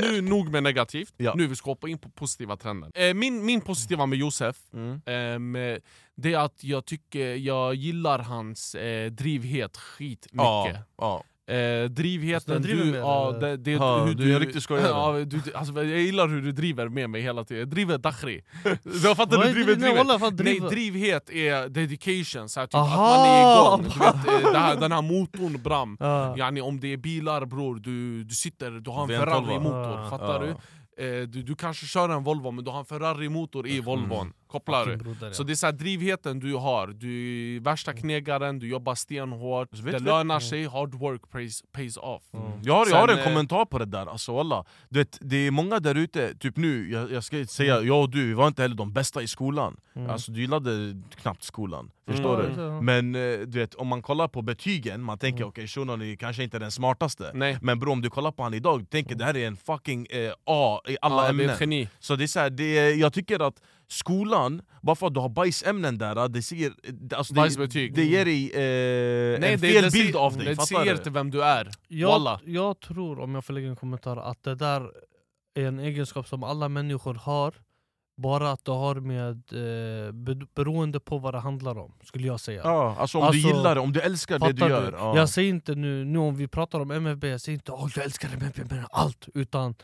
Nu 0.00 0.20
nog 0.20 0.48
med 0.50 0.62
negativt, 0.62 1.14
Ja. 1.16 1.34
nu 1.36 1.46
vi 1.46 1.56
ska 1.56 1.70
hoppa 1.70 1.88
in 1.88 1.98
på 1.98 2.08
positiva 2.08 2.56
trenden. 2.56 2.92
Eh, 2.94 3.14
min, 3.14 3.44
min 3.44 3.60
positiva 3.60 4.06
med 4.06 4.18
Josef, 4.18 4.56
Mm. 4.72 5.00
ehm, 5.06 5.56
eh, 5.56 5.76
det 6.16 6.32
är 6.34 6.38
att 6.38 6.64
jag 6.64 6.84
tycker 6.86 7.34
jag 7.34 7.74
gillar 7.74 8.18
hans 8.18 8.74
eh, 8.74 9.10
drivhet 9.10 9.76
skitmycket. 9.76 10.32
Ja, 10.46 10.72
ja. 10.98 11.24
Eh, 11.48 11.84
drivheten, 11.90 12.54
Alltså, 12.54 12.68
driver 12.68 12.84
du, 12.84 12.90
med 12.90 13.00
ja, 13.00 13.36
det, 13.40 13.56
det, 13.56 13.70
Ja, 13.70 14.04
hur 14.04 14.14
du 14.14 14.30
är 14.30 14.34
en 14.34 14.40
riktig 14.40 14.62
skojare. 14.62 14.88
Ja, 14.88 15.12
du, 15.12 15.24
du- 15.24 15.54
alltså, 15.54 15.72
jag 15.84 16.00
gillar 16.00 16.28
hur 16.28 16.42
du 16.42 16.52
driver 16.52 16.88
med 16.88 17.10
mig 17.10 17.20
hela 17.22 17.44
tiden, 17.44 17.58
jag 17.60 17.68
driver 17.68 17.98
Dakhri. 17.98 18.40
Jag 19.04 19.16
fattar 19.16 19.36
du? 19.38 19.48
är 19.48 19.52
Driver, 19.52 19.74
driver. 19.74 19.96
walla, 19.96 20.18
fan, 20.18 20.36
Nej, 20.36 20.44
driver. 20.44 20.70
drivhet 20.70 21.30
är 21.30 21.68
dedication, 21.68 22.48
så 22.48 22.60
här, 22.60 22.66
typ, 22.66 22.74
att 22.74 22.90
man 22.90 23.26
är 23.26 23.56
igång. 23.56 23.82
Du 23.82 23.98
vet, 23.98 24.44
eh, 24.44 24.50
det 24.52 24.58
här, 24.58 24.76
den 24.76 24.92
här 24.92 25.02
motorn 25.02 25.62
bram. 25.62 25.96
Ja. 26.00 26.36
Yani, 26.36 26.60
om 26.60 26.80
det 26.80 26.92
är 26.92 26.96
bilar 26.96 27.44
bror, 27.44 27.74
du, 27.74 28.24
du 28.24 28.34
sitter, 28.34 28.70
du 28.70 28.90
har 28.90 29.02
en 29.02 29.10
V12, 29.10 29.18
Ferrari-motor, 29.18 30.00
ja. 30.02 30.06
fattar 30.10 30.34
Ja. 30.34 30.38
du? 30.40 30.56
Eh, 30.98 31.22
du? 31.28 31.42
Du 31.42 31.54
kanske 31.54 31.86
kör 31.86 32.08
en 32.08 32.24
Volvo 32.24 32.50
men 32.50 32.64
du 32.64 32.70
har 32.70 32.78
en 32.78 32.84
Ferrari-motor 32.84 33.68
i 33.68 33.80
Volvon, 33.80 34.32
kopplar 34.58 34.86
du? 34.86 35.26
Ja. 35.26 35.32
Så 35.32 35.42
det 35.42 35.52
är 35.52 35.54
så 35.54 35.66
här, 35.66 35.72
drivheten 35.72 36.40
du 36.40 36.54
har, 36.54 36.86
du 36.86 37.56
är 37.56 37.60
värsta 37.60 37.92
knegaren, 37.92 38.58
du 38.58 38.68
jobbar 38.68 38.94
stenhårt, 38.94 39.68
Så 39.76 39.82
vet 39.82 39.92
det 39.92 39.98
du- 39.98 40.04
lönar 40.04 40.40
sig, 40.40 40.66
hard 40.66 40.94
work 40.94 41.30
pays, 41.30 41.62
pays 41.72 41.96
off. 41.96 42.22
Jag 42.62 42.74
har, 42.74 42.86
jag 42.90 42.96
har 42.96 43.08
Sen, 43.08 43.18
en 43.18 43.22
eh, 43.22 43.24
kommentar 43.24 43.64
på 43.64 43.78
det 43.78 43.84
där, 43.84 44.06
alltså 44.06 44.38
alla. 44.40 44.64
Du 44.88 44.98
vet, 44.98 45.18
det 45.20 45.36
är 45.36 45.50
många 45.50 45.80
där 45.80 45.94
ute, 45.94 46.34
typ 46.34 46.56
nu, 46.56 46.90
jag, 46.90 47.12
jag 47.12 47.24
ska 47.24 47.44
säga 47.46 47.80
jag 47.80 48.00
och 48.02 48.10
du, 48.10 48.26
vi 48.26 48.32
var 48.34 48.48
inte 48.48 48.62
heller 48.62 48.76
de 48.76 48.92
bästa 48.92 49.22
i 49.22 49.26
skolan 49.28 49.76
Mm. 49.96 50.10
Alltså 50.10 50.32
du 50.32 50.40
gillade 50.40 51.02
knappt 51.22 51.42
skolan, 51.42 51.90
förstår 52.06 52.44
Mm. 52.44 52.56
du? 52.56 52.80
Men 52.84 53.14
eh, 53.14 53.38
du 53.46 53.58
vet, 53.58 53.74
om 53.74 53.88
man 53.88 54.02
kollar 54.02 54.28
på 54.28 54.42
betygen, 54.42 55.02
man 55.02 55.18
tänker 55.18 55.36
Mm. 55.40 55.48
okej 55.48 55.66
shunon 55.68 56.02
är 56.02 56.16
kanske 56.16 56.42
inte 56.44 56.58
den 56.58 56.70
smartaste 56.70 57.30
Nej. 57.34 57.58
Men 57.62 57.78
bro 57.78 57.92
om 57.92 58.02
du 58.02 58.10
kollar 58.10 58.30
på 58.32 58.42
han 58.42 58.54
idag, 58.54 58.80
du 58.80 58.84
tänker 58.86 59.14
det 59.14 59.24
här 59.24 59.36
är 59.36 59.46
en 59.46 59.56
fucking 59.56 60.06
eh, 60.10 60.32
A 60.46 60.80
i 60.88 60.96
alla 61.00 61.14
Ja, 61.16 61.20
det 61.22 61.26
är 61.26 61.30
ämnen 61.30 61.50
ett 61.50 61.60
geni. 61.60 61.88
Så 61.98 62.16
det 62.16 62.24
är 62.24 62.26
så 62.26 62.40
här, 62.40 62.50
det 62.50 62.78
är, 62.78 62.94
jag 62.94 63.12
tycker 63.12 63.46
att 63.48 63.62
skolan, 63.88 64.62
bara 64.82 64.96
för 64.96 65.06
att 65.06 65.14
du 65.14 65.20
har 65.20 65.28
bajsämnen 65.28 65.98
där, 65.98 66.28
det, 66.28 66.42
ser, 66.42 66.72
alltså 67.16 67.34
det, 67.34 67.88
det 67.88 68.04
ger 68.04 68.24
dig 68.24 68.50
eh, 68.50 69.40
Nej, 69.40 69.52
en 69.54 69.60
det, 69.60 69.68
fel 69.72 69.82
det, 69.84 69.90
bild 69.92 70.16
av 70.16 70.36
dig, 70.36 70.54
Det 70.54 70.62
säger 70.62 70.94
du? 70.96 71.02
till 71.02 71.12
vem 71.12 71.30
du 71.30 71.42
är. 71.44 71.70
jag, 71.88 72.08
Walla. 72.08 72.40
jag 72.44 72.80
tror, 72.80 73.20
om 73.20 73.34
jag 73.34 73.44
får 73.44 73.52
lägga 73.54 73.68
en 73.68 73.76
kommentar, 73.76 74.16
att 74.16 74.42
det 74.42 74.54
där 74.54 74.90
är 75.58 75.66
en 75.66 75.78
egenskap 75.78 76.28
som 76.28 76.42
alla 76.42 76.68
människor 76.68 77.14
har 77.14 77.54
Bara 78.22 78.50
att 78.52 78.64
det 78.64 78.72
har 78.72 78.94
med, 78.94 79.32
eh, 79.52 80.12
be- 80.12 80.46
beroende 80.54 81.00
på 81.00 81.18
vad 81.18 81.34
det 81.34 81.40
handlar 81.40 81.78
om, 81.78 81.92
skulle 82.04 82.26
jag 82.26 82.40
säga 82.40 82.60
Ja, 82.64 82.96
alltså 82.98 83.18
om 83.18 83.24
Alltså, 83.24 83.40
du 83.42 83.48
gillar 83.48 83.74
det, 83.74 83.80
om 83.80 83.92
du 83.92 84.00
älskar 84.00 84.38
det 84.38 84.52
du 84.52 84.66
gör 84.68 84.92
ja. 84.98 85.16
Jag 85.16 85.28
säger 85.28 85.48
inte 85.50 85.74
nu, 85.74 86.04
nu 86.04 86.18
om 86.18 86.36
vi 86.36 86.48
pratar 86.48 86.80
om 86.80 86.90
MFB, 86.90 87.28
jag 87.28 87.40
säger 87.40 87.54
inte 87.58 87.72
att 87.72 87.96
jag 87.96 88.04
älskar 88.04 88.28
MFB 88.34 88.64
med 88.74 88.86
allt 88.90 89.28
Utan 89.34 89.74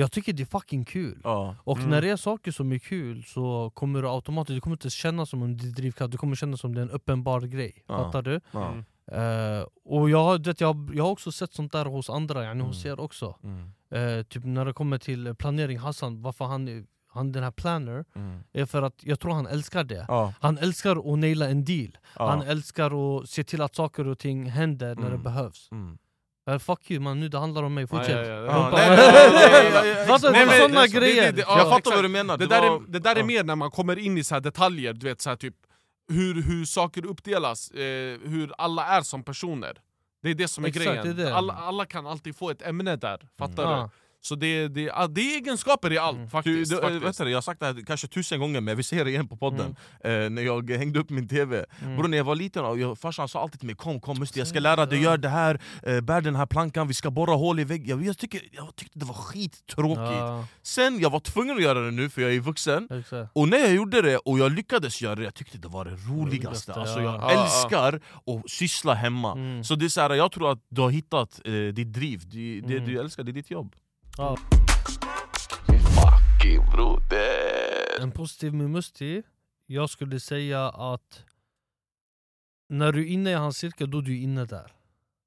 jag 0.00 0.12
tycker 0.12 0.32
det 0.32 0.42
är 0.42 0.46
fucking 0.46 0.84
kul 0.84 1.20
Ja. 1.24 1.56
Och 1.64 1.78
Mm. 1.78 1.90
när 1.90 2.00
det 2.02 2.10
är 2.10 2.16
saker 2.16 2.52
som 2.52 2.72
är 2.72 2.78
kul 2.78 3.24
så 3.24 3.70
kommer 3.74 4.02
du 4.02 4.08
automatiskt, 4.08 4.54
du 4.56 4.60
kommer 4.60 4.74
inte 4.76 4.90
känna 4.90 5.26
som 5.26 5.42
en 5.42 5.56
drivkraft, 5.56 6.12
du 6.12 6.18
kommer 6.18 6.36
känna 6.36 6.56
som 6.56 6.74
det 6.74 6.80
är 6.80 6.82
en 6.82 6.90
uppenbar 6.90 7.40
grej 7.40 7.84
Ja. 7.88 7.96
Fattar 8.04 8.22
du? 8.22 8.40
Ja. 8.52 8.74
Eh, 9.12 9.64
och 9.84 10.10
jag, 10.10 10.46
vet, 10.46 10.60
jag, 10.60 10.90
jag 10.94 11.04
har 11.04 11.10
också 11.10 11.32
sett 11.32 11.52
sånt 11.52 11.72
där 11.72 11.84
hos 11.84 12.10
andra, 12.10 12.44
yani 12.44 12.62
hos 12.64 12.84
Mm. 12.84 12.92
er 12.98 13.00
också 13.04 13.36
Mm. 13.44 13.72
Eh, 14.18 14.22
Typ 14.22 14.44
när 14.44 14.64
det 14.64 14.72
kommer 14.72 14.98
till 14.98 15.34
planering, 15.34 15.78
Hassan, 15.78 16.22
varför 16.22 16.44
han, 16.44 16.68
är- 16.68 16.84
han 17.12 17.32
den 17.32 17.42
här 17.42 17.50
planner 17.50 18.04
Mm. 18.14 18.40
är 18.52 18.66
för 18.66 18.82
att 18.82 19.04
jag 19.04 19.20
tror 19.20 19.32
han 19.32 19.46
älskar 19.46 19.84
det 19.84 20.04
Ja. 20.08 20.34
Han 20.40 20.58
älskar 20.58 21.12
att 21.12 21.18
naila 21.18 21.48
en 21.48 21.64
deal, 21.64 21.98
Ja. 22.18 22.30
han 22.30 22.42
älskar 22.42 22.90
att 23.18 23.28
se 23.28 23.44
till 23.44 23.62
att 23.62 23.74
saker 23.74 24.06
och 24.06 24.18
ting 24.18 24.46
händer 24.50 24.94
när 24.94 25.02
det 25.02 25.08
Mm. 25.08 25.22
behövs 25.22 25.68
Mm. 25.72 25.98
Fuck 26.58 26.90
you 26.90 27.00
man, 27.00 27.20
nu 27.20 27.28
det 27.28 27.38
handlar 27.38 27.62
om 27.62 27.74
mig, 27.74 27.86
fortsätt 27.86 28.26
Fattar 30.06 30.30
du? 30.32 30.58
Sådana 30.60 30.86
grejer! 30.86 31.24
Jag 31.24 31.38
Ja, 31.38 31.70
fattar 31.70 31.94
vad 31.94 32.04
du 32.04 32.08
menar, 32.08 32.36
Det, 32.38 32.46
det 32.46 32.54
där, 32.54 32.62
är, 32.62 32.80
det 32.88 32.98
där 32.98 33.16
är 33.16 33.22
mer 33.24 33.44
när 33.44 33.56
man 33.56 33.70
kommer 33.70 33.98
in 33.98 34.18
i 34.18 34.24
så 34.24 34.34
här 34.34 34.40
detaljer, 34.40 34.92
du 34.92 35.06
vet 35.06 35.20
så 35.20 35.28
här, 35.30 35.36
typ 35.36 35.54
hur, 36.08 36.42
hur 36.42 36.64
saker 36.64 37.06
uppdelas, 37.06 37.70
eh, 37.70 38.18
hur 38.24 38.52
alla 38.58 38.86
är 38.86 39.02
som 39.02 39.22
personer. 39.22 39.78
Det 40.22 40.30
är 40.30 40.34
det 40.34 40.48
som 40.48 40.64
är 40.64 40.68
Exakt, 40.68 40.86
grejen. 40.86 41.16
det 41.16 41.22
är 41.22 41.26
det. 41.26 41.34
Alla, 41.34 41.52
alla 41.52 41.84
kan 41.84 42.06
alltid 42.06 42.36
få 42.36 42.50
ett 42.50 42.62
ämne 42.62 42.96
där, 42.96 43.28
fattar 43.38 43.76
du? 43.82 43.90
Så 44.22 44.34
det, 44.34 44.68
det, 44.68 44.80
ja, 44.82 45.06
det 45.06 45.20
är 45.20 45.36
egenskaper 45.36 45.92
i 45.92 45.98
allt 45.98 46.16
Mm. 46.16 46.24
Du, 46.26 46.30
faktiskt. 46.30 46.70
du, 46.70 46.76
äh, 46.76 46.82
faktiskt. 46.82 47.04
vet 47.20 47.26
du, 47.26 47.30
jag 47.30 47.36
har 47.36 47.42
sagt 47.42 47.60
det 47.60 47.66
här 47.66 47.84
kanske 47.86 48.06
tusen 48.08 48.40
gånger 48.40 48.60
men 48.60 48.76
vi 48.76 48.82
säger 48.82 49.04
det 49.04 49.10
igen 49.10 49.28
på 49.28 49.36
podden 49.36 49.76
eh, 50.04 50.10
När 50.30 50.42
jag 50.42 50.70
hängde 50.70 50.98
upp 51.00 51.10
min 51.10 51.28
tv 51.28 51.64
Mm. 51.82 51.96
Bror 51.96 52.08
när 52.08 52.16
jag 52.16 52.24
var 52.24 52.34
liten, 52.34 52.64
och 52.64 52.78
jag, 52.78 52.98
farsan 52.98 53.28
sa 53.28 53.42
alltid 53.42 53.60
till 53.60 53.66
mig 53.66 53.76
Kom 53.76 54.00
kom 54.00 54.18
Musti 54.18 54.38
jag 54.40 54.48
ska 54.48 54.60
lära 54.60 54.86
dig, 54.86 55.02
gör 55.02 55.16
det 55.18 55.28
här 55.28 55.60
eh, 55.82 56.00
Bär 56.00 56.20
den 56.20 56.36
här 56.36 56.46
plankan, 56.46 56.88
vi 56.88 56.94
ska 56.94 57.10
borra 57.10 57.34
hål 57.34 57.60
i 57.60 57.64
väggen 57.64 57.88
jag, 57.98 58.06
jag, 58.06 58.18
tycker, 58.18 58.40
jag 58.52 58.76
tyckte 58.76 58.98
det 58.98 59.04
var 59.04 59.14
skittråkigt 59.14 60.00
Ja, 60.08 60.46
Sen 60.62 61.00
jag 61.00 61.10
var 61.10 61.20
tvungen 61.20 61.56
att 61.56 61.62
göra 61.62 61.80
det 61.80 61.90
nu 61.90 62.10
för 62.10 62.22
jag 62.22 62.34
är 62.34 62.40
vuxen 62.40 62.88
exakt. 62.90 63.30
Och 63.34 63.48
när 63.48 63.58
jag 63.58 63.74
gjorde 63.74 64.02
det 64.02 64.16
och 64.18 64.38
jag 64.38 64.52
lyckades 64.52 65.02
göra 65.02 65.14
det, 65.14 65.22
jag 65.24 65.34
tyckte 65.34 65.58
det 65.58 65.68
var 65.68 65.84
det 65.84 65.90
roligaste 66.08 66.74
alltså, 66.74 67.00
ja. 67.00 67.04
Jag 67.04 67.14
Ja, 67.14 67.32
ja. 67.32 67.44
älskar 67.44 67.94
att 68.26 68.50
syssla 68.50 68.94
hemma 68.94 69.32
Mm. 69.32 69.64
Så 69.64 69.74
det 69.74 69.84
är 69.84 69.88
så 69.88 70.00
här, 70.00 70.10
jag 70.14 70.32
tror 70.32 70.52
att 70.52 70.58
du 70.68 70.80
har 70.80 70.90
hittat 70.90 71.40
eh, 71.44 71.52
ditt 71.52 71.92
driv, 71.92 72.20
det, 72.28 72.60
det 72.60 72.76
Mm. 72.76 72.88
du 72.88 73.00
älskar, 73.00 73.22
det 73.22 73.30
är 73.30 73.32
ditt 73.32 73.50
jobb 73.50 73.74
Ja. 74.16 74.36
En 78.00 78.10
positiv 78.12 78.54
med 78.54 78.70
Musti, 78.70 79.22
jag 79.66 79.90
skulle 79.90 80.20
säga 80.20 80.68
att 80.68 81.24
när 82.68 82.92
du 82.92 83.00
är 83.00 83.06
inne 83.06 83.30
i 83.30 83.34
hans 83.34 83.56
cirkel, 83.56 83.90
då 83.90 83.98
är 83.98 84.02
du 84.02 84.16
inne 84.16 84.44
där. 84.44 84.72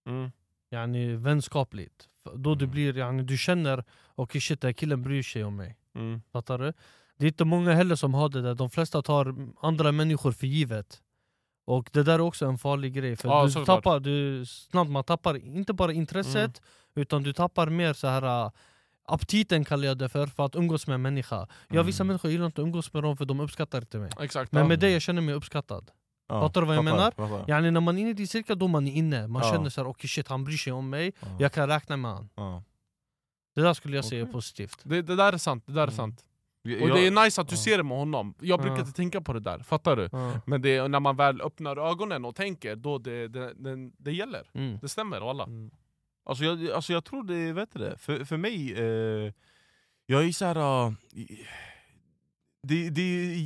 Mm. 0.08 0.32
Yani 0.70 1.16
vänskapligt. 1.16 2.10
Då 2.36 2.56
du 2.56 2.68
blir, 2.68 2.98
yani, 2.98 3.24
du 3.24 3.38
känner 3.38 3.84
okej 4.16 4.42
shit 4.42 4.62
den 4.62 4.68
här 4.68 4.74
killen 4.74 5.02
bryr 5.02 5.24
sig 5.24 5.44
om 5.44 5.56
mig. 5.56 5.78
Mm. 5.96 6.22
Fattar 6.32 6.58
du? 6.58 6.74
Det 7.18 7.26
är 7.26 7.28
inte 7.28 7.46
många 7.46 7.74
heller 7.74 7.96
som 7.96 8.14
har 8.14 8.30
det 8.30 8.42
där, 8.42 8.56
de 8.56 8.70
flesta 8.70 9.02
tar 9.02 9.36
andra 9.62 9.92
människor 9.92 10.32
för 10.32 10.48
givet. 10.48 11.02
Och 11.66 11.90
det 11.94 12.04
där 12.04 12.14
är 12.14 12.22
också 12.22 12.46
en 12.46 12.58
farlig 12.58 12.94
grej, 12.94 13.16
för 13.16 13.30
Ja, 13.30 13.46
du 13.46 13.66
tappar, 13.66 14.00
du, 14.00 14.46
snabbt 14.46 14.92
man 14.92 15.04
tappar 15.04 15.38
inte 15.38 15.74
bara 15.74 15.94
intresset, 15.94 16.62
utan 16.96 17.24
du 17.24 17.34
tappar 17.34 17.70
mer 17.70 17.94
så 17.94 18.08
här 18.08 18.52
aptiten 19.06 19.66
kallar 19.66 19.88
jag 19.88 19.98
det 19.98 20.10
för, 20.10 20.28
för 20.28 20.46
att 20.46 20.56
umgås 20.56 20.88
med 20.88 20.96
en 20.96 21.02
människa. 21.02 21.48
Jag 21.70 21.84
vissa 21.84 22.04
Mm. 22.04 22.08
människor 22.08 22.32
gillar 22.32 22.46
inte 22.46 22.62
att 22.62 22.66
umgås 22.66 22.94
med 22.94 23.04
dem 23.04 23.18
för 23.18 23.26
de 23.26 23.40
uppskattar 23.40 23.78
inte 23.82 23.98
mig. 23.98 24.12
Exakt. 24.20 24.52
Men 24.52 24.62
ja. 24.62 24.68
med 24.68 24.80
dig 24.80 24.92
jag 24.94 25.02
känner 25.02 25.22
mig 25.22 25.36
uppskattad. 25.36 25.92
Ja, 26.30 26.42
Fattar 26.42 26.62
du 26.62 26.68
vad 26.68 26.76
jag 26.76 26.84
menar? 26.84 27.12
fattar. 27.12 27.46
Yani 27.50 27.72
när 27.72 27.82
man 27.82 27.98
är 27.98 28.02
inne 28.02 28.10
i 28.10 28.14
din 28.14 28.28
cirkel 28.28 28.60
då 28.60 28.68
man 28.68 28.88
är 28.88 28.92
inne, 28.94 29.28
man 29.28 29.42
Ja. 29.46 29.52
känner 29.52 29.70
såhär 29.70 29.88
okej 29.90 30.08
shit 30.10 30.28
han 30.28 30.44
bryr 30.44 30.58
sig 30.58 30.74
om 30.74 30.90
mig, 30.90 31.12
Ja. 31.20 31.28
jag 31.40 31.52
kan 31.54 31.68
räkna 31.68 31.98
med 31.98 32.12
han. 32.12 32.30
Ja. 32.36 32.64
Det 33.56 33.62
där 33.62 33.74
skulle 33.74 33.96
jag 33.96 34.06
säga 34.06 34.22
är 34.22 34.26
positivt. 34.32 34.80
det, 34.84 35.02
det 35.02 35.16
där 35.16 35.34
är 35.34 35.38
sant, 35.38 35.64
det 35.68 35.74
där 35.74 35.82
är 35.82 35.84
Mm. 35.88 35.96
sant. 35.96 36.24
Jag- 36.62 36.82
Och 36.82 36.90
det 36.90 37.08
är 37.08 37.24
nice 37.26 37.42
att 37.42 37.48
du 37.48 37.58
ser 37.58 37.78
det 37.78 37.84
med 37.84 37.98
honom. 37.98 38.34
Jag 38.42 38.60
brukar 38.62 38.80
inte 38.80 38.92
tänka 38.92 39.22
på 39.22 39.34
det 39.34 39.40
där, 39.40 39.60
fattar 39.60 39.96
du? 39.96 40.10
Men 40.46 40.62
det 40.62 40.76
är 40.78 40.88
när 40.88 41.00
man 41.00 41.16
väl 41.16 41.42
öppnar 41.42 41.90
ögonen 41.92 42.26
och 42.26 42.36
tänker, 42.36 42.76
då 42.76 42.98
det, 42.98 43.28
det, 43.28 43.54
det, 43.54 43.92
det 43.98 44.12
gäller. 44.12 44.50
Mm. 44.54 44.78
Det 44.82 44.90
stämmer 44.90 45.30
alla. 45.30 45.48
Alltså 46.26 46.44
jag, 46.44 46.72
alltså 46.72 46.94
jag 46.94 47.06
tror 47.06 47.24
det, 47.24 47.54
vet 47.54 47.74
du 47.74 47.80
det, 47.80 47.98
för, 47.98 48.26
för 48.26 48.38
mig, 48.38 48.74
eh, 48.74 49.32
jag 50.06 50.26
är 50.26 50.32
såhär... 50.32 50.58
Uh, 50.58 50.94
det, 52.68 52.90
det 52.90 53.02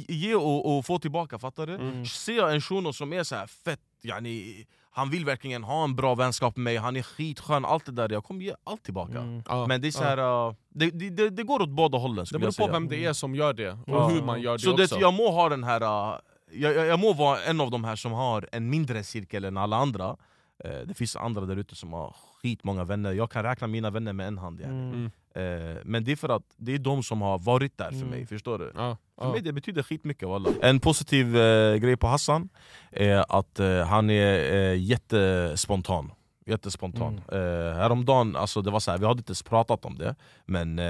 ge 0.09 0.35
och, 0.35 0.77
och 0.77 0.85
få 0.85 0.99
tillbaka, 0.99 1.39
fattar 1.39 1.67
du? 1.67 1.75
Mm. 1.75 2.05
Ser 2.05 2.37
jag 2.37 2.53
en 2.53 2.61
shuno 2.61 2.93
som 2.93 3.13
är 3.13 3.23
så 3.23 3.35
här 3.35 3.47
fett, 3.47 3.79
yani, 4.03 4.65
han 4.91 5.09
vill 5.09 5.25
verkligen 5.25 5.63
ha 5.63 5.83
en 5.83 5.95
bra 5.95 6.15
vänskap 6.15 6.55
med 6.57 6.63
mig, 6.63 6.77
han 6.77 6.95
är 6.95 7.01
skitskön, 7.01 7.65
allt 7.65 7.85
det 7.85 7.91
där, 7.91 8.09
jag 8.09 8.23
kommer 8.23 8.41
ge 8.41 8.53
allt 8.63 8.83
tillbaka. 8.83 9.17
Mm. 9.19 9.43
Ja, 9.47 9.67
Men 9.67 9.81
det 9.81 9.87
är 9.87 9.91
så 9.91 10.03
här, 10.03 10.47
uh, 10.47 10.53
det, 10.69 10.89
det, 10.91 11.09
det, 11.09 11.29
det 11.29 11.43
går 11.43 11.61
åt 11.61 11.69
båda 11.69 11.97
hållen 11.97 12.15
Det 12.17 12.25
skulle 12.25 12.39
beror 12.39 12.47
jag 12.47 12.55
på 12.57 12.63
säga. 12.63 12.71
vem 12.73 12.87
det 12.87 13.05
är 13.05 13.13
som 13.13 13.35
gör 13.35 13.53
det, 13.53 13.71
och 13.71 13.79
Ja. 13.85 14.07
hur 14.07 14.21
man 14.21 14.41
gör 14.41 14.53
det 14.53 14.59
Så 14.59 14.73
också. 14.73 14.95
det, 14.95 15.01
jag 15.01 15.13
må 15.13 15.31
ha 15.31 15.49
den 15.49 15.63
här, 15.63 15.81
uh, 15.83 16.19
jag, 16.51 16.75
jag, 16.75 16.85
jag 16.87 16.99
må 16.99 17.13
vara 17.13 17.43
en 17.43 17.61
av 17.61 17.71
de 17.71 17.83
här 17.83 17.95
som 17.95 18.11
har 18.11 18.49
en 18.51 18.69
mindre 18.69 19.03
cirkel 19.03 19.45
än 19.45 19.57
alla 19.57 19.77
andra 19.77 20.17
Eh, 20.63 20.79
Det 20.87 20.93
finns 20.93 21.15
andra 21.15 21.45
där 21.45 21.55
ute 21.55 21.75
som 21.75 21.93
har 21.93 22.15
skitmånga 22.47 22.83
vänner, 22.83 23.11
jag 23.13 23.31
kan 23.31 23.43
räkna 23.43 23.67
mina 23.67 23.89
vänner 23.89 24.13
med 24.13 24.27
en 24.27 24.37
hand 24.37 24.61
yani. 24.61 24.73
Mm. 24.73 25.05
Eh, 25.35 25.77
Men 25.85 26.03
det 26.03 26.11
är 26.11 26.15
för 26.15 26.29
att 26.29 26.43
det 26.57 26.73
är 26.73 26.79
de 26.79 27.03
som 27.03 27.21
har 27.21 27.39
varit 27.39 27.77
där 27.77 27.89
för 27.89 27.95
Mm. 27.95 28.09
mig, 28.09 28.25
förstår 28.25 28.59
du? 28.59 28.71
Ja, 28.75 28.97
För 29.17 29.25
ja. 29.25 29.31
mig 29.31 29.41
det 29.41 29.53
betyder 29.53 29.83
skitmycket 29.83 30.27
walla. 30.27 30.49
En 30.61 30.79
positiv 30.79 31.37
eh, 31.37 31.75
grej 31.77 31.97
på 31.97 32.07
Hassan 32.07 32.49
är 32.91 33.25
att 33.39 33.59
eh, 33.59 33.85
han 33.85 34.09
är 34.09 34.53
eh, 34.55 34.75
jättespontan 34.81 36.11
Jättespontan. 36.45 37.21
Eh, 37.31 37.37
häromdagen, 37.77 38.35
alltså 38.35 38.61
det 38.61 38.71
var 38.71 38.79
så 38.79 38.91
här, 38.91 38.97
vi 38.97 39.05
hade 39.05 39.17
inte 39.19 39.29
ens 39.29 39.43
pratat 39.43 39.85
om 39.85 39.97
det 39.97 40.15
Men 40.45 40.79
eh, 40.79 40.85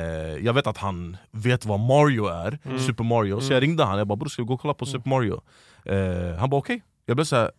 jag 0.46 0.54
vet 0.54 0.68
att 0.68 0.78
han 0.78 1.18
vet 1.32 1.66
vad 1.66 1.80
Mario 1.80 2.26
är, 2.28 2.60
Mm. 2.66 2.80
Super 2.80 3.04
Mario 3.04 3.40
Så 3.42 3.54
jag 3.54 3.64
ringde 3.64 3.84
han, 3.84 3.98
jag 3.98 4.08
bara 4.08 4.16
bror 4.16 4.30
ska 4.30 4.42
vi 4.42 4.48
gå 4.48 4.54
och 4.54 4.62
kolla 4.62 4.74
på 4.74 4.86
Mm. 4.86 4.92
Super 4.92 5.10
Mario? 5.10 5.42
Eh, 5.86 6.38
han 6.40 6.50
bara 6.50 6.58
okej, 6.58 6.82
jag 7.06 7.18
blev 7.18 7.26
såhär, 7.26 7.52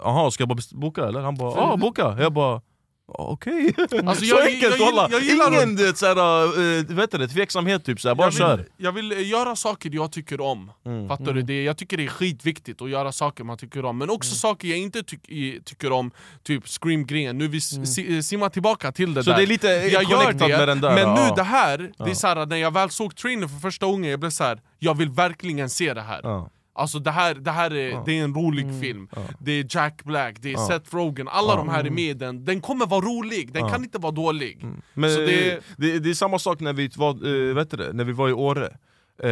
jaha 0.00 0.30
ska 0.30 0.42
jag 0.42 0.48
bara 0.48 0.58
boka 0.72 1.04
eller? 1.08 1.20
Han 1.20 1.34
bara 1.34 1.56
ja 1.56 1.76
boka, 1.76 2.16
jag 2.20 2.32
bara 2.32 2.60
Okej, 3.06 3.74
Alltså, 3.78 4.14
så 4.24 4.24
jag- 4.24 4.46
enkelt 4.46 4.80
jag 4.80 5.10
jag 5.12 5.22
gillar 5.22 5.52
Ingen 5.52 5.76
du 5.76 5.84
vet, 5.86 5.98
såhär, 5.98 6.44
uh, 6.58 6.84
vet 6.96 7.10
du, 7.10 7.18
det, 7.18 7.28
tveksamhet 7.28 7.84
typ, 7.84 8.00
såhär, 8.00 8.14
bara 8.14 8.26
jag, 8.26 8.34
kör 8.34 8.56
vill, 8.56 8.66
jag 8.76 8.92
vill 8.92 9.12
eh, 9.12 9.28
göra 9.28 9.56
saker 9.56 9.90
jag 9.92 10.12
tycker 10.12 10.40
om, 10.40 10.70
Mm. 10.86 11.08
fattar 11.08 11.32
du? 11.32 11.42
Det, 11.42 11.62
jag 11.64 11.76
tycker 11.76 11.96
det 11.96 12.04
är 12.04 12.08
skitviktigt 12.08 12.82
att 12.82 12.90
göra 12.90 13.12
saker 13.12 13.44
man 13.44 13.56
tycker 13.58 13.84
om 13.84 13.98
Men 13.98 14.10
också 14.10 14.28
Mm. 14.30 14.36
saker 14.36 14.68
jag 14.68 14.78
inte 14.78 15.02
i, 15.28 15.60
tycker 15.64 15.92
om, 15.92 16.10
typ 16.42 16.62
scream-grejen 16.68 17.38
Nu 17.38 17.48
vi 17.48 17.58
s- 17.58 17.94
si, 17.94 18.22
simma 18.22 18.50
tillbaka 18.50 18.92
till 18.92 19.14
det 19.14 19.24
Så 19.24 19.30
där 19.30 19.36
det 19.36 19.42
är 19.42 19.46
lite 19.46 19.66
jag 19.68 20.02
gör 20.10 20.32
det, 20.32 20.48
med 20.48 20.68
den 20.68 20.80
där 20.80 20.94
men 20.94 21.08
ja. 21.08 21.28
nu 21.28 21.34
det 21.36 21.42
här, 21.42 21.78
det 21.78 22.04
är 22.04 22.08
Ja. 22.08 22.14
så 22.14 22.26
här, 22.26 22.46
när 22.46 22.56
jag 22.56 22.70
väl 22.70 22.90
såg 22.90 23.16
trailern 23.16 23.48
för 23.48 23.58
första 23.60 23.86
gången, 23.86 24.10
jag 24.10 24.20
blev 24.20 24.30
så 24.30 24.44
här, 24.44 24.60
jag 24.78 24.94
vill 24.98 25.10
verkligen 25.10 25.70
se 25.70 25.94
det 25.94 26.02
här 26.02 26.20
Ja. 26.22 26.50
Alltså 26.76 26.98
det 26.98 27.10
här, 27.10 27.34
det 27.34 27.50
här 27.50 27.74
är, 27.74 27.90
Ja. 27.90 28.02
det 28.06 28.18
är 28.18 28.24
en 28.24 28.34
rolig 28.34 28.62
Mm. 28.64 28.80
film, 28.80 29.08
Ja. 29.16 29.22
det 29.40 29.52
är 29.52 29.66
Jack 29.70 30.04
Black, 30.04 30.36
det 30.40 30.48
är 30.48 30.52
Ja. 30.52 30.66
Seth 30.66 30.94
Rogen, 30.96 31.28
alla 31.28 31.52
Ja. 31.52 31.56
de 31.56 31.68
här 31.68 31.84
är 31.84 31.90
med 31.90 32.04
i 32.04 32.14
den, 32.14 32.44
den 32.44 32.60
kommer 32.60 32.86
vara 32.86 33.00
rolig, 33.00 33.52
den 33.52 33.62
Ja. 33.62 33.68
kan 33.68 33.84
inte 33.84 33.98
vara 33.98 34.12
dålig 34.12 34.58
Mm. 34.62 34.82
Men 34.94 35.10
Så 35.14 35.20
det, 35.20 35.26
det- 35.26 35.60
det, 35.76 35.98
det 35.98 36.10
är 36.10 36.14
samma 36.14 36.38
sak 36.38 36.60
när 36.60 36.72
vi 36.72 36.90
var, 36.96 37.10
eh, 37.48 37.54
vet 37.54 37.70
du 37.70 37.76
det, 37.76 37.92
när 37.92 38.04
vi 38.04 38.12
var 38.12 38.28
i 38.28 38.32
Åre 38.32 38.76
eh, 39.22 39.28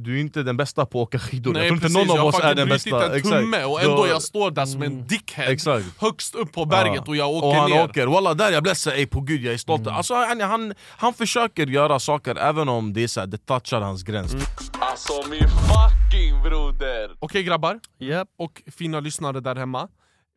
Du 0.00 0.16
är 0.16 0.20
inte 0.20 0.42
den 0.42 0.56
bästa 0.56 0.86
på 0.86 1.02
att 1.02 1.08
åka 1.08 1.18
skidor, 1.18 1.56
jag 1.56 1.62
tror 1.62 1.72
inte 1.74 1.82
precis, 1.82 1.96
någon 1.96 2.06
jag 2.06 2.16
av 2.26 2.32
har 2.32 2.38
oss 2.40 2.44
är 2.44 2.54
den 2.54 2.68
bästa 2.68 3.14
en 3.16 3.22
tumme 3.22 3.64
och 3.64 3.80
ändå 3.82 3.96
Då- 3.96 4.06
jag 4.06 4.22
står 4.22 4.50
där 4.50 4.66
som 4.66 4.82
en 4.82 4.92
Mm. 4.92 5.06
dickhead 5.06 5.52
Exakt. 5.52 5.84
högst 6.00 6.34
upp 6.34 6.52
på 6.52 6.64
berget 6.64 6.94
Ja. 6.96 7.02
och 7.06 7.16
jag 7.16 7.30
åker 7.30 7.46
och 7.48 7.54
han 7.54 7.70
ner 7.70 7.84
åker, 7.84 8.06
walla 8.06 8.34
där 8.34 8.52
jag 8.52 8.62
blev 8.62 8.74
såhär, 8.74 8.96
ey 8.96 9.06
på 9.06 9.20
gud 9.20 9.42
jag 9.44 9.54
är 9.54 9.58
stolt 9.58 9.86
alltså, 9.86 10.14
han, 10.14 10.40
han, 10.40 10.74
han 10.88 11.14
försöker 11.14 11.66
göra 11.66 11.98
saker 11.98 12.36
även 12.36 12.68
om 12.68 12.92
det, 12.92 13.02
är 13.02 13.08
så 13.08 13.20
här, 13.20 13.26
det 13.26 13.46
touchar 13.46 13.80
hans 13.80 14.02
gräns 14.02 14.32
Mm. 14.34 14.44
Alltså 14.80 15.12
min 15.30 15.40
fucking 15.48 16.42
broder! 16.42 17.10
Okej 17.18 17.42
grabbar, 17.42 17.80
Japp. 17.98 18.28
och 18.38 18.62
fina 18.78 19.00
lyssnare 19.00 19.40
där 19.40 19.56
hemma. 19.56 19.88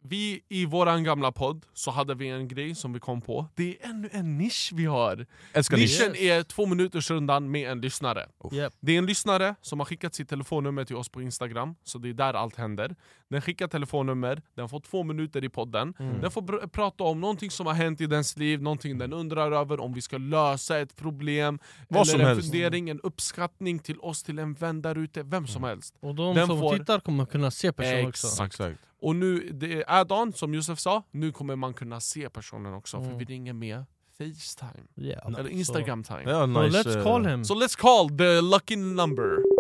Vi 0.02 0.42
i 0.50 0.66
våran 0.66 1.04
gamla 1.04 1.32
podd 1.32 1.66
så 1.74 1.92
hade 1.92 2.16
vi 2.16 2.28
en 2.28 2.48
grej 2.48 2.76
som 2.76 2.94
vi 2.94 3.00
kom 3.00 3.22
på. 3.22 3.48
Det 3.56 3.70
är 3.70 3.90
ännu 3.90 4.10
en 4.12 4.38
nisch 4.38 4.72
vi 4.76 4.86
har. 4.86 5.26
Älskar 5.54 5.78
ni? 5.78 5.84
Nischen 5.84 6.16
är 6.16 6.44
två 6.44 6.66
minuters 6.66 7.12
rundan 7.12 7.52
med 7.52 7.72
en 7.72 7.82
lyssnare. 7.82 8.30
Japp. 8.52 8.74
Det 8.80 8.92
är 8.92 8.98
en 8.98 9.06
lyssnare 9.06 9.56
som 9.62 9.80
har 9.80 9.86
skickat 9.86 10.16
sitt 10.16 10.30
telefonnummer 10.30 10.86
till 10.86 10.96
oss 10.96 11.10
på 11.10 11.22
Instagram, 11.22 11.76
så 11.84 11.98
det 11.98 12.10
är 12.10 12.14
där 12.14 12.34
allt 12.34 12.56
händer. 12.56 12.96
Den 13.30 13.42
skickar 13.42 13.68
telefonnummer, 13.68 14.42
den 14.56 14.70
får 14.70 14.80
två 14.80 15.04
minuter 15.04 15.44
i 15.44 15.50
podden. 15.50 15.94
Mm. 16.00 16.22
Den 16.22 16.32
får 16.32 16.68
prata 16.68 17.04
om 17.04 17.22
någonting 17.22 17.52
som 17.52 17.66
har 17.68 17.74
hänt 17.74 18.02
i 18.02 18.06
dens 18.06 18.38
liv, 18.38 18.62
någonting 18.62 18.98
den 18.98 19.14
undrar 19.14 19.52
över, 19.52 19.80
om 19.80 19.94
vi 19.94 20.02
ska 20.02 20.18
lösa 20.18 20.80
ett 20.80 20.96
problem, 20.96 21.60
Vad 21.88 22.02
eller 22.02 22.12
som 22.12 22.22
en 22.22 22.28
helst. 22.28 22.42
fundering, 22.52 22.90
en 22.90 23.00
uppskattning 23.00 23.80
till 23.80 24.00
oss, 24.00 24.24
till 24.24 24.40
en 24.40 24.54
vän 24.54 24.82
där 24.82 24.98
ute, 24.98 25.24
vem 25.24 25.48
som 25.48 25.64
helst. 25.64 25.96
Och 26.00 26.16
de 26.16 26.36
Den 26.36 26.48
som 26.48 26.60
får- 26.60 26.78
tittar 26.78 27.00
kommer 27.00 27.26
kunna 27.26 27.52
se 27.52 27.72
personen 27.72 28.08
också. 28.08 28.44
Exakt. 28.46 28.80
Och 29.02 29.16
nu, 29.16 29.40
det 29.54 29.74
är 29.74 29.84
add-on 29.88 30.34
som 30.34 30.54
Josef 30.54 30.80
sa, 30.80 31.04
nu 31.12 31.32
kommer 31.32 31.56
man 31.56 31.74
kunna 31.74 32.00
se 32.00 32.30
personen 32.30 32.74
också, 32.74 32.98
för 32.98 33.06
Mm. 33.06 33.18
vi 33.18 33.26
ringer 33.26 33.54
med 33.54 33.86
Facetime, 34.18 34.84
Ja. 34.96 35.20
eller 35.40 35.50
Instagram 35.50 36.04
time. 36.04 36.24
Ja, 36.26 36.40
Så, 36.42 36.48
nice, 36.48 36.78
let's 36.84 36.98
eh, 36.98 37.04
call 37.04 37.26
him! 37.26 37.46
So 37.46 37.54
let's 37.56 37.78
call 37.78 38.10
the 38.18 38.42
lucky 38.42 38.76
number. 38.76 39.59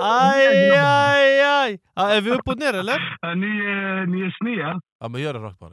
Aj, 0.00 0.70
aj, 0.70 1.40
aj! 1.40 1.78
Ah, 1.94 2.10
är 2.10 2.20
vi 2.20 2.30
upp 2.30 2.48
och 2.48 2.58
ner 2.58 2.74
eller? 2.74 3.18
Ja, 3.20 3.34
ni, 3.34 3.46
är, 3.46 4.06
ni 4.06 4.20
är 4.20 4.36
snea. 4.38 4.80
Ja 5.00 5.08
men 5.08 5.20
gör 5.20 5.34
det 5.34 5.38
rakt 5.38 5.58
bara 5.58 5.70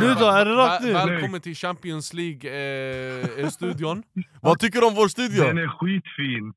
Nu 0.00 0.14
då, 0.18 0.26
är 0.26 0.44
det 0.44 0.54
rakt 0.54 0.82
nu? 0.84 0.92
Välkommen 0.92 1.40
till 1.40 1.54
Champions 1.54 2.14
League-studion. 2.14 4.02
Vad 4.42 4.58
tycker 4.58 4.80
du 4.80 4.86
om 4.86 4.94
vår 4.94 5.08
studio? 5.08 5.44
Den 5.44 5.58
är 5.58 5.68
skitfin. 5.68 6.52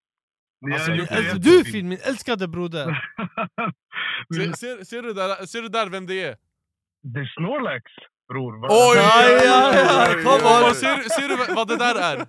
Alltså, 0.74 0.91
är 0.91 1.39
du 1.39 1.60
är 1.60 1.63
fin, 1.63 1.88
min 1.89 2.00
älskade 2.04 2.48
broder! 2.48 2.86
ser, 4.36 4.54
ser, 4.54 4.84
ser, 4.84 5.02
du 5.02 5.13
där, 5.13 5.45
ser 5.45 5.62
du 5.62 5.67
där 5.67 5.89
vem 5.89 6.06
det 6.06 6.24
är? 6.24 6.36
Det 7.04 7.19
är 7.19 7.26
Snorlax, 7.26 7.84
bror. 8.30 8.54
Oj! 8.69 8.98
Aj, 8.98 9.34
aj, 9.34 9.88
aj, 9.89 10.24
kom. 10.24 10.39
Ser, 10.76 11.10
ser 11.10 11.28
du 11.30 11.54
vad 11.56 11.67
det 11.67 11.78
där 11.78 11.95
är? 11.95 12.17
det, 12.17 12.26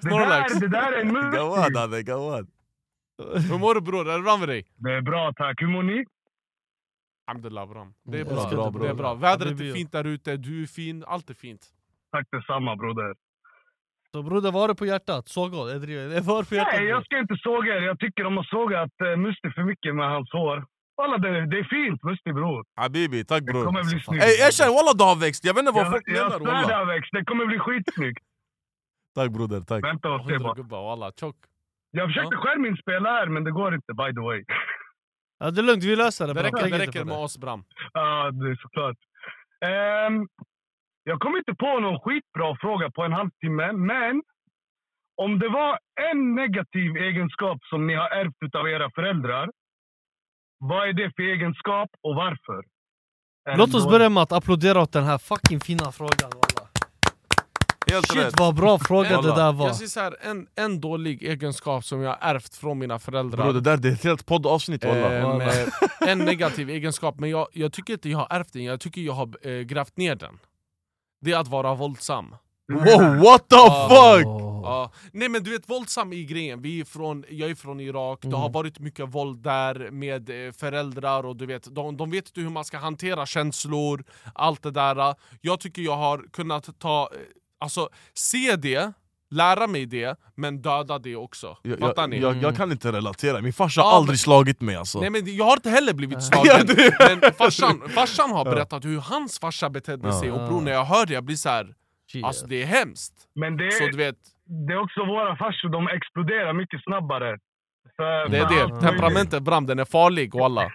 Snorlax. 0.00 0.52
där, 0.52 0.60
det 0.60 0.68
där 0.68 0.92
är 0.92 1.00
en 1.98 2.04
gawad 2.04 2.53
Hur 3.18 3.58
mår 3.58 3.74
du 3.74 3.80
bror? 3.80 4.08
Är 4.10 4.16
det 4.16 4.22
bra 4.22 4.36
med 4.36 4.48
dig? 4.48 4.66
Det 4.76 4.92
är 4.92 5.00
bra, 5.02 5.32
tack. 5.36 5.62
Hur 5.62 5.68
mår 5.68 5.82
ni? 5.82 6.04
Alhamdulillah 7.26 7.66
bra. 7.68 7.88
Det 8.04 8.18
är 8.18 8.22
Mm, 8.22 8.34
bra. 8.34 8.50
bra, 8.50 8.70
dig, 8.70 8.80
det 8.82 8.88
är 8.88 8.94
bra. 8.94 9.14
Vädret 9.14 9.60
är 9.60 9.72
fint 9.72 9.92
där 9.92 10.04
ute, 10.04 10.36
du 10.36 10.62
är 10.62 10.66
fin, 10.66 11.04
allt 11.06 11.30
är 11.30 11.34
fint. 11.34 11.66
Tack 12.12 12.26
detsamma, 12.30 12.76
broder. 12.76 13.14
Så 14.12 14.22
broder, 14.22 14.52
vad 14.52 14.60
har 14.62 14.68
du 14.68 14.74
på 14.74 14.86
hjärtat? 14.86 15.28
Såga? 15.28 15.72
Jag 15.72 15.80
driver. 15.82 16.20
Vad 16.30 16.48
på 16.48 16.54
hjärtat? 16.54 16.74
Nej, 16.76 16.84
jag 16.84 17.04
ska 17.04 17.18
inte 17.18 17.36
såga 17.36 17.76
er. 17.76 17.80
Jag 17.82 17.98
tycker 17.98 18.24
de 18.24 18.36
har 18.36 18.44
sågat 18.44 18.90
uh, 19.04 19.16
Musti 19.16 19.50
för 19.50 19.62
mycket 19.64 19.94
med 19.94 20.08
hans 20.10 20.32
hår. 20.32 20.66
Walla, 20.96 21.18
det, 21.18 21.46
det 21.46 21.58
är 21.58 21.64
fint, 21.64 22.02
Musti 22.02 22.32
bror. 22.32 22.64
Habibi, 22.76 23.24
tack 23.24 23.42
Det 23.46 23.52
bror 23.52 23.64
kommer 23.64 23.82
bli 23.90 24.00
snyggt. 24.00 24.24
Ey 24.24 24.34
erkänn 24.46 24.68
walla 24.74 24.92
du 24.98 25.04
har 25.04 25.16
växt, 25.16 25.44
jag 25.44 25.54
vet 25.54 25.60
inte 25.62 25.72
vad 25.72 25.84
Jag, 25.86 25.92
folk 25.92 26.04
jag 26.06 26.14
menar 26.14 26.38
svär 26.38 26.68
det 26.68 26.74
har 26.74 26.86
växt. 26.86 27.10
Det 27.12 27.24
kommer 27.24 27.46
bli 27.46 27.58
skitsnyggt. 27.58 28.24
Tack 29.14 29.30
broder, 29.30 29.60
tack 29.60 29.84
Vänta 29.84 30.10
och 30.10 30.26
se 30.28 30.38
bara. 30.38 30.54
gubbar, 30.54 30.82
walla. 30.82 31.10
Jag 31.96 32.08
försökte 32.08 32.36
skärminspela 32.36 33.08
här, 33.10 33.26
men 33.26 33.44
det 33.44 33.50
går 33.50 33.74
inte 33.74 33.92
by 33.94 34.14
the 34.14 34.20
way. 34.20 34.44
Ja, 35.38 35.50
det 35.50 35.60
är 35.60 35.62
lugnt, 35.62 35.84
vi 35.84 35.96
löser 35.96 36.26
det. 36.26 36.32
Det 36.32 36.42
räcker, 36.42 36.70
det 36.70 36.78
räcker 36.78 37.04
med 37.04 37.16
oss 37.16 37.38
Bram. 37.38 37.64
Ja, 37.92 38.30
det 38.30 38.50
är 38.50 38.56
såklart. 38.62 38.96
Ehm, 39.66 40.26
jag 41.04 41.20
kom 41.20 41.36
inte 41.36 41.54
på 41.54 41.80
någon 41.80 42.00
skitbra 42.00 42.56
fråga 42.60 42.90
på 42.90 43.02
en 43.02 43.12
halvtimme, 43.12 43.72
men 43.72 44.22
om 45.16 45.38
det 45.38 45.48
var 45.48 45.78
en 46.10 46.34
negativ 46.34 46.96
egenskap 46.96 47.58
som 47.70 47.86
ni 47.86 47.94
har 47.94 48.08
ärvt 48.08 48.54
av 48.54 48.68
era 48.68 48.90
föräldrar, 48.90 49.50
vad 50.58 50.88
är 50.88 50.92
det 50.92 51.12
för 51.16 51.22
egenskap 51.22 51.90
och 52.02 52.14
varför? 52.14 52.64
Låt 53.56 53.74
oss 53.74 53.88
börja 53.88 54.08
med 54.08 54.22
att 54.22 54.32
applådera 54.32 54.80
åt 54.80 54.92
den 54.92 55.04
här 55.04 55.18
fucking 55.18 55.60
fina 55.60 55.92
frågan. 55.92 56.30
Helt 57.86 58.06
Shit 58.12 58.22
rätt 58.22 58.34
vad 58.40 58.54
bra 58.54 58.78
fråga 58.78 59.08
det 59.08 59.16
Walla. 59.16 59.36
där 59.36 59.52
var! 59.52 59.66
Jag 59.66 59.76
säger 59.76 59.88
så 59.88 60.00
här, 60.00 60.16
en, 60.20 60.46
en 60.54 60.80
dålig 60.80 61.22
egenskap 61.22 61.84
som 61.84 62.00
jag 62.00 62.10
har 62.10 62.18
ärvt 62.20 62.54
från 62.56 62.78
mina 62.78 62.98
föräldrar. 62.98 63.44
Bror 63.44 63.52
det 63.52 63.60
där 63.60 63.76
det 63.76 63.88
är 63.88 63.92
ett 63.92 64.04
helt 64.04 64.26
poddavsnitt 64.26 64.84
eh, 64.84 65.68
en 66.00 66.18
negativ 66.18 66.70
egenskap, 66.70 67.18
men 67.18 67.30
jag, 67.30 67.48
jag 67.52 67.72
tycker 67.72 67.92
inte 67.92 68.08
jag 68.08 68.18
har 68.18 68.26
ärvt 68.30 68.52
den, 68.52 68.64
jag 68.64 68.80
tycker 68.80 69.00
jag 69.00 69.12
har 69.12 69.48
eh, 69.48 69.60
grävt 69.60 69.96
ner 69.96 70.14
den. 70.14 70.38
Det 71.20 71.32
är 71.32 71.38
att 71.38 71.48
vara 71.48 71.74
våldsam. 71.74 72.34
Wow 72.72 73.16
what 73.16 73.48
the 73.48 73.56
Ja. 73.56 73.88
fuck! 73.90 74.26
Ja. 74.64 74.90
Nej 75.12 75.28
men 75.28 75.42
du 75.42 75.50
vet, 75.50 75.70
våldsam 75.70 76.12
i 76.12 76.24
grejen. 76.24 76.62
Vi 76.62 76.80
är 76.80 76.84
från, 76.84 77.24
jag 77.30 77.50
är 77.50 77.54
från 77.54 77.80
Irak, 77.80 78.18
det 78.22 78.28
Mm. 78.28 78.40
har 78.40 78.48
varit 78.50 78.78
mycket 78.78 79.08
våld 79.08 79.42
där 79.42 79.90
med 79.90 80.46
eh, 80.46 80.52
föräldrar 80.52 81.26
och 81.26 81.36
du 81.36 81.46
vet, 81.46 81.74
de, 81.74 81.96
de 81.96 82.10
vet 82.10 82.26
inte 82.28 82.40
hur 82.40 82.48
man 82.50 82.64
ska 82.64 82.78
hantera 82.78 83.26
känslor, 83.26 84.04
allt 84.34 84.62
det 84.62 84.70
där. 84.70 85.14
Jag 85.40 85.60
tycker 85.60 85.82
jag 85.82 85.96
har 85.96 86.24
kunnat 86.32 86.78
ta, 86.78 87.08
eh, 87.12 87.18
alltså 87.60 87.88
se 88.14 88.56
det, 88.56 88.92
lära 89.30 89.66
mig 89.66 89.86
det, 89.86 90.16
men 90.34 90.62
döda 90.62 90.98
det 90.98 91.16
också. 91.16 91.56
Jag, 91.62 91.78
Fattar 91.78 92.02
jag, 92.02 92.10
ni? 92.10 92.18
jag, 92.18 92.36
jag 92.42 92.56
kan 92.56 92.72
inte 92.72 92.92
relatera, 92.92 93.40
min 93.40 93.52
farsa 93.52 93.80
har 93.82 93.88
Ja, 93.90 93.96
aldrig 93.96 94.12
men- 94.12 94.18
slagit 94.18 94.60
mig 94.60 94.76
alltså. 94.76 95.00
Nej 95.00 95.10
men 95.10 95.36
jag 95.36 95.44
har 95.44 95.52
inte 95.56 95.70
heller 95.70 95.94
blivit 95.94 96.22
slagen, 96.22 96.66
men 97.20 97.32
farsan, 97.32 97.82
farsan 97.94 98.30
har 98.30 98.44
berättat 98.44 98.84
hur 98.84 98.98
hans 98.98 99.38
farsa 99.38 99.70
betedde 99.70 100.08
Ja. 100.08 100.20
sig, 100.20 100.30
och 100.32 100.48
bror 100.48 100.60
när 100.60 100.72
jag 100.72 100.84
hör 100.84 101.06
det 101.06 101.14
jag 101.14 101.24
blir 101.24 101.36
så 101.36 101.48
här. 101.48 101.74
Alltså 102.22 102.46
det 102.46 102.62
är 102.62 102.66
hemskt. 102.66 103.12
Men 103.34 103.56
det 103.56 103.70
Så 103.72 103.84
är, 103.84 103.90
du 103.90 103.96
vet, 103.96 104.16
det 104.66 104.72
är 104.72 104.80
också 104.82 105.00
våra 105.00 105.36
farsor, 105.36 105.68
de 105.68 105.88
exploderar 105.88 106.52
mycket 106.52 106.82
snabbare. 106.82 107.38
För, 107.96 108.28
det 108.28 108.38
är 108.38 108.48
det. 108.48 108.80
Temperamentet 108.80 109.42
Bram, 109.42 109.66
den 109.66 109.78
är 109.78 109.84
farlig 109.84 110.34
walla. 110.34 110.70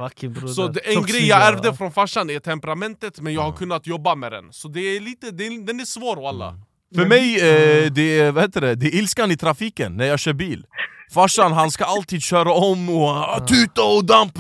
Så 0.56 0.68
det, 0.68 0.80
en 0.88 0.94
Tjock 0.94 1.08
grej 1.08 1.28
jag 1.28 1.48
ärvde 1.48 1.68
ja. 1.68 1.74
från 1.74 1.92
farsan 1.92 2.30
är 2.30 2.40
temperamentet, 2.40 3.22
men 3.22 3.34
jag 3.34 3.42
har 3.42 3.52
kunnat 3.52 3.88
jobba 3.88 4.16
med 4.16 4.32
den. 4.32 4.54
Så 4.54 4.68
det 4.68 4.80
är 4.80 5.00
lite, 5.00 5.32
det 5.32 5.48
är, 5.48 5.66
den 5.66 5.80
är 5.80 5.86
svår 5.86 6.16
walla. 6.22 6.56
För 6.96 7.06
mig, 7.06 7.36
eh, 7.36 7.92
det, 7.92 8.20
är, 8.20 8.32
vad 8.32 8.44
heter 8.44 8.62
det, 8.62 8.76
det 8.76 8.86
är 8.88 8.96
ilskan 8.96 9.32
i 9.32 9.38
trafiken 9.38 9.98
när 9.98 10.06
jag 10.06 10.20
kör 10.20 10.34
bil. 10.34 10.66
Farsan 11.12 11.52
han 11.52 11.72
ska 11.72 11.86
alltid 11.86 12.22
köra 12.22 12.52
om 12.54 12.90
och 12.90 13.10
ah, 13.10 13.40
tuta 13.48 13.84
och 13.84 14.06
damp. 14.06 14.34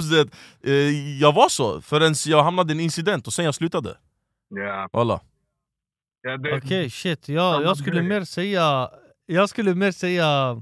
Eh, 0.65 0.71
Jag 1.21 1.33
var 1.33 1.49
så, 1.49 1.81
förrän 1.81 2.15
jag 2.25 2.43
hamnade 2.43 2.73
i 2.73 2.75
en 2.75 2.79
incident 2.79 3.27
och 3.27 3.33
sen 3.33 3.45
jag 3.45 3.55
slutade. 3.55 3.97
Ja. 4.49 4.89
Walla. 4.93 5.19
Ja, 6.21 6.37
det, 6.37 6.57
Okej 6.57 6.89
shit, 6.89 7.29
jag, 7.29 7.63
jag 7.63 7.77
skulle 7.77 8.01
mer 8.01 8.23
säga 8.23 8.89
Jag 9.25 9.49
skulle 9.49 9.75
mer 9.75 9.91
säga 9.91 10.61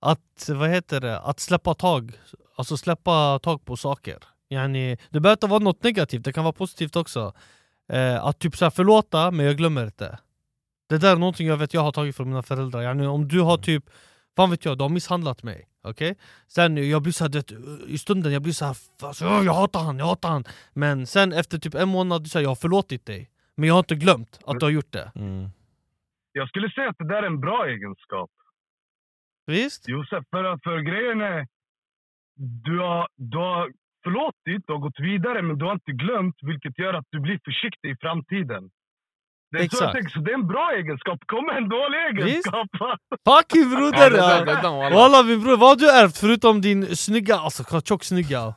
att, 0.00 0.48
vad 0.48 0.70
heter 0.70 1.00
det, 1.00 1.18
att 1.20 1.40
släppa 1.40 1.74
tag. 1.74 2.12
Alltså 2.56 2.76
släppa 2.76 3.38
tag 3.38 3.64
på 3.64 3.76
saker. 3.76 4.18
Yani, 4.50 4.96
Det 5.10 5.20
behöver 5.20 5.36
inte 5.36 5.46
vara 5.46 5.58
något 5.58 5.82
negativt, 5.82 6.24
det 6.24 6.32
kan 6.32 6.44
vara 6.44 6.52
positivt 6.52 6.96
också. 6.96 7.32
Eh, 7.92 8.24
Att 8.24 8.38
typ 8.38 8.56
så 8.56 8.64
här, 8.64 8.70
förlåta 8.70 9.30
men 9.30 9.46
jag 9.46 9.56
glömmer 9.56 9.84
inte 9.84 10.18
Det 10.88 10.98
där 10.98 11.12
är 11.12 11.16
någonting 11.18 11.46
jag 11.48 11.56
vet 11.56 11.74
jag 11.74 11.80
har 11.80 11.92
tagit 11.92 12.16
från 12.16 12.28
mina 12.28 12.42
föräldrar 12.42 12.82
yani, 12.82 13.06
Om 13.06 13.28
du 13.28 13.40
har 13.40 13.56
typ, 13.56 13.84
fan 14.36 14.50
vet 14.50 14.64
jag, 14.64 14.78
du 14.78 14.84
har 14.84 14.88
misshandlat 14.88 15.42
mig 15.42 15.68
Okej? 15.82 16.14
Sen 16.48 16.90
jag 16.90 17.02
blir 17.02 17.12
såhär, 17.12 17.28
du 17.30 17.38
vet, 17.38 17.52
i 17.88 17.98
stunden 17.98 18.32
jag 18.32 18.42
blir 18.42 18.52
såhär 18.52 18.76
alltså, 19.02 19.24
"Åh, 19.26 19.44
Jag 19.44 19.54
hatar 19.54 19.80
han, 19.80 19.98
jag 19.98 20.06
hatar 20.06 20.28
han 20.28 20.44
Men 20.72 21.06
sen 21.06 21.32
efter 21.32 21.58
typ 21.58 21.74
en 21.74 21.88
månad, 21.88 22.22
du 22.24 22.28
säger 22.28 22.44
jag 22.44 22.50
har 22.50 22.56
förlåtit 22.56 23.06
dig 23.06 23.30
Men 23.56 23.66
jag 23.68 23.74
har 23.74 23.78
inte 23.78 23.94
glömt 23.94 24.38
att 24.46 24.60
du 24.60 24.66
har 24.66 24.70
gjort 24.70 24.92
det 24.92 25.12
Mm. 25.14 25.48
jag 26.32 26.48
skulle 26.48 26.70
säga 26.70 26.88
att 26.90 26.98
det 26.98 27.08
där 27.08 27.22
är 27.22 27.26
en 27.26 27.40
bra 27.40 27.66
egenskap. 27.68 28.30
Visst? 29.46 29.88
Josef, 29.88 30.24
för, 30.30 30.44
att- 30.44 30.62
för 30.62 30.78
grejen 30.80 31.20
är... 31.20 31.46
Du 32.64 32.78
har, 32.78 33.08
du 33.16 33.36
har 33.38 33.72
förlåtit, 34.04 34.66
du 34.66 34.72
har 34.72 34.80
gått 34.80 35.00
vidare, 35.00 35.42
men 35.42 35.58
du 35.58 35.64
har 35.64 35.72
inte 35.72 35.92
glömt, 35.92 36.36
vilket 36.42 36.78
gör 36.78 36.94
att 36.94 37.06
du 37.10 37.20
blir 37.20 37.40
försiktig 37.44 37.90
i 37.90 37.96
framtiden. 38.00 38.70
Det 39.50 39.56
är, 39.56 39.60
så 39.60 39.64
Exakt. 39.64 39.82
jag 39.82 39.92
tänker, 39.92 40.10
så 40.10 40.20
det 40.20 40.30
är 40.30 40.34
en 40.34 40.46
bra 40.46 40.72
egenskap. 40.76 41.18
Kom 41.26 41.48
en 41.48 41.68
dålig 41.68 41.98
egenskap. 41.98 42.68
Fucking 43.28 43.70
broder! 43.70 44.10
Ja, 44.16 44.44
det 44.44 44.94
walla. 44.94 45.22
Min 45.22 45.42
bror, 45.42 45.56
vad 45.56 45.68
har 45.68 45.76
du 45.76 45.90
ärvt 45.90 46.18
förutom 46.18 46.60
din 46.60 46.96
snygga, 46.96 47.36
alltså 47.36 47.80
tjock 47.80 48.04
snygga? 48.04 48.40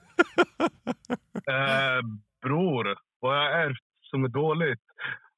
Eh, 1.47 2.01
bror, 2.43 2.97
vad 3.19 3.37
jag 3.37 3.41
har 3.41 3.49
ärvt 3.49 3.85
som 4.11 4.23
är 4.23 4.27
dåligt? 4.27 4.79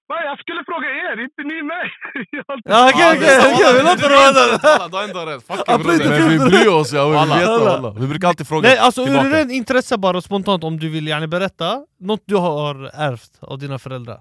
Nej, 0.09 0.25
jag 0.25 0.39
skulle 0.39 0.63
fråga 0.65 0.87
er, 0.89 1.23
inte 1.23 1.41
ni 1.43 1.61
mig. 1.63 1.85
Jag 2.31 2.61
Ja, 2.63 2.89
okej 2.93 3.11
okej 3.11 3.73
vi 3.77 3.81
låter 3.83 4.09
det 4.09 4.89
Du 4.91 4.97
har 4.97 5.03
ändå 5.03 5.19
rätt, 5.31 5.47
fuck 5.47 5.69
you, 5.69 5.75
April, 5.75 5.97
broder. 5.97 6.19
Men 6.19 6.29
vi 6.29 6.39
bryr 6.49 6.67
oss, 6.67 6.93
ja, 6.93 7.07
vi 7.07 7.15
Walla. 7.15 7.59
walla. 7.59 7.99
Vi 7.99 8.07
brukar 8.07 8.27
alltid 8.27 8.47
fråga 8.47 8.69
Nej 8.69 8.77
alltså 8.77 9.01
ur 9.01 9.31
rent 9.31 9.51
intresse 9.51 9.97
bara 9.97 10.21
spontant 10.21 10.63
om 10.63 10.79
du 10.79 10.89
vill 10.89 11.07
yani, 11.07 11.27
berätta 11.27 11.85
Något 11.99 12.23
du 12.25 12.35
har 12.35 12.75
ärvt 12.93 13.31
av 13.41 13.59
dina 13.59 13.79
föräldrar 13.79 14.19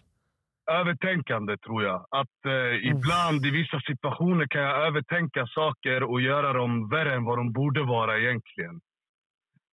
Övertänkande 0.70 1.56
tror 1.58 1.82
jag. 1.82 2.06
Att 2.10 2.38
eh, 2.46 2.90
ibland 2.90 3.46
i 3.46 3.50
vissa 3.50 3.80
situationer 3.80 4.46
kan 4.46 4.60
jag 4.60 4.86
övertänka 4.86 5.46
saker 5.46 6.02
och 6.02 6.20
göra 6.20 6.52
dem 6.52 6.88
värre 6.88 7.14
än 7.14 7.24
vad 7.24 7.38
de 7.38 7.52
borde 7.52 7.82
vara 7.82 8.18
egentligen. 8.18 8.80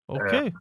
Okej 0.07 0.53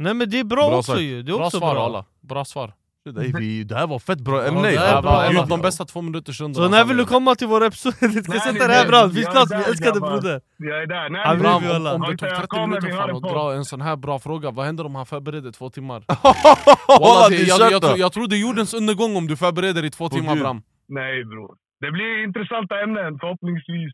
Nej 0.00 0.14
men 0.14 0.30
det 0.30 0.40
är 0.40 0.44
bra, 0.44 0.68
Bra 0.68 0.78
också 0.78 0.92
sagt. 0.92 1.02
ju, 1.02 1.22
det 1.22 1.32
är 1.32 1.36
Bra 1.36 1.46
också 1.46 1.58
svar 1.58 1.74
bra 1.74 1.82
walla, 1.82 2.04
bra 2.20 2.44
svar. 2.44 2.72
Det, 3.12 3.20
är 3.26 3.38
vi, 3.38 3.64
det 3.64 3.74
här 3.74 3.86
var 3.86 3.98
fett 3.98 4.20
bra 4.20 4.46
ämne 4.46 4.70
ja. 4.72 5.00
bra, 5.02 5.10
var 5.10 5.20
en 5.20 5.26
walla. 5.26 5.40
av 5.42 5.48
de 5.48 5.60
bästa 5.60 5.84
två 5.84 6.02
minuters 6.02 6.40
rundan 6.40 6.54
Så 6.64 6.68
när 6.68 6.84
vill 6.84 6.96
du 6.96 7.04
komma 7.04 7.34
till 7.34 7.46
vår 7.46 7.64
episod? 7.64 7.92
Vi 8.00 8.22
ska 8.22 8.32
Nej, 8.32 8.40
sätta 8.40 8.66
det- 8.68 8.74
här 8.74 8.86
bra, 8.88 9.08
finns 9.10 9.28
plats, 9.28 9.52
vi 9.52 9.56
älskar 9.70 9.92
dig 9.92 10.00
broder 10.00 10.40
Jag 10.56 10.82
är 10.82 10.86
där. 10.86 11.10
Nej, 11.10 11.22
Habibi, 11.26 11.42
bra. 11.42 11.60
Bram, 11.60 11.86
om, 11.86 12.02
om 12.02 12.10
det 12.10 12.16
tog 12.16 12.28
jag 12.28 12.36
30 12.36 12.46
kommer, 12.48 12.66
minuter 12.66 12.88
det 13.06 13.16
att 13.16 13.22
dra 13.22 13.52
en 13.54 13.64
sån 13.64 13.80
här 13.80 13.96
bra 13.96 14.18
fråga, 14.18 14.50
vad 14.50 14.66
händer 14.66 14.86
om 14.86 14.94
han 14.94 15.06
förbereder 15.06 15.52
två 15.52 15.70
timmar? 15.70 16.02
Walla, 17.00 17.28
det, 17.28 17.36
jag, 17.36 17.72
jag, 17.72 17.98
jag 17.98 18.12
tror 18.12 18.28
det 18.28 18.36
är 18.36 18.40
jordens 18.40 18.74
undergång 18.74 19.16
om 19.16 19.26
du 19.26 19.36
förbereder 19.36 19.84
i 19.84 19.90
två 19.90 20.08
timmar 20.08 20.34
Gud. 20.34 20.42
Bram. 20.42 20.62
Nej 20.88 21.24
bror. 21.24 21.54
Det 21.80 21.90
blir 21.90 22.24
intressanta 22.24 22.80
ämnen 22.80 23.18
förhoppningsvis. 23.20 23.92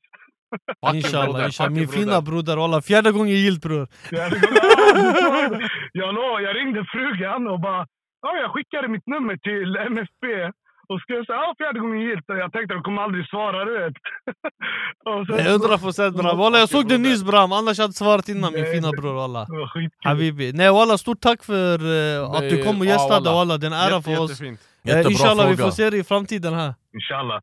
Inshallah, 0.95 1.45
inshallah, 1.47 1.73
min 1.73 1.89
fina 1.89 2.21
broder 2.21 2.57
walla, 2.57 2.83
fjärde 2.83 3.13
gången 3.13 3.35
gillt 3.35 3.63
bror 3.63 3.89
Jag, 4.11 4.33
jag, 5.93 6.15
låg- 6.15 6.43
jag 6.43 6.57
ringde 6.57 6.85
frugan 6.93 7.49
och 7.49 7.61
bara 7.61 7.87
ja, 8.23 8.37
jag 8.43 8.51
skickade 8.55 8.89
mitt 8.89 9.07
nummer 9.07 9.37
till 9.37 9.77
MFB 9.77 10.25
och 10.89 11.01
skrev 11.01 11.25
så 11.25 11.33
här, 11.33 11.41
ja, 11.43 11.55
fjärde 11.59 11.79
gången 11.81 12.01
gillt. 12.01 12.25
Och 12.31 12.37
jag 12.37 12.53
tänkte 12.53 12.75
att 12.75 12.79
de 12.81 12.83
kommer 12.83 13.03
aldrig 13.03 13.29
svara, 13.29 13.65
du 13.65 13.73
vet. 13.79 13.95
Och 15.11 15.27
sen- 15.27 15.37
Nej, 15.37 15.47
100 15.53 15.79
procent 15.79 16.17
bram, 16.17 16.39
walla 16.39 16.59
jag 16.59 16.69
såg 16.69 16.89
det 16.89 16.99
nyss 16.99 17.25
bram, 17.25 17.53
annars 17.53 17.79
hade 17.79 17.89
jag 17.89 17.95
svarat 17.95 18.29
innan 18.29 18.53
min 18.53 18.65
fina 18.75 18.91
bror 18.91 19.15
walla. 19.15 19.47
Habibi, 20.05 20.53
nej 20.53 20.71
walla 20.73 20.99
stort 20.99 21.21
tack 21.21 21.45
för 21.45 21.75
eh, 21.97 22.31
att 22.37 22.51
du 22.51 22.63
kom 22.65 22.81
och 22.81 22.87
gästade 22.87 23.31
walla. 23.31 23.59
det 23.59 23.67
är 23.67 23.71
en 23.71 23.73
ära 23.73 23.91
Jätte, 23.91 24.03
för 24.03 24.21
oss 24.23 24.31
jättefint. 24.31 24.61
eh, 24.61 24.89
Jättebra 24.89 25.11
Inshallah 25.11 25.49
vi 25.51 25.57
får 25.57 25.71
se 25.71 25.91
dig 25.91 26.01
i 26.01 26.05
framtiden 26.05 26.55
här 26.55 26.75
Inshallah. 26.95 27.41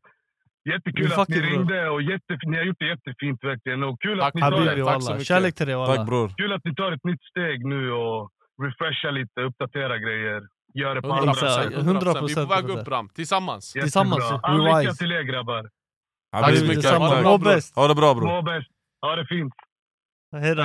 Jättekul 0.72 1.12
att 1.12 1.28
ni 1.28 1.40
ringde 1.40 1.88
och 1.88 2.02
jätte, 2.02 2.32
ni 2.46 2.56
har 2.56 2.64
gjort 2.64 2.76
det 2.78 2.86
jättefint 2.94 3.44
verkligen. 3.44 3.82
Och 3.82 4.00
kul 4.00 4.18
Tack, 4.18 4.28
att, 4.28 4.34
ni 4.34 4.40
tar, 4.40 4.50
Habibi 4.50 4.80
ett, 4.80 4.86
tack 4.86 5.02
så 5.02 5.06
walla, 5.06 5.14
mycket. 5.14 5.26
kärlek 5.26 5.54
till 5.54 5.66
dig 5.66 5.76
walla 5.76 5.94
Tack 5.96 6.06
bror 6.06 6.28
kul 6.36 6.52
att 6.52 6.64
ni 6.64 6.74
tar 6.74 6.92
ett 6.92 7.04
nytt 7.04 7.22
steg 7.30 7.64
nu 7.66 7.92
och 7.92 8.30
refresha 8.62 9.10
lite, 9.10 9.40
uppdatera 9.40 9.98
grejer. 9.98 10.40
Gör 10.74 10.94
det 10.94 11.02
på 11.02 11.08
100%, 11.08 11.18
andra 11.20 11.34
sätt. 11.34 11.72
100%. 11.72 12.26
Vi 12.26 12.32
är 12.32 12.46
på 12.46 12.54
väg 12.54 12.70
upp 12.70 12.84
Bram, 12.84 13.08
tillsammans. 13.08 13.72
Tillsammans, 13.72 14.24
All 14.42 14.64
lycka 14.80 14.92
till 14.94 15.12
er 15.12 15.22
grabbar. 15.22 15.70
Tack 16.32 16.56
så 16.58 16.64
mycket. 16.64 16.84
Ha 16.84 17.14
det 17.14 17.22
bra, 17.22 17.30
må 17.30 17.38
bror. 17.38 17.74
Ha 17.80 17.88
det 17.88 17.94
bra 17.94 18.14
bror 18.14 18.26
Må 18.26 18.42
bäst. 18.42 18.68
Ha 19.02 19.16
det 19.16 19.26
fint. 19.26 19.52
Hejdå 20.36 20.62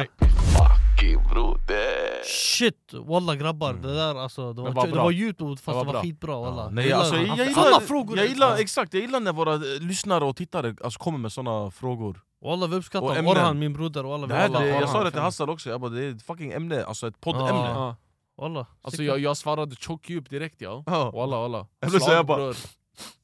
Fucking 0.57 1.24
broder. 1.30 2.24
Shit 2.26 2.93
walla 2.93 3.36
grabbar, 3.36 3.74
det 3.74 3.93
där 3.95 4.16
alltså, 4.16 4.53
det 4.53 4.62
var, 4.62 4.70
Det 4.70 4.76
var 4.76 4.88
det 4.88 4.93
var 4.95 5.12
youtube 5.12 5.57
fast 5.57 5.66
Det 5.66 5.72
det 5.72 5.76
var 5.78 5.86
var, 5.86 5.93
bra. 5.93 6.01
skitbra 6.01 6.39
walla 6.39 6.70
Nej, 6.70 6.91
alltså, 6.93 7.16
jag, 7.16 7.26
jag, 7.28 7.32
Alla 7.39 7.47
gillar, 7.47 7.80
frågor 7.80 8.18
jag 8.18 8.28
gillar, 8.28 8.49
Ja. 8.49 8.57
exakt, 8.60 8.93
jag 8.93 9.01
gillar 9.01 9.20
när 9.20 9.34
våra 9.34 9.53
eh, 9.53 9.60
lyssnare 9.82 10.24
och 10.24 10.36
tittare 10.36 10.76
alltså, 10.84 10.99
kommer 10.99 11.20
med 11.20 11.32
såna 11.32 11.72
frågor 11.72 12.22
Walla 12.45 12.68
vi 12.68 12.74
Och 12.76 12.80
uppskattar. 12.80 13.28
Orhan 13.28 13.60
min 13.60 13.74
broder 13.74 14.03
walla 14.03 14.28
det 14.28 14.34
här, 14.36 14.45
alla 14.45 14.60
det, 14.60 14.68
Jag 14.68 14.89
sa 14.89 15.03
det 15.03 15.12
till 15.12 15.22
Hassan 15.22 15.49
också, 15.49 15.70
jag 15.70 15.82
bara, 15.82 15.91
det 15.91 16.03
är 16.03 16.12
ett 16.12 16.24
fucking 16.24 16.51
ämne, 16.51 16.84
alltså 16.84 17.07
ett 17.07 17.22
poddämne 17.22 17.70
Ja. 17.74 17.95
Walla 18.39 18.65
Alltså 18.81 19.03
jag, 19.03 19.19
jag 19.19 19.37
svarade 19.37 19.75
tjock 19.75 20.09
djup 20.09 20.29
direkt 20.29 20.61
ja. 20.61 20.83
Ja. 20.85 21.11
Walla 21.11 21.37
walla. 21.39 21.67
Jag 21.79 21.89
vill 21.89 22.01
säga 22.01 22.23
Slag, 22.23 22.25
bara-. 22.25 22.53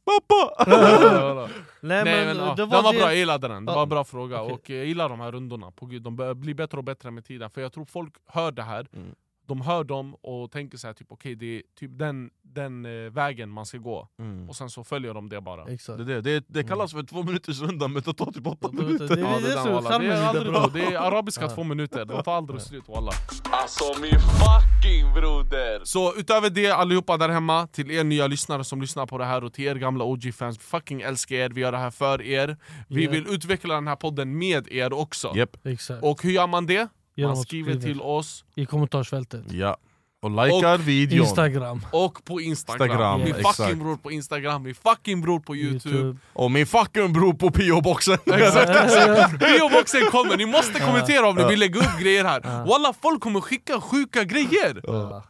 Pappa! 0.05 0.66
Nej 1.82 2.03
Nej 2.03 2.26
men 2.26 2.38
men 2.38 2.45
ja, 2.47 2.49
det 2.49 2.61
den 2.61 2.70
var 2.70 2.82
var 2.84 2.93
det 2.93 2.99
bra, 2.99 3.07
jag 3.07 3.16
gillade 3.18 3.47
den. 3.47 3.66
Det 3.66 3.74
var 3.74 3.84
en 3.84 3.89
bra 3.89 4.03
fråga. 4.03 4.41
Okej. 4.41 4.53
Och 4.53 4.70
jag 4.70 4.86
gillar 4.86 5.09
de 5.09 5.20
här 5.20 5.32
rundorna. 5.32 5.72
De 6.01 6.16
börjar 6.16 6.34
bli 6.34 6.53
bättre 6.53 6.78
och 6.78 6.84
bättre 6.84 7.11
med 7.11 7.26
tiden. 7.26 7.49
För 7.49 7.61
jag 7.61 7.74
tror 7.74 7.86
folk 7.86 8.13
hör 8.26 8.51
det 8.51 8.63
här, 8.63 8.88
Mm. 8.93 9.16
De 9.48 9.62
hör 9.62 9.84
dem 9.84 10.16
och 10.22 10.52
tänker 10.52 10.78
så 10.78 10.88
här, 10.88 10.93
typ 10.93 11.12
okej 11.12 11.36
det 11.36 11.58
är 11.58 11.62
typ 11.80 11.91
den, 12.00 12.30
den 12.43 12.86
eh, 12.86 13.12
vägen 13.12 13.50
man 13.50 13.66
ska 13.66 13.78
gå. 13.78 14.08
Mm. 14.20 14.50
Och 14.50 14.56
sen 14.56 14.70
så 14.70 14.84
följer 14.84 15.14
de 15.14 15.30
det 15.30 15.41
bara. 15.41 15.66
Exakt 15.74 15.98
Det, 15.98 16.04
det, 16.04 16.22
det, 16.22 16.46
det 16.48 16.64
kallas 16.64 16.91
för 16.91 17.04
två 17.04 17.24
minuters 17.24 17.62
runda 17.62 17.88
men 17.88 18.02
det 18.04 18.14
tar 18.14 18.32
typ 18.32 18.48
åtta 18.48 18.68
Det- 18.68 18.78
det- 18.78 18.84
minuter 18.84 19.08
det- 19.16 19.22
Ja, 19.22 19.28
det 19.39 19.52
är 19.52 20.00
det, 20.00 20.06
är 20.06 20.10
det 20.10 20.28
aldrig, 20.28 20.54
bra. 20.54 20.62
bro. 20.62 20.70
det 20.80 20.86
är 20.86 20.98
arabiska 21.00 21.48
två 21.48 21.64
minuter, 21.64 22.06
de 22.06 22.24
tar 22.24 22.34
aldrig 22.38 22.62
slut 22.62 22.88
walla. 22.88 23.12
Alltså 23.52 23.84
min 24.02 24.12
fucking 24.20 25.14
broder! 25.14 25.82
Så 25.84 26.14
utöver 26.16 26.50
det 26.50 26.72
allihopa 26.72 27.18
där 27.18 27.30
hemma, 27.30 27.68
till 27.68 27.91
er 27.91 28.04
nya 28.04 28.28
lyssnare 28.28 28.64
som 28.64 28.82
lyssnar 28.82 29.06
på 29.06 29.18
det 29.18 29.26
här 29.26 29.43
och 29.43 29.54
till 29.54 29.66
er 29.66 29.76
gamla 29.76 30.04
OG-fans, 30.04 30.58
fucking 30.60 31.02
älskar 31.02 31.36
er, 31.36 31.50
vi 31.50 31.62
gör 31.62 31.72
det 31.72 31.78
här 31.78 31.91
för 31.91 32.22
er. 32.22 32.58
Vi 32.88 33.02
Yeah. 33.02 33.12
vill 33.14 33.28
utveckla 33.28 33.74
den 33.76 33.88
här 33.88 33.96
podden 33.96 34.38
med 34.38 34.68
er 34.72 34.93
också. 34.93 35.32
Japp, 35.36 35.58
Exakt 35.64 36.04
Och 36.04 36.24
hur 36.24 36.32
gör 36.32 36.48
man 36.48 36.66
det? 36.66 36.88
Man 37.18 37.38
skriver 37.38 37.76
till 37.76 38.01
oss 38.01 38.45
I 38.55 38.66
kommentarsfältet 38.66 39.51
ja 39.51 39.78
Och 40.22 40.32
likar 40.32 40.78
videon 40.78 41.26
Instagram 41.26 41.86
och 41.91 42.24
på 42.26 42.41
Instagram. 42.41 42.82
Instagram, 42.82 43.20
min 43.20 43.36
exakt. 43.36 43.57
fucking 43.57 43.80
bror 43.80 43.97
på 43.97 44.11
Instagram, 44.11 44.63
min 44.63 44.76
fucking 44.76 45.22
bror 45.22 45.39
på 45.39 45.55
youtube. 45.55 46.18
Och 46.34 46.51
min 46.51 46.68
fucking 46.68 47.13
bror 47.13 47.34
på 47.34 47.51
PO-boxen 47.51 48.13
Exakt, 48.26 48.70
exakt. 48.70 49.39
PO-boxen 49.39 50.01
kommer, 50.11 50.38
ni 50.38 50.45
måste 50.45 50.80
kommentera 50.80 51.28
om 51.30 51.36
ni 51.36 51.43
vill 51.47 51.59
lägga 51.59 51.80
upp 51.80 51.99
grejer 51.99 52.26
här. 52.26 52.41
Walla 52.66 52.93
folk 53.01 53.22
kommer 53.22 53.41
skicka 53.41 53.82
sjuka 53.82 54.24
grejer! 54.24 54.82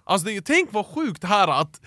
Alltså 0.03 0.27
tänk 0.45 0.73
vad 0.73 0.85
sjukt 0.85 1.23
här 1.23 1.47
att 1.47 1.81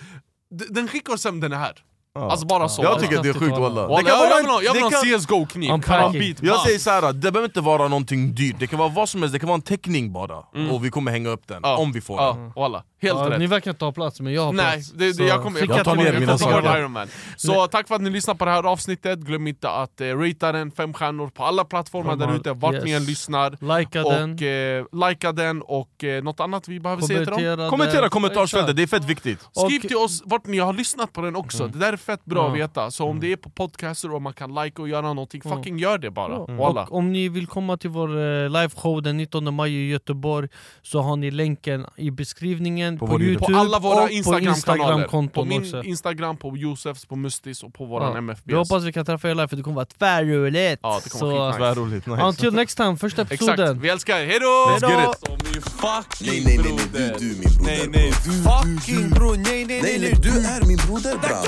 den 0.51 0.89
skickar 0.89 1.17
sen 1.17 1.41
den 1.41 1.53
är 1.53 1.57
här. 1.57 1.85
Ja. 2.15 2.31
Alltså 2.31 2.47
bara 2.47 2.69
så. 2.69 2.83
Jag 2.83 3.01
tycker 3.01 3.23
det 3.23 3.29
är 3.29 3.33
sjukt 3.33 3.59
walla. 3.59 3.89
Det 3.89 3.95
kan 4.03 4.07
jag, 4.07 4.19
vara 4.19 4.29
ha, 4.53 4.63
jag 4.63 4.73
vill 4.75 4.83
ha 4.83 4.89
det 4.91 4.97
kan- 4.97 5.09
en 5.13 5.19
CSGO-kniv, 5.21 5.71
En 5.71 5.83
karambit, 5.83 6.43
Jag 6.43 6.61
säger 6.61 6.79
så 6.79 6.91
här, 6.91 7.13
det 7.13 7.33
behöver 7.33 7.45
inte 7.49 7.61
vara 7.61 7.89
någonting 7.89 8.35
dyrt, 8.35 8.57
det 8.59 8.67
kan 8.67 8.79
vara 8.79 8.89
vad 8.89 9.09
som 9.09 9.23
helst, 9.23 9.33
det 9.33 9.39
kan 9.39 9.49
vara 9.49 9.55
en 9.55 9.63
teckning 9.63 10.13
bara. 10.13 10.37
Och 10.73 10.85
vi 10.85 10.91
kommer 10.91 11.11
hänga 11.13 11.29
upp 11.29 11.49
den, 11.49 11.61
Ja. 11.63 11.77
om 11.77 11.93
vi 11.93 12.01
får 12.01 12.17
Ja, 12.21 12.33
den. 12.33 12.53
Walla. 12.57 12.83
Helt 13.01 13.19
Ja, 13.19 13.31
rätt. 13.31 13.39
ni 13.39 13.47
verkar 13.47 13.71
inte 13.71 13.85
ha 13.85 13.93
plats 13.93 14.21
men 14.21 14.33
jag 14.33 14.43
har 14.45 14.53
Nej, 14.53 14.73
plats. 14.73 14.91
det, 14.93 15.13
det, 15.19 15.25
jag 15.25 15.43
kommer 15.43 15.61
skicka 15.61 15.77
jag 15.77 15.85
tar 15.85 15.97
ner 15.97 16.03
mig, 16.03 16.13
mina 16.13 16.25
jag 16.25 16.31
jag 16.33 16.41
saker. 16.41 16.63
vara 16.69 16.79
Iron 16.79 16.93
Man. 16.93 17.09
Så 17.37 17.67
tack 17.67 17.89
för 17.89 17.95
att 17.95 18.01
ni 18.01 18.11
lyssnade 18.11 18.39
på 18.39 18.45
det 18.45 18.51
här 18.51 18.63
avsnittet, 18.63 19.19
glöm 19.19 19.47
inte 19.47 19.71
att 19.71 20.01
eh, 20.01 20.07
ratea 20.07 20.53
den 20.53 20.71
fem 20.71 20.95
stjärnor 20.95 21.29
på 21.29 21.45
alla 21.45 21.65
plattformar 21.65 22.17
där 22.17 22.37
ute, 22.37 22.53
vart 22.53 22.85
ni 22.85 22.91
yes. 22.91 23.01
än 23.01 23.07
lyssnar. 23.07 23.79
Likea 23.79 24.03
den. 24.03 24.33
Och 24.35 24.43
eh, 24.43 24.85
likea 25.09 25.33
den 25.33 25.63
och 25.63 26.05
eh, 26.05 26.23
något 26.23 26.41
annat 26.41 26.69
vi 26.69 26.81
behöver 26.81 27.03
säga 27.03 27.25
till 27.37 27.45
dem? 27.57 27.71
Kommentera 27.71 28.09
kommentarsfältet, 28.09 28.77
det 28.77 28.83
är 28.83 28.87
fett 28.87 29.05
viktigt. 29.05 29.41
Skriv 29.53 29.81
till 29.81 29.97
oss 29.97 30.23
vart 30.25 30.47
ni 30.47 30.59
har 30.59 30.73
lyssnat 30.73 31.13
på 31.13 31.21
den 31.21 31.37
också, 31.37 31.67
det 31.69 31.79
där 31.79 31.93
är 31.93 31.97
fett 31.97 32.25
bra 32.25 32.43
att 32.43 32.59
Ja. 32.59 32.67
veta. 32.67 32.91
Så 32.91 33.05
om 33.05 33.21
det 33.21 33.33
är 33.33 33.37
på 33.37 33.51
podcaster 33.51 34.15
och 34.15 34.23
man 34.23 34.33
kan 34.33 34.55
like 34.55 34.83
och 34.83 34.89
göra 34.89 35.03
någonting, 35.13 35.43
fucking 35.43 35.79
gör 35.79 35.99
det 35.99 36.11
bara. 36.11 36.39
Walla. 36.39 36.83
Och 36.83 36.99
om 36.99 37.13
ni 37.13 37.29
vill 37.29 37.47
komma 37.47 37.77
till 37.77 37.91
vår 37.91 38.09
eh, 38.09 38.51
liveshow 38.51 39.03
den 39.03 39.17
19 39.17 39.55
maj 39.55 39.75
i 39.75 39.89
Göteborg 39.91 40.49
så 40.83 41.01
har 41.01 41.17
ni 41.17 41.31
länken 41.31 41.87
i 41.97 42.11
beskrivningen 42.11 42.88
På 42.99 43.07
på, 43.07 43.21
YouTube. 43.21 43.53
På 43.53 43.59
alla 43.59 43.79
våra 43.79 44.11
Instagram-kanaler. 44.11 44.51
Instagram-konton 44.53 45.29
på 45.29 45.45
min 45.45 45.61
också. 45.63 45.83
Instagram, 45.83 46.37
på 46.37 46.57
Josefs, 46.57 47.07
på 47.07 47.17
Mustis 47.17 47.63
och 47.63 47.75
på 47.75 47.85
våran 47.85 48.13
Ja. 48.13 48.19
MFBs. 48.19 48.43
Vi 48.47 48.55
hoppas 48.55 48.85
vi 48.85 48.93
kan 48.93 49.05
träffa 49.05 49.31
er 49.31 49.35
live 49.35 49.49
för 49.49 49.57
det 49.57 49.63
kommer 49.63 49.75
vara 49.75 49.85
tvärroligt! 49.87 50.81
Ja, 50.83 51.01
det 51.05 51.11
kommer 51.11 51.35
vara. 51.35 51.53
Tvärroligt, 51.53 52.07
nice. 52.07 52.23
until 52.23 52.53
next 52.55 52.77
time, 52.77 52.97
första 52.97 53.23
Exakt, 53.23 53.43
episoden! 53.43 53.81
vi 53.81 53.89
älskar 53.89 54.19
er, 54.19 54.27
hejdå! 54.27 54.47
Let's 54.47 54.91
get 54.91 55.11
it. 55.15 55.27
Som 55.27 55.39
min 55.53 55.63
fucking 55.63 56.45
Nej, 56.45 56.45
nej, 56.45 56.59
nej, 56.59 56.65
nej, 56.65 56.77
broder. 56.93 57.19
du, 57.19 57.29
du 57.29 57.35
min 57.35 57.43
broder. 57.43 57.65
Nej, 57.65 57.89
nej, 57.89 58.13
du, 58.25 58.31
fucking 58.33 59.11
bror, 59.11 59.37
nej, 59.37 59.65
nej, 59.65 59.83
Nej, 59.83 59.99
nej, 59.99 60.15
du 60.23 60.29
är 60.29 60.67
min 60.67 60.79
broder 60.87 61.17
bra. 61.19 61.43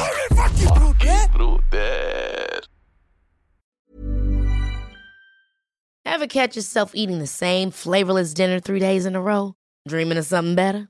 broder. 1.37 2.61
Ever 6.05 6.27
catch 6.27 6.57
yourself 6.57 6.93
eating 6.95 7.19
the 7.19 7.27
same 7.27 7.71
flavorless 7.71 8.35
dinner 8.35 8.61
three 8.61 8.81
days 8.81 9.07
in 9.07 9.15
a 9.17 9.21
row? 9.23 9.55
Dreaming 9.89 10.19
of 10.19 10.27
something 10.27 10.55
better? 10.55 10.90